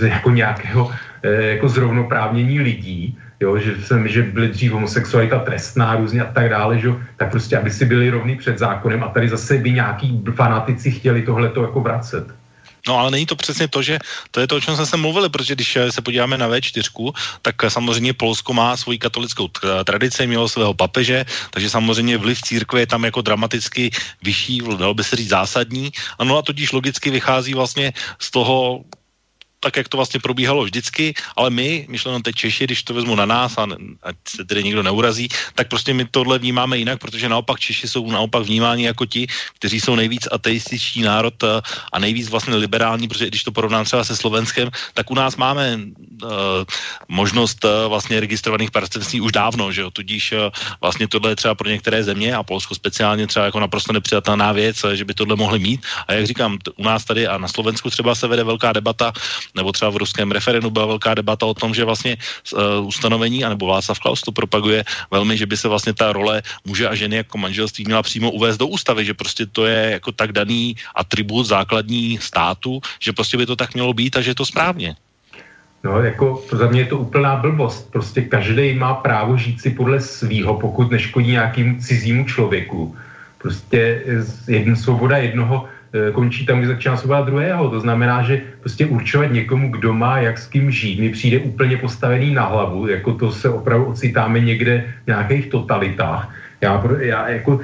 [0.02, 0.92] jako nějakého
[1.24, 6.50] eh, jako zrovnoprávnění lidí, jo, že, jsem, že byly dřív homosexualita trestná různě a tak
[6.50, 10.24] dále, že, tak prostě, aby si byli rovní před zákonem a tady zase by nějaký
[10.36, 12.43] fanatici chtěli tohleto jako vracet.
[12.88, 14.00] No ale není to přesně to, že
[14.32, 17.56] to je to, o čem jsme se mluvili, protože když se podíváme na V4, tak
[17.68, 19.48] samozřejmě Polsko má svoji katolickou
[19.84, 23.92] tradici, mělo svého papeže, takže samozřejmě vliv církve je tam jako dramaticky
[24.24, 25.92] vyšší, dalo by se říct zásadní.
[26.20, 28.84] Ano a tudíž logicky vychází vlastně z toho
[29.64, 33.26] tak, jak to vlastně probíhalo vždycky, ale my, myšleno teď Češi, když to vezmu na
[33.26, 33.64] nás a
[34.04, 38.12] ať se tedy někdo neurazí, tak prostě my tohle vnímáme jinak, protože naopak Češi jsou
[38.12, 43.32] naopak vnímáni jako ti, kteří jsou nejvíc ateističtí národ eh, a nejvíc vlastně liberální, protože
[43.32, 45.80] když to porovnám třeba se Slovenskem, tak u nás máme
[46.24, 46.30] uh,
[47.08, 51.56] možnost uh, vlastně registrovaných partnerství už dávno, že jo, tudíž uh, vlastně tohle je třeba
[51.56, 55.60] pro některé země a Polsko speciálně třeba jako naprosto nepřijatelná věc, že by tohle mohli
[55.60, 55.86] mít.
[56.08, 59.14] A jak říkám, u nás tady a na Slovensku třeba se vede velká debata
[59.56, 62.18] nebo třeba v ruském referendu byla velká debata o tom, že vlastně
[62.54, 66.88] uh, ustanovení, anebo Václav Klaus to propaguje velmi, že by se vlastně ta role muže
[66.88, 70.32] a ženy jako manželství měla přímo uvést do ústavy, že prostě to je jako tak
[70.32, 74.46] daný atribut základní státu, že prostě by to tak mělo být a že je to
[74.46, 74.96] správně.
[75.84, 77.92] No, jako za mě je to úplná blbost.
[77.92, 82.96] Prostě každý má právo žít si podle svýho, pokud neškodí nějakým cizímu člověku.
[83.38, 84.04] Prostě
[84.48, 85.68] jedna svoboda jednoho
[86.12, 87.70] končí tam, kde začíná svoboda druhého.
[87.70, 91.78] To znamená, že prostě určovat někomu, kdo má jak s kým žít, mi přijde úplně
[91.78, 96.34] postavený na hlavu, jako to se opravdu ocitáme někde v nějakých totalitách.
[96.62, 97.60] Já, já, jako,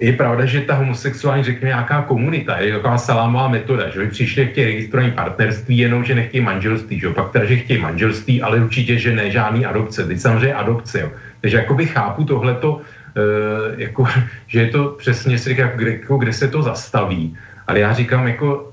[0.00, 4.66] je pravda, že ta homosexuální, řekněme, nějaká komunita, je taková salámová metoda, že přišli chtějí
[4.66, 9.14] registrovaný partnerství, jenom že nechtějí manželství, že pak teda, že chtějí manželství, ale určitě, že
[9.14, 10.06] ne žádný adopce.
[10.06, 11.10] Teď samozřejmě adopce, jo.
[11.40, 12.80] Takže jakoby chápu tohleto,
[13.16, 14.06] e, jako,
[14.46, 17.36] že je to přesně, říká, kde, jako, kde se to zastaví.
[17.70, 18.72] Ale já říkám, jako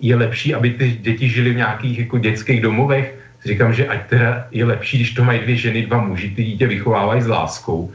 [0.00, 3.14] je lepší, aby ty děti žily v nějakých jako dětských domovech.
[3.44, 6.66] Říkám, že ať teda je lepší, když to mají dvě ženy, dva muži, ty dítě
[6.66, 7.92] vychovávají s láskou,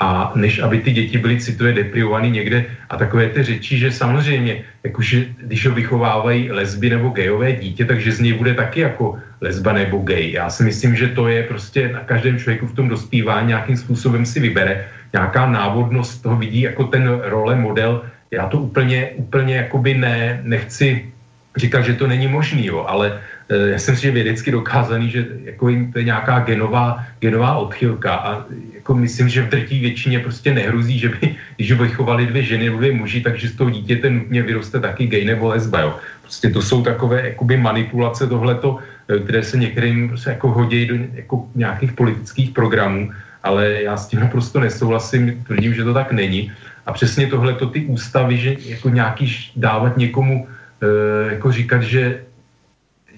[0.00, 4.64] a než aby ty děti byly citově deprivované někde a takové ty řeči, že samozřejmě,
[4.84, 9.72] jakože když ho vychovávají lesby nebo gejové dítě, takže z něj bude taky jako lesba
[9.72, 10.32] nebo gej.
[10.32, 14.26] Já si myslím, že to je prostě na každém člověku v tom dospívání nějakým způsobem
[14.26, 14.88] si vybere.
[15.12, 18.02] Nějaká návodnost toho vidí jako ten role model
[18.34, 21.14] já to úplně, úplně jakoby ne, nechci
[21.56, 25.66] říkat, že to není možný, jo, ale e, já jsem si vědecky dokázaný, že jako
[25.92, 28.44] to je nějaká genová, genová odchylka a
[28.74, 32.78] jako myslím, že v drtí většině prostě nehruzí, že by, když vychovali dvě ženy nebo
[32.78, 35.92] dvě muži, takže z toho dítěte nutně vyroste taky gay nebo lesba, jo.
[36.22, 38.78] Prostě to jsou takové jakoby manipulace tohleto,
[39.08, 43.10] e, které se některým prostě jako hodí do jako nějakých politických programů,
[43.42, 46.52] ale já s tím naprosto nesouhlasím, tvrdím, že to tak není.
[46.86, 50.48] A přesně tohle to ty ústavy, že jako nějaký dávat někomu,
[50.80, 52.20] e, jako říkat, že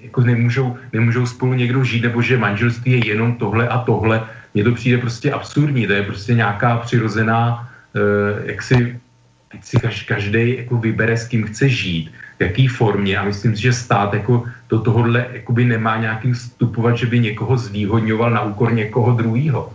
[0.02, 4.22] jako nemůžou, nemůžou spolu někdo žít, nebo že manželství je jenom tohle a tohle.
[4.54, 8.00] Mně to přijde prostě absurdní, to je prostě nějaká přirozená, e,
[8.50, 9.00] jak si,
[9.62, 9.76] si
[10.06, 14.14] každý jako vybere, s kým chce žít, v jaký formě a myslím si, že stát
[14.14, 15.26] jako do tohohle
[15.64, 19.72] nemá nějakým vstupovat, že by někoho zvýhodňoval na úkor někoho druhého.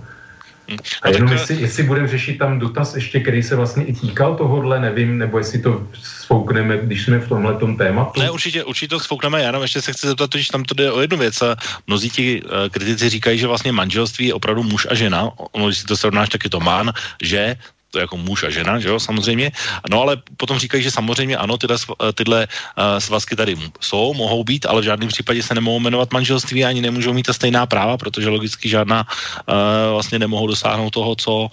[1.02, 1.40] A jenom tak...
[1.40, 5.38] jestli, jestli budeme řešit tam dotaz ještě, který se vlastně i týkal tohohle, nevím, nebo
[5.38, 8.20] jestli to sfoukneme, když jsme v tomhle tématu.
[8.20, 10.92] Ne, určitě, určitě to sfoukneme, já jenom ještě se chci zeptat, když tam to jde
[10.92, 11.44] o jednu věc.
[11.88, 15.30] Mnozí ti uh, kritici říkají, že vlastně manželství je opravdu muž a žena.
[15.52, 17.56] Ono, když si to srovnáš, tak je to man, že
[17.92, 19.52] to jako muž a žena, že jo, samozřejmě.
[19.90, 21.78] No ale potom říkají, že samozřejmě ano, tyhle,
[22.16, 26.66] tyhle uh, svazky tady jsou, mohou být, ale v žádném případě se nemohou jmenovat manželství
[26.66, 29.56] ani nemůžou mít ta stejná práva, protože logicky žádná uh,
[29.92, 31.50] vlastně nemohou dosáhnout toho, co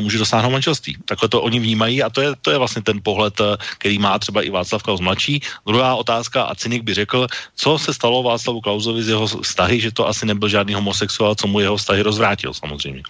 [0.00, 0.96] může dosáhnout manželství.
[1.04, 3.40] Takhle to oni vnímají a to je, to je vlastně ten pohled,
[3.78, 5.42] který má třeba i Václav Klaus mladší.
[5.66, 7.26] Druhá otázka, a cynik by řekl,
[7.56, 11.46] co se stalo Václavu Klausovi z jeho vztahy, že to asi nebyl žádný homosexuál, co
[11.46, 13.02] mu jeho vztahy rozvrátil samozřejmě.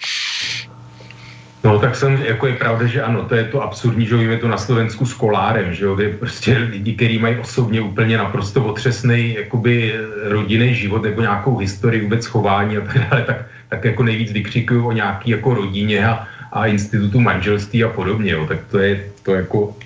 [1.66, 4.48] No tak jsem, jako je pravda, že ano, to je to absurdní, že víme to
[4.48, 9.34] na Slovensku s kolárem, že jo, kde prostě lidi, kteří mají osobně úplně naprosto otřesný
[9.34, 13.36] jakoby rodinný život nebo nějakou historii, vůbec chování a tak dále, tak,
[13.68, 18.46] tak jako nejvíc vykřikují o nějaký jako rodině a, a institutu manželství a podobně, jo,
[18.46, 19.76] tak to je to jako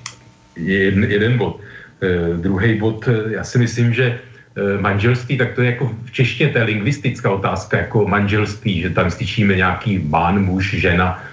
[0.56, 1.60] jeden, jeden bod.
[2.02, 6.10] E, druhý bod, eh, já si myslím, že eh, manželství, tak to je jako v
[6.12, 11.29] češtině, to je lingvistická otázka, jako manželství, že tam slyšíme nějaký bán, muž, žena,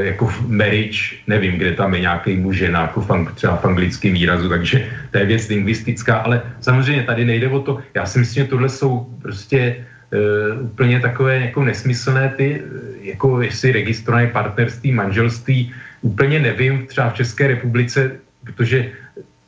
[0.00, 4.48] jako marriage, nevím, kde tam je nějaký muž, žena, jako v, třeba v anglickém výrazu,
[4.48, 8.50] takže to je věc lingvistická, ale samozřejmě tady nejde o to, já si myslím, že
[8.50, 12.62] tohle jsou prostě uh, úplně takové jako nesmyslné ty,
[13.02, 15.72] jako jestli registrované partnerství, manželství,
[16.02, 18.10] úplně nevím, třeba v České republice,
[18.44, 18.90] protože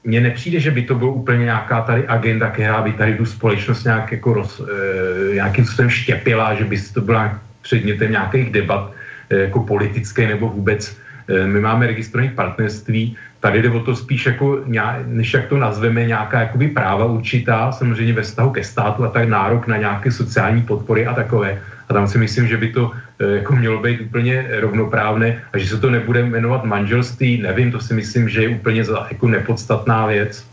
[0.05, 3.85] mně nepřijde, že by to bylo úplně nějaká tady agenda, která by tady tu společnost
[3.85, 8.93] nějak jako roz, e, nějakým způsobem štěpila, že by to byla předmětem nějakých debat
[9.41, 10.97] jako politické nebo vůbec.
[11.29, 14.63] E, my máme registrované partnerství, tady jde o to spíš jako,
[15.07, 19.29] než jak to nazveme, nějaká jakoby práva určitá, samozřejmě ve vztahu ke státu a tak
[19.29, 21.59] nárok na nějaké sociální podpory a takové.
[21.89, 25.79] A tam si myslím, že by to jako mělo být úplně rovnoprávné a že se
[25.79, 30.52] to nebude jmenovat manželství, nevím, to si myslím, že je úplně jako nepodstatná věc.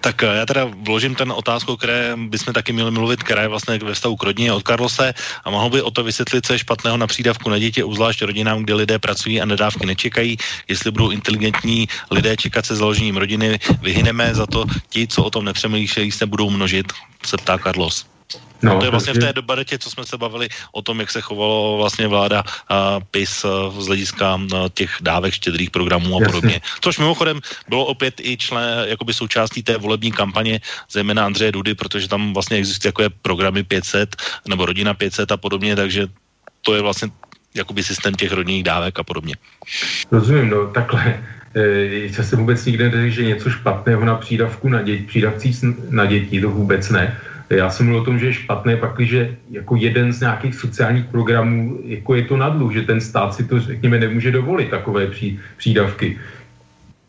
[0.00, 3.94] Tak já teda vložím ten otázku, které bychom taky měli mluvit, která je vlastně ve
[3.94, 5.14] vztahu k rodině od Karlose
[5.44, 8.62] a mohl by o to vysvětlit, co je špatného na přídavku na děti, uzvlášť rodinám,
[8.62, 10.36] kde lidé pracují a nedávky nečekají.
[10.68, 15.44] Jestli budou inteligentní lidé čekat se založením rodiny, vyhyneme za to ti, co o tom
[15.44, 16.92] nepřemýšlejí, se budou množit,
[17.26, 18.17] se ptá Carlos.
[18.62, 21.20] No, to je vlastně v té debatě, co jsme se bavili o tom, jak se
[21.20, 26.26] chovalo vlastně vláda uh, PIS uh, z hlediska uh, těch dávek štědrých programů a Jasně.
[26.26, 26.60] podobně.
[26.80, 30.60] Což mimochodem bylo opět i člen, jakoby součástí té volební kampaně,
[30.90, 34.16] zejména Andreje Dudy, protože tam vlastně existují takové programy 500
[34.48, 36.06] nebo rodina 500 a podobně, takže
[36.62, 37.08] to je vlastně
[37.54, 39.34] jakoby systém těch rodinných dávek a podobně.
[40.10, 41.24] Rozumím, no takhle.
[41.54, 41.62] E,
[42.18, 45.56] já jsem vůbec nikde neřekl, že něco špatného na přídavku na děti, přídavcích
[45.90, 47.16] na děti, to vůbec ne
[47.50, 51.80] já jsem mluvil o tom, že je špatné, pakliže jako jeden z nějakých sociálních programů,
[51.84, 55.40] jako je to na dluh, že ten stát si to, řekněme, nemůže dovolit takové pří,
[55.56, 56.18] přídavky.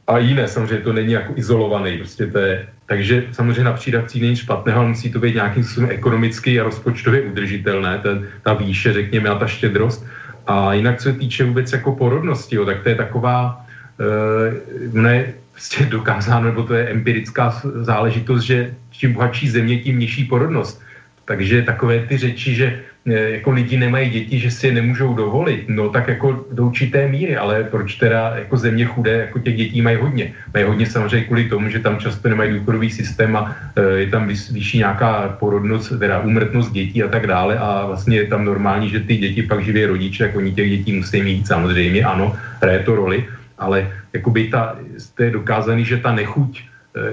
[0.07, 4.35] A jiné, samozřejmě to není jako izolovaný, prostě to je, takže samozřejmě na přídavcí není
[4.35, 9.29] špatného, ale musí to být nějakým způsobem ekonomicky a rozpočtově udržitelné, ten, ta výše, řekněme,
[9.29, 10.05] a ta štědrost.
[10.47, 13.65] A jinak, co se týče vůbec jako porodnosti, jo, tak to je taková,
[13.99, 17.51] uh, ne, prostě dokázáno, nebo to je empirická
[17.83, 20.79] záležitost, že čím bohatší země, tím nižší porodnost.
[21.25, 25.67] Takže takové ty řeči, že e, jako lidi nemají děti, že si je nemůžou dovolit,
[25.67, 29.81] no tak jako do určité míry, ale proč teda jako země chudé, jako těch dětí
[29.83, 30.31] mají hodně.
[30.53, 34.31] Mají hodně samozřejmě kvůli tomu, že tam často nemají důchodový systém a e, je tam
[34.31, 39.03] vyšší nějaká porodnost, teda úmrtnost dětí a tak dále a vlastně je tam normální, že
[39.03, 42.31] ty děti pak živí rodiče, jako oni těch dětí musí mít samozřejmě, ano,
[42.63, 43.27] hraje to roli,
[43.59, 44.75] ale jakoby ta,
[45.19, 46.63] je dokázaný, že ta nechuť e,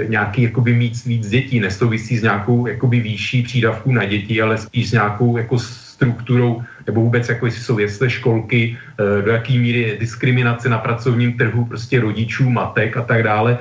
[0.09, 4.90] nějaký jakoby mít víc dětí nesouvisí s nějakou jakoby výšší přídavků na děti, ale spíš
[4.90, 9.81] s nějakou jako strukturou, nebo vůbec jako jestli jsou jesle školky, e, do jaký míry
[9.81, 13.59] je diskriminace na pracovním trhu prostě rodičů, matek a tak dále.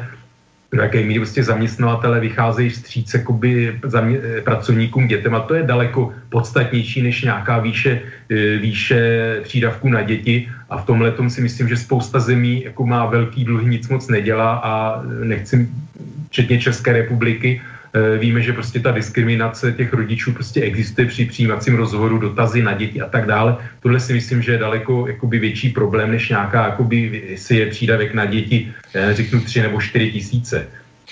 [0.76, 5.36] Do jaké míry prostě zaměstnavatele vycházejí vstříc jakoby zamě, eh, pracovníkům dětem.
[5.36, 8.02] A to je daleko podstatnější než nějaká výše,
[8.32, 8.99] eh, výše
[9.44, 13.45] přídavků na děti a v tomhle tom si myslím, že spousta zemí jako má velký
[13.45, 15.69] dluh, nic moc nedělá a nechci,
[16.29, 17.61] včetně České republiky,
[17.95, 22.73] Eh, víme, že prostě ta diskriminace těch rodičů prostě existuje při přijímacím rozhovoru, dotazy na
[22.73, 23.57] děti a tak dále.
[23.79, 28.13] Tohle si myslím, že je daleko jakoby větší problém, než nějaká, jakoby, jestli je přídavek
[28.13, 28.73] na děti,
[29.11, 30.67] řeknu tři nebo čtyři tisíce.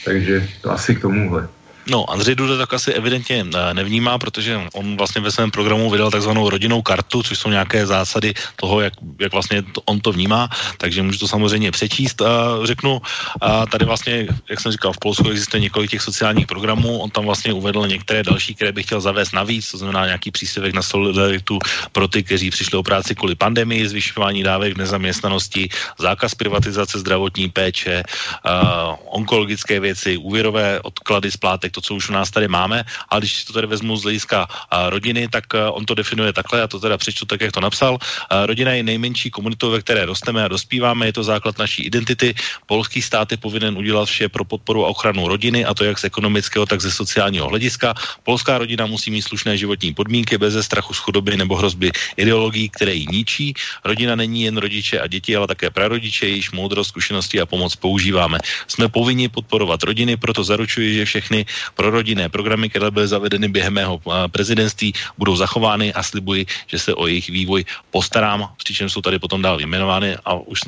[0.05, 1.47] Takže to asi k tomuhle.
[1.87, 6.11] No, Andřej Duda tak asi evidentně eh, nevnímá, protože on vlastně ve svém programu vydal
[6.11, 10.49] takzvanou rodinnou kartu, což jsou nějaké zásady toho, jak, jak vlastně to, on to vnímá,
[10.77, 12.21] takže můžu to samozřejmě přečíst.
[12.21, 13.01] A řeknu,
[13.41, 17.25] a tady vlastně, jak jsem říkal, v Polsku existuje několik těch sociálních programů, on tam
[17.25, 21.59] vlastně uvedl některé další, které bych chtěl zavést navíc, to znamená nějaký příspěvek na solidaritu
[21.91, 25.69] pro ty, kteří přišli o práci kvůli pandemii, zvyšování dávek nezaměstnanosti,
[25.99, 32.29] zákaz privatizace zdravotní péče, uh, onkologické věci, úvěrové odklady splátek to, co už u nás
[32.31, 34.47] tady máme, ale když si to tady vezmu z hlediska
[34.89, 35.43] rodiny, tak
[35.73, 37.97] on to definuje takhle, a to teda přečtu tak, jak to napsal.
[38.45, 42.35] Rodina je nejmenší komunitou, ve které rosteme a dospíváme, je to základ naší identity.
[42.65, 46.03] Polský stát je povinen udělat vše pro podporu a ochranu rodiny, a to jak z
[46.03, 47.93] ekonomického, tak ze sociálního hlediska.
[48.23, 52.93] Polská rodina musí mít slušné životní podmínky bez strachu z chudoby nebo hrozby ideologií, které
[52.93, 53.53] ji ničí.
[53.85, 58.37] Rodina není jen rodiče a děti, ale také prarodiče, jejichž moudrost, zkušenosti a pomoc používáme.
[58.67, 61.45] Jsme povinni podporovat rodiny, proto zaručuji, že všechny
[61.75, 66.79] pro rodinné programy, které byly zavedeny během mého eh, prezidentství, budou zachovány a slibuji, že
[66.79, 70.59] se o jejich vývoj postarám, přičemž jsou tady potom dál vyjmenovány a už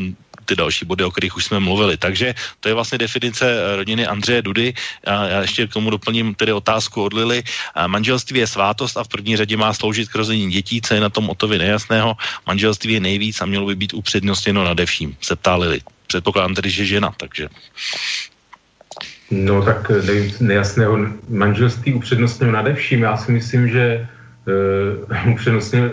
[0.45, 1.97] ty další body, o kterých už jsme mluvili.
[1.97, 4.73] Takže to je vlastně definice eh, rodiny Andřeje Dudy.
[5.05, 7.43] A já ještě k tomu doplním tedy otázku od Lily.
[7.87, 11.09] Manželství je svátost a v první řadě má sloužit k rození dětí, co je na
[11.09, 12.17] tom Otovi nejasného.
[12.47, 15.81] Manželství je nejvíc a mělo by být upřednostněno nade vším, se ptá Lily.
[16.07, 17.49] Předpokládám tedy, že žena, takže
[19.35, 20.97] No tak nevím, nejasného
[21.29, 23.01] manželství upřednostňuji nade vším.
[23.01, 24.07] Já si myslím, že
[24.47, 25.91] uh, upřednostňuji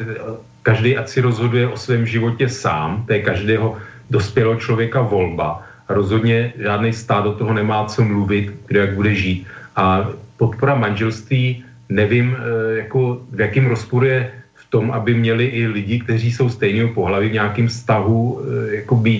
[0.63, 3.77] každý ať si rozhoduje o svém životě sám, to je každého
[4.11, 5.63] dospělého člověka volba.
[5.89, 9.47] A rozhodně žádný stát do toho nemá co mluvit, kdo jak bude žít.
[9.77, 15.67] A podpora manželství, nevím, eh, jako v jakém rozporu je v tom, aby měli i
[15.67, 19.13] lidi, kteří jsou stejného pohlaví v nějakém vztahu, eh, jako by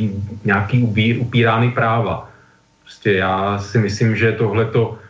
[0.45, 0.77] nějaký
[1.21, 2.32] upírány práva.
[2.93, 5.01] Prostě já si myslím, že tohleto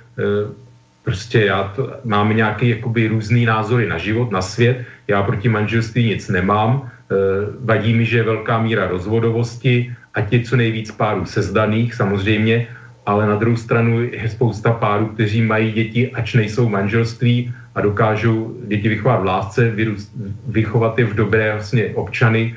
[1.02, 6.14] prostě já to, mám nějaký jakoby různý názory na život, na svět, já proti manželství
[6.14, 7.14] nic nemám, e,
[7.58, 12.70] vadí mi, že je velká míra rozvodovosti, a je co nejvíc párů sezdaných samozřejmě,
[13.02, 18.54] ale na druhou stranu je spousta párů, kteří mají děti, ač nejsou manželství a dokážou
[18.70, 19.72] děti vychovat v lásce,
[20.46, 22.54] vychovat je v dobré vlastně občany,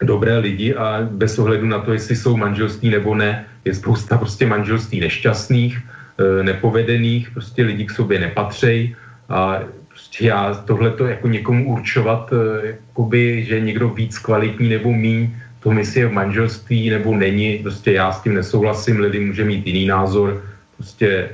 [0.00, 4.46] dobré lidi a bez ohledu na to, jestli jsou manželství nebo ne, je spousta prostě
[4.46, 5.78] manželství nešťastných,
[6.20, 8.96] E, nepovedených, prostě lidi k sobě nepatřejí
[9.28, 14.92] a prostě já tohle to jako někomu určovat, e, jakoby, že někdo víc kvalitní nebo
[14.92, 15.30] míň,
[15.60, 19.86] to je v manželství nebo není, prostě já s tím nesouhlasím, lidi může mít jiný
[19.86, 20.44] názor,
[20.76, 21.28] prostě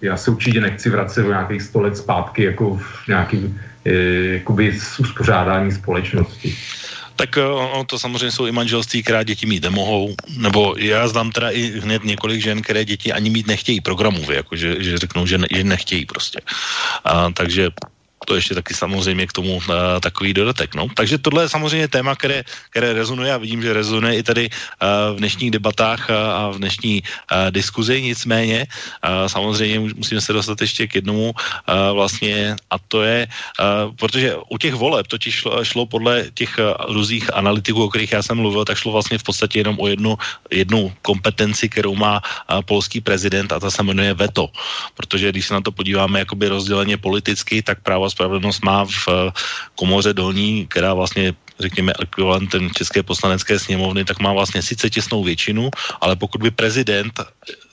[0.00, 3.92] já se určitě nechci vracet do nějakých sto let zpátky jako v nějakým e,
[4.40, 6.54] jakoby uspořádání společnosti
[7.16, 11.32] tak eh, ono to samozřejmě jsou i manželství, která děti mít nemohou, nebo já znám
[11.32, 15.26] teda i hned několik žen, které děti ani mít nechtějí programově, jako že, že řeknou,
[15.26, 16.40] že, ne, že nechtějí prostě.
[17.04, 17.70] A, takže
[18.26, 20.74] to ještě taky samozřejmě k tomu uh, takový dodatek.
[20.74, 20.90] No.
[20.90, 25.14] Takže tohle je samozřejmě téma, které, které rezonuje a vidím, že rezonuje i tady uh,
[25.14, 28.02] v dnešních debatách uh, a v dnešní uh, diskuzi.
[28.02, 33.94] Nicméně uh, samozřejmě musíme se dostat ještě k jednomu uh, vlastně a to je, uh,
[33.94, 38.22] protože u těch voleb totiž šlo, šlo podle těch uh, různých analytiků, o kterých já
[38.22, 40.18] jsem mluvil, tak šlo vlastně v podstatě jenom o jednu,
[40.50, 44.50] jednu kompetenci, kterou má uh, polský prezident a ta se jmenuje veto.
[44.98, 49.12] Protože když se na to podíváme jakoby rozděleně politicky, tak právo spravedlnost má v eh,
[49.76, 55.70] komoře dolní, která vlastně řekněme, ekvivalentem České poslanecké sněmovny, tak má vlastně sice těsnou většinu,
[56.00, 57.12] ale pokud by prezident,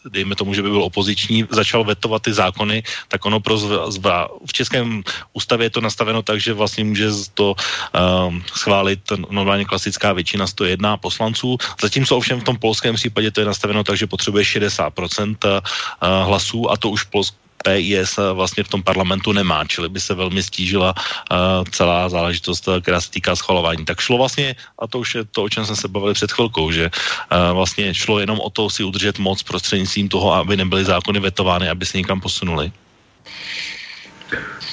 [0.08, 3.58] dejme tomu, že by byl opoziční, začal vetovat ty zákony, tak ono pro
[3.92, 5.04] zva, v Českém
[5.34, 9.00] ústavě je to nastaveno tak, že vlastně může to um, schválit
[9.30, 13.98] normálně klasická většina 101 poslanců, zatímco ovšem v tom polském případě to je nastaveno tak,
[13.98, 15.60] že potřebuje 60% uh,
[16.00, 20.44] hlasů a to už Polsk, PIS vlastně v tom parlamentu nemá, čili by se velmi
[20.44, 23.86] stížila uh, celá záležitost, která se týká schvalování.
[23.86, 26.72] Tak šlo vlastně, a to už je to, o čem jsme se bavili před chvilkou,
[26.72, 26.90] že
[27.54, 31.86] vlastně šlo jenom o to si udržet moc prostřednictvím toho, aby nebyly zákony vetovány, aby
[31.86, 32.72] se někam posunuli.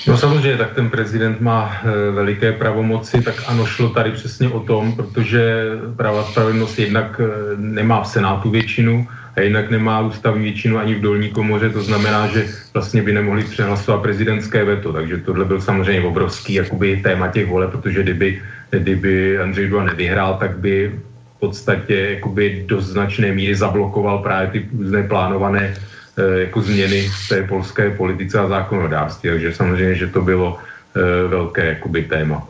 [0.06, 4.60] No samozřejmě, tak ten prezident má e, veliké pravomoci, tak ano, šlo tady přesně o
[4.60, 7.24] tom, protože práva spravedlnost jednak e,
[7.56, 9.08] nemá v Senátu většinu,
[9.44, 14.02] jinak nemá ústavní většinu ani v dolní komoře, to znamená, že vlastně by nemohli přehlasovat
[14.02, 19.68] prezidentské veto, takže tohle byl samozřejmě obrovský jakoby téma těch vole, protože kdyby, kdyby Andřej
[19.68, 20.92] Duda nevyhrál, tak by
[21.36, 27.28] v podstatě jakoby do značné míry zablokoval právě ty různé plánované eh, jako změny v
[27.28, 32.48] té polské politice a zákonodárství, takže samozřejmě, že to bylo eh, velké jakoby téma.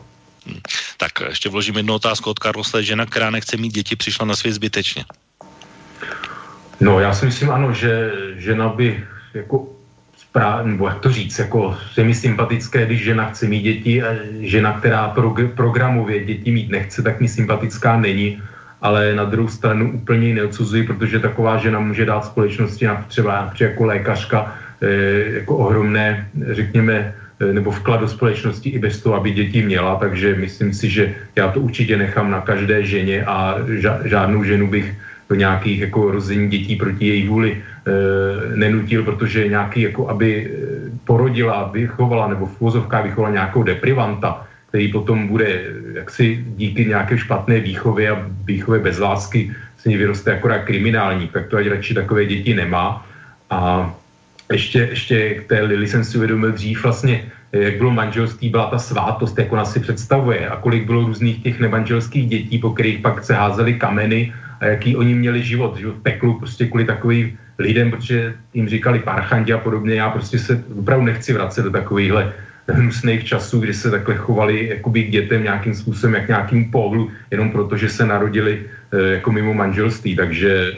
[0.97, 2.83] Tak ještě vložím jednu otázku od Karlose.
[2.83, 5.05] Žena, která nechce mít děti, přišla na svět zbytečně.
[6.81, 9.03] No, já si myslím, ano, že žena by
[9.33, 9.67] jako
[10.17, 14.15] správ, nebo jak to říct, jako je mi sympatické, když žena chce mít děti a
[14.39, 18.41] žena, která prog- programově děti mít nechce, tak mi sympatická není,
[18.81, 23.85] ale na druhou stranu úplně ji neodsuzuji, protože taková žena může dát společnosti třeba jako
[23.85, 24.89] lékařka e,
[25.45, 30.35] jako ohromné, řekněme, eh, nebo vklad do společnosti i bez toho, aby děti měla, takže
[30.35, 33.57] myslím si, že já to určitě nechám na každé ženě a
[34.05, 34.95] žádnou ženu bych
[35.31, 37.61] do nějakých jako rození dětí proti její vůli e,
[38.55, 40.51] nenutil, protože nějaký, jako aby eh,
[41.07, 47.15] porodila, vychovala nebo v úvozovkách vychovala nějakou deprivanta, který potom bude eh, jaksi díky nějaké
[47.15, 51.93] špatné výchově a výchově bez lásky z ní vyroste akorát kriminální, tak to ať radši
[51.95, 53.07] takové děti nemá.
[53.49, 53.87] A
[54.51, 57.23] ještě, ještě k té Lili jsem si uvědomil dřív vlastně,
[57.55, 61.59] jak bylo manželství, byla ta svátost, jak ona si představuje a kolik bylo různých těch
[61.59, 66.01] nemanželských dětí, po kterých pak se házely kameny a jaký oni měli život, život v
[66.01, 69.95] peklu, prostě kvůli takovým lidem, protože jim říkali parchanti a podobně.
[69.95, 72.33] Já prostě se opravdu nechci vracet do takovýchhle
[72.69, 77.51] hnusných časů, kdy se takhle chovali jakoby k dětem nějakým způsobem, jak nějakým povlu, jenom
[77.51, 80.15] proto, že se narodili e, jako mimo manželství.
[80.15, 80.77] Takže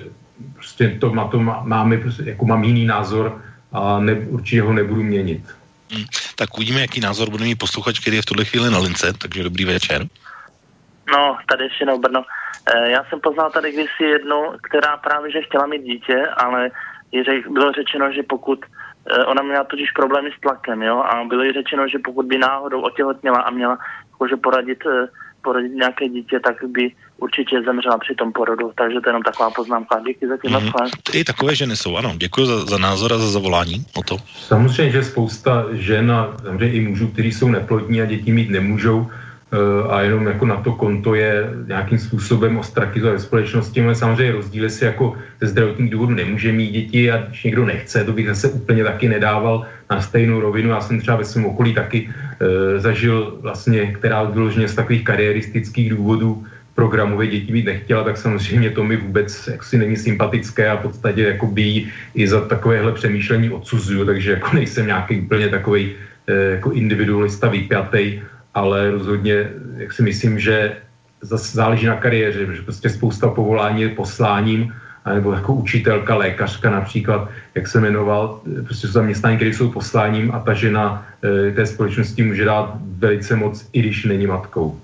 [0.56, 3.38] prostě to, na to máme, prostě, jako mám jiný názor
[3.72, 5.44] a ne, určitě ho nebudu měnit.
[5.92, 6.06] Hmm,
[6.36, 9.44] tak uvidíme, jaký názor bude mít posluchač, který je v tuhle chvíli na lince, takže
[9.44, 10.08] dobrý večer.
[11.12, 12.24] No, tady ještě no, Brno.
[12.76, 16.70] Eh, já jsem poznal tady kdysi jednu, která právě že chtěla mít dítě, ale
[17.12, 21.24] je řek, bylo řečeno, že pokud eh, ona měla totiž problémy s tlakem, jo, a
[21.24, 23.78] bylo jí řečeno, že pokud by náhodou otěhotněla a měla
[24.20, 25.08] může poradit, eh,
[25.42, 28.72] poradit nějaké dítě, tak by určitě zemřela při tom porodu.
[28.76, 30.02] Takže to je jenom taková poznámka.
[30.08, 30.52] Díky za tím.
[30.52, 30.90] Mm-hmm.
[31.14, 32.14] I takové ženy jsou, ano.
[32.18, 34.18] Děkuji za, za názor a za zavolání o to.
[34.36, 39.12] Samozřejmě, že spousta žen a samozřejmě i mužů, kteří jsou neplodní a děti mít nemůžou,
[39.90, 43.82] a jenom jako na to konto je nějakým způsobem ostrakizovat ve společnosti.
[43.82, 48.04] Ale samozřejmě rozdíly si jako ze zdravotních důvodů nemůže mít děti a když někdo nechce,
[48.04, 50.70] to bych zase úplně taky nedával na stejnou rovinu.
[50.70, 55.90] Já jsem třeba ve svém okolí taky e, zažil vlastně, která vyloženě z takových kariéristických
[55.90, 60.82] důvodů programově děti být nechtěla, tak samozřejmě to mi vůbec jaksi není sympatické a v
[60.82, 61.86] podstatě jako by
[62.16, 65.92] i za takovéhle přemýšlení odsuzuju, takže jako nejsem nějaký úplně takový
[66.28, 68.22] e, jako individualista vypjatý,
[68.54, 70.78] ale rozhodně, jak si myslím, že
[71.22, 74.74] zase záleží na kariéře, že prostě spousta povolání je posláním,
[75.14, 80.40] nebo jako učitelka, lékařka například, jak se jmenoval, prostě jsou zaměstnání, které jsou posláním a
[80.40, 84.80] ta žena e, té společnosti může dát velice moc, i když není matkou.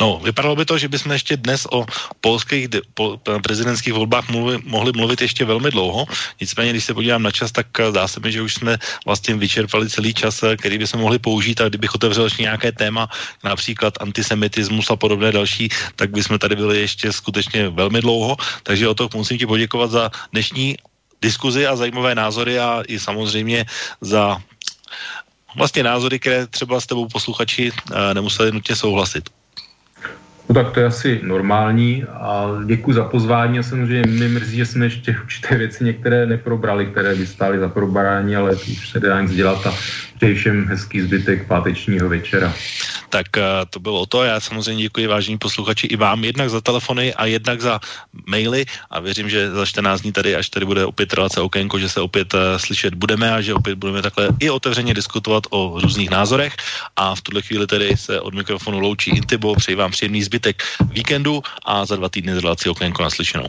[0.00, 1.86] No, vypadalo by to, že bychom ještě dnes o
[2.20, 6.06] polských po, prezidentských volbách mluvi, mohli mluvit ještě velmi dlouho.
[6.40, 9.34] Nicméně, když se podívám na čas, tak eh, zdá se mi, že už jsme vlastně
[9.34, 13.08] vyčerpali celý čas, eh, který bychom mohli použít a kdybych otevřel ještě nějaké téma,
[13.44, 18.36] například antisemitismus a podobné další, tak bychom tady byli ještě skutečně velmi dlouho.
[18.62, 20.76] Takže o to musím ti poděkovat za dnešní
[21.22, 23.66] diskuzi a zajímavé názory a i samozřejmě
[24.00, 24.38] za
[25.56, 29.37] vlastně názory, které třeba s tebou posluchači eh, nemuseli nutně souhlasit.
[30.48, 34.66] No tak to je asi normální a děkuji za pozvání a samozřejmě mi mrzí, že
[34.66, 39.20] jsme ještě určité věci některé neprobrali, které by stály za probrání, ale už se dá
[39.20, 39.74] nic dělat a
[40.18, 42.54] přeji všem hezký zbytek pátečního večera
[43.08, 44.24] tak uh, to bylo to.
[44.24, 47.80] Já samozřejmě děkuji vážení posluchači i vám, jednak za telefony a jednak za
[48.26, 51.88] maily a věřím, že za 14 dní tady, až tady bude opět relace okénko, že
[51.88, 56.10] se opět uh, slyšet budeme a že opět budeme takhle i otevřeně diskutovat o různých
[56.10, 56.56] názorech
[56.96, 60.62] a v tuhle chvíli tedy se od mikrofonu loučí Intibo, přeji vám příjemný zbytek
[60.92, 63.48] víkendu a za dva týdny z relací okénko naslyšenou.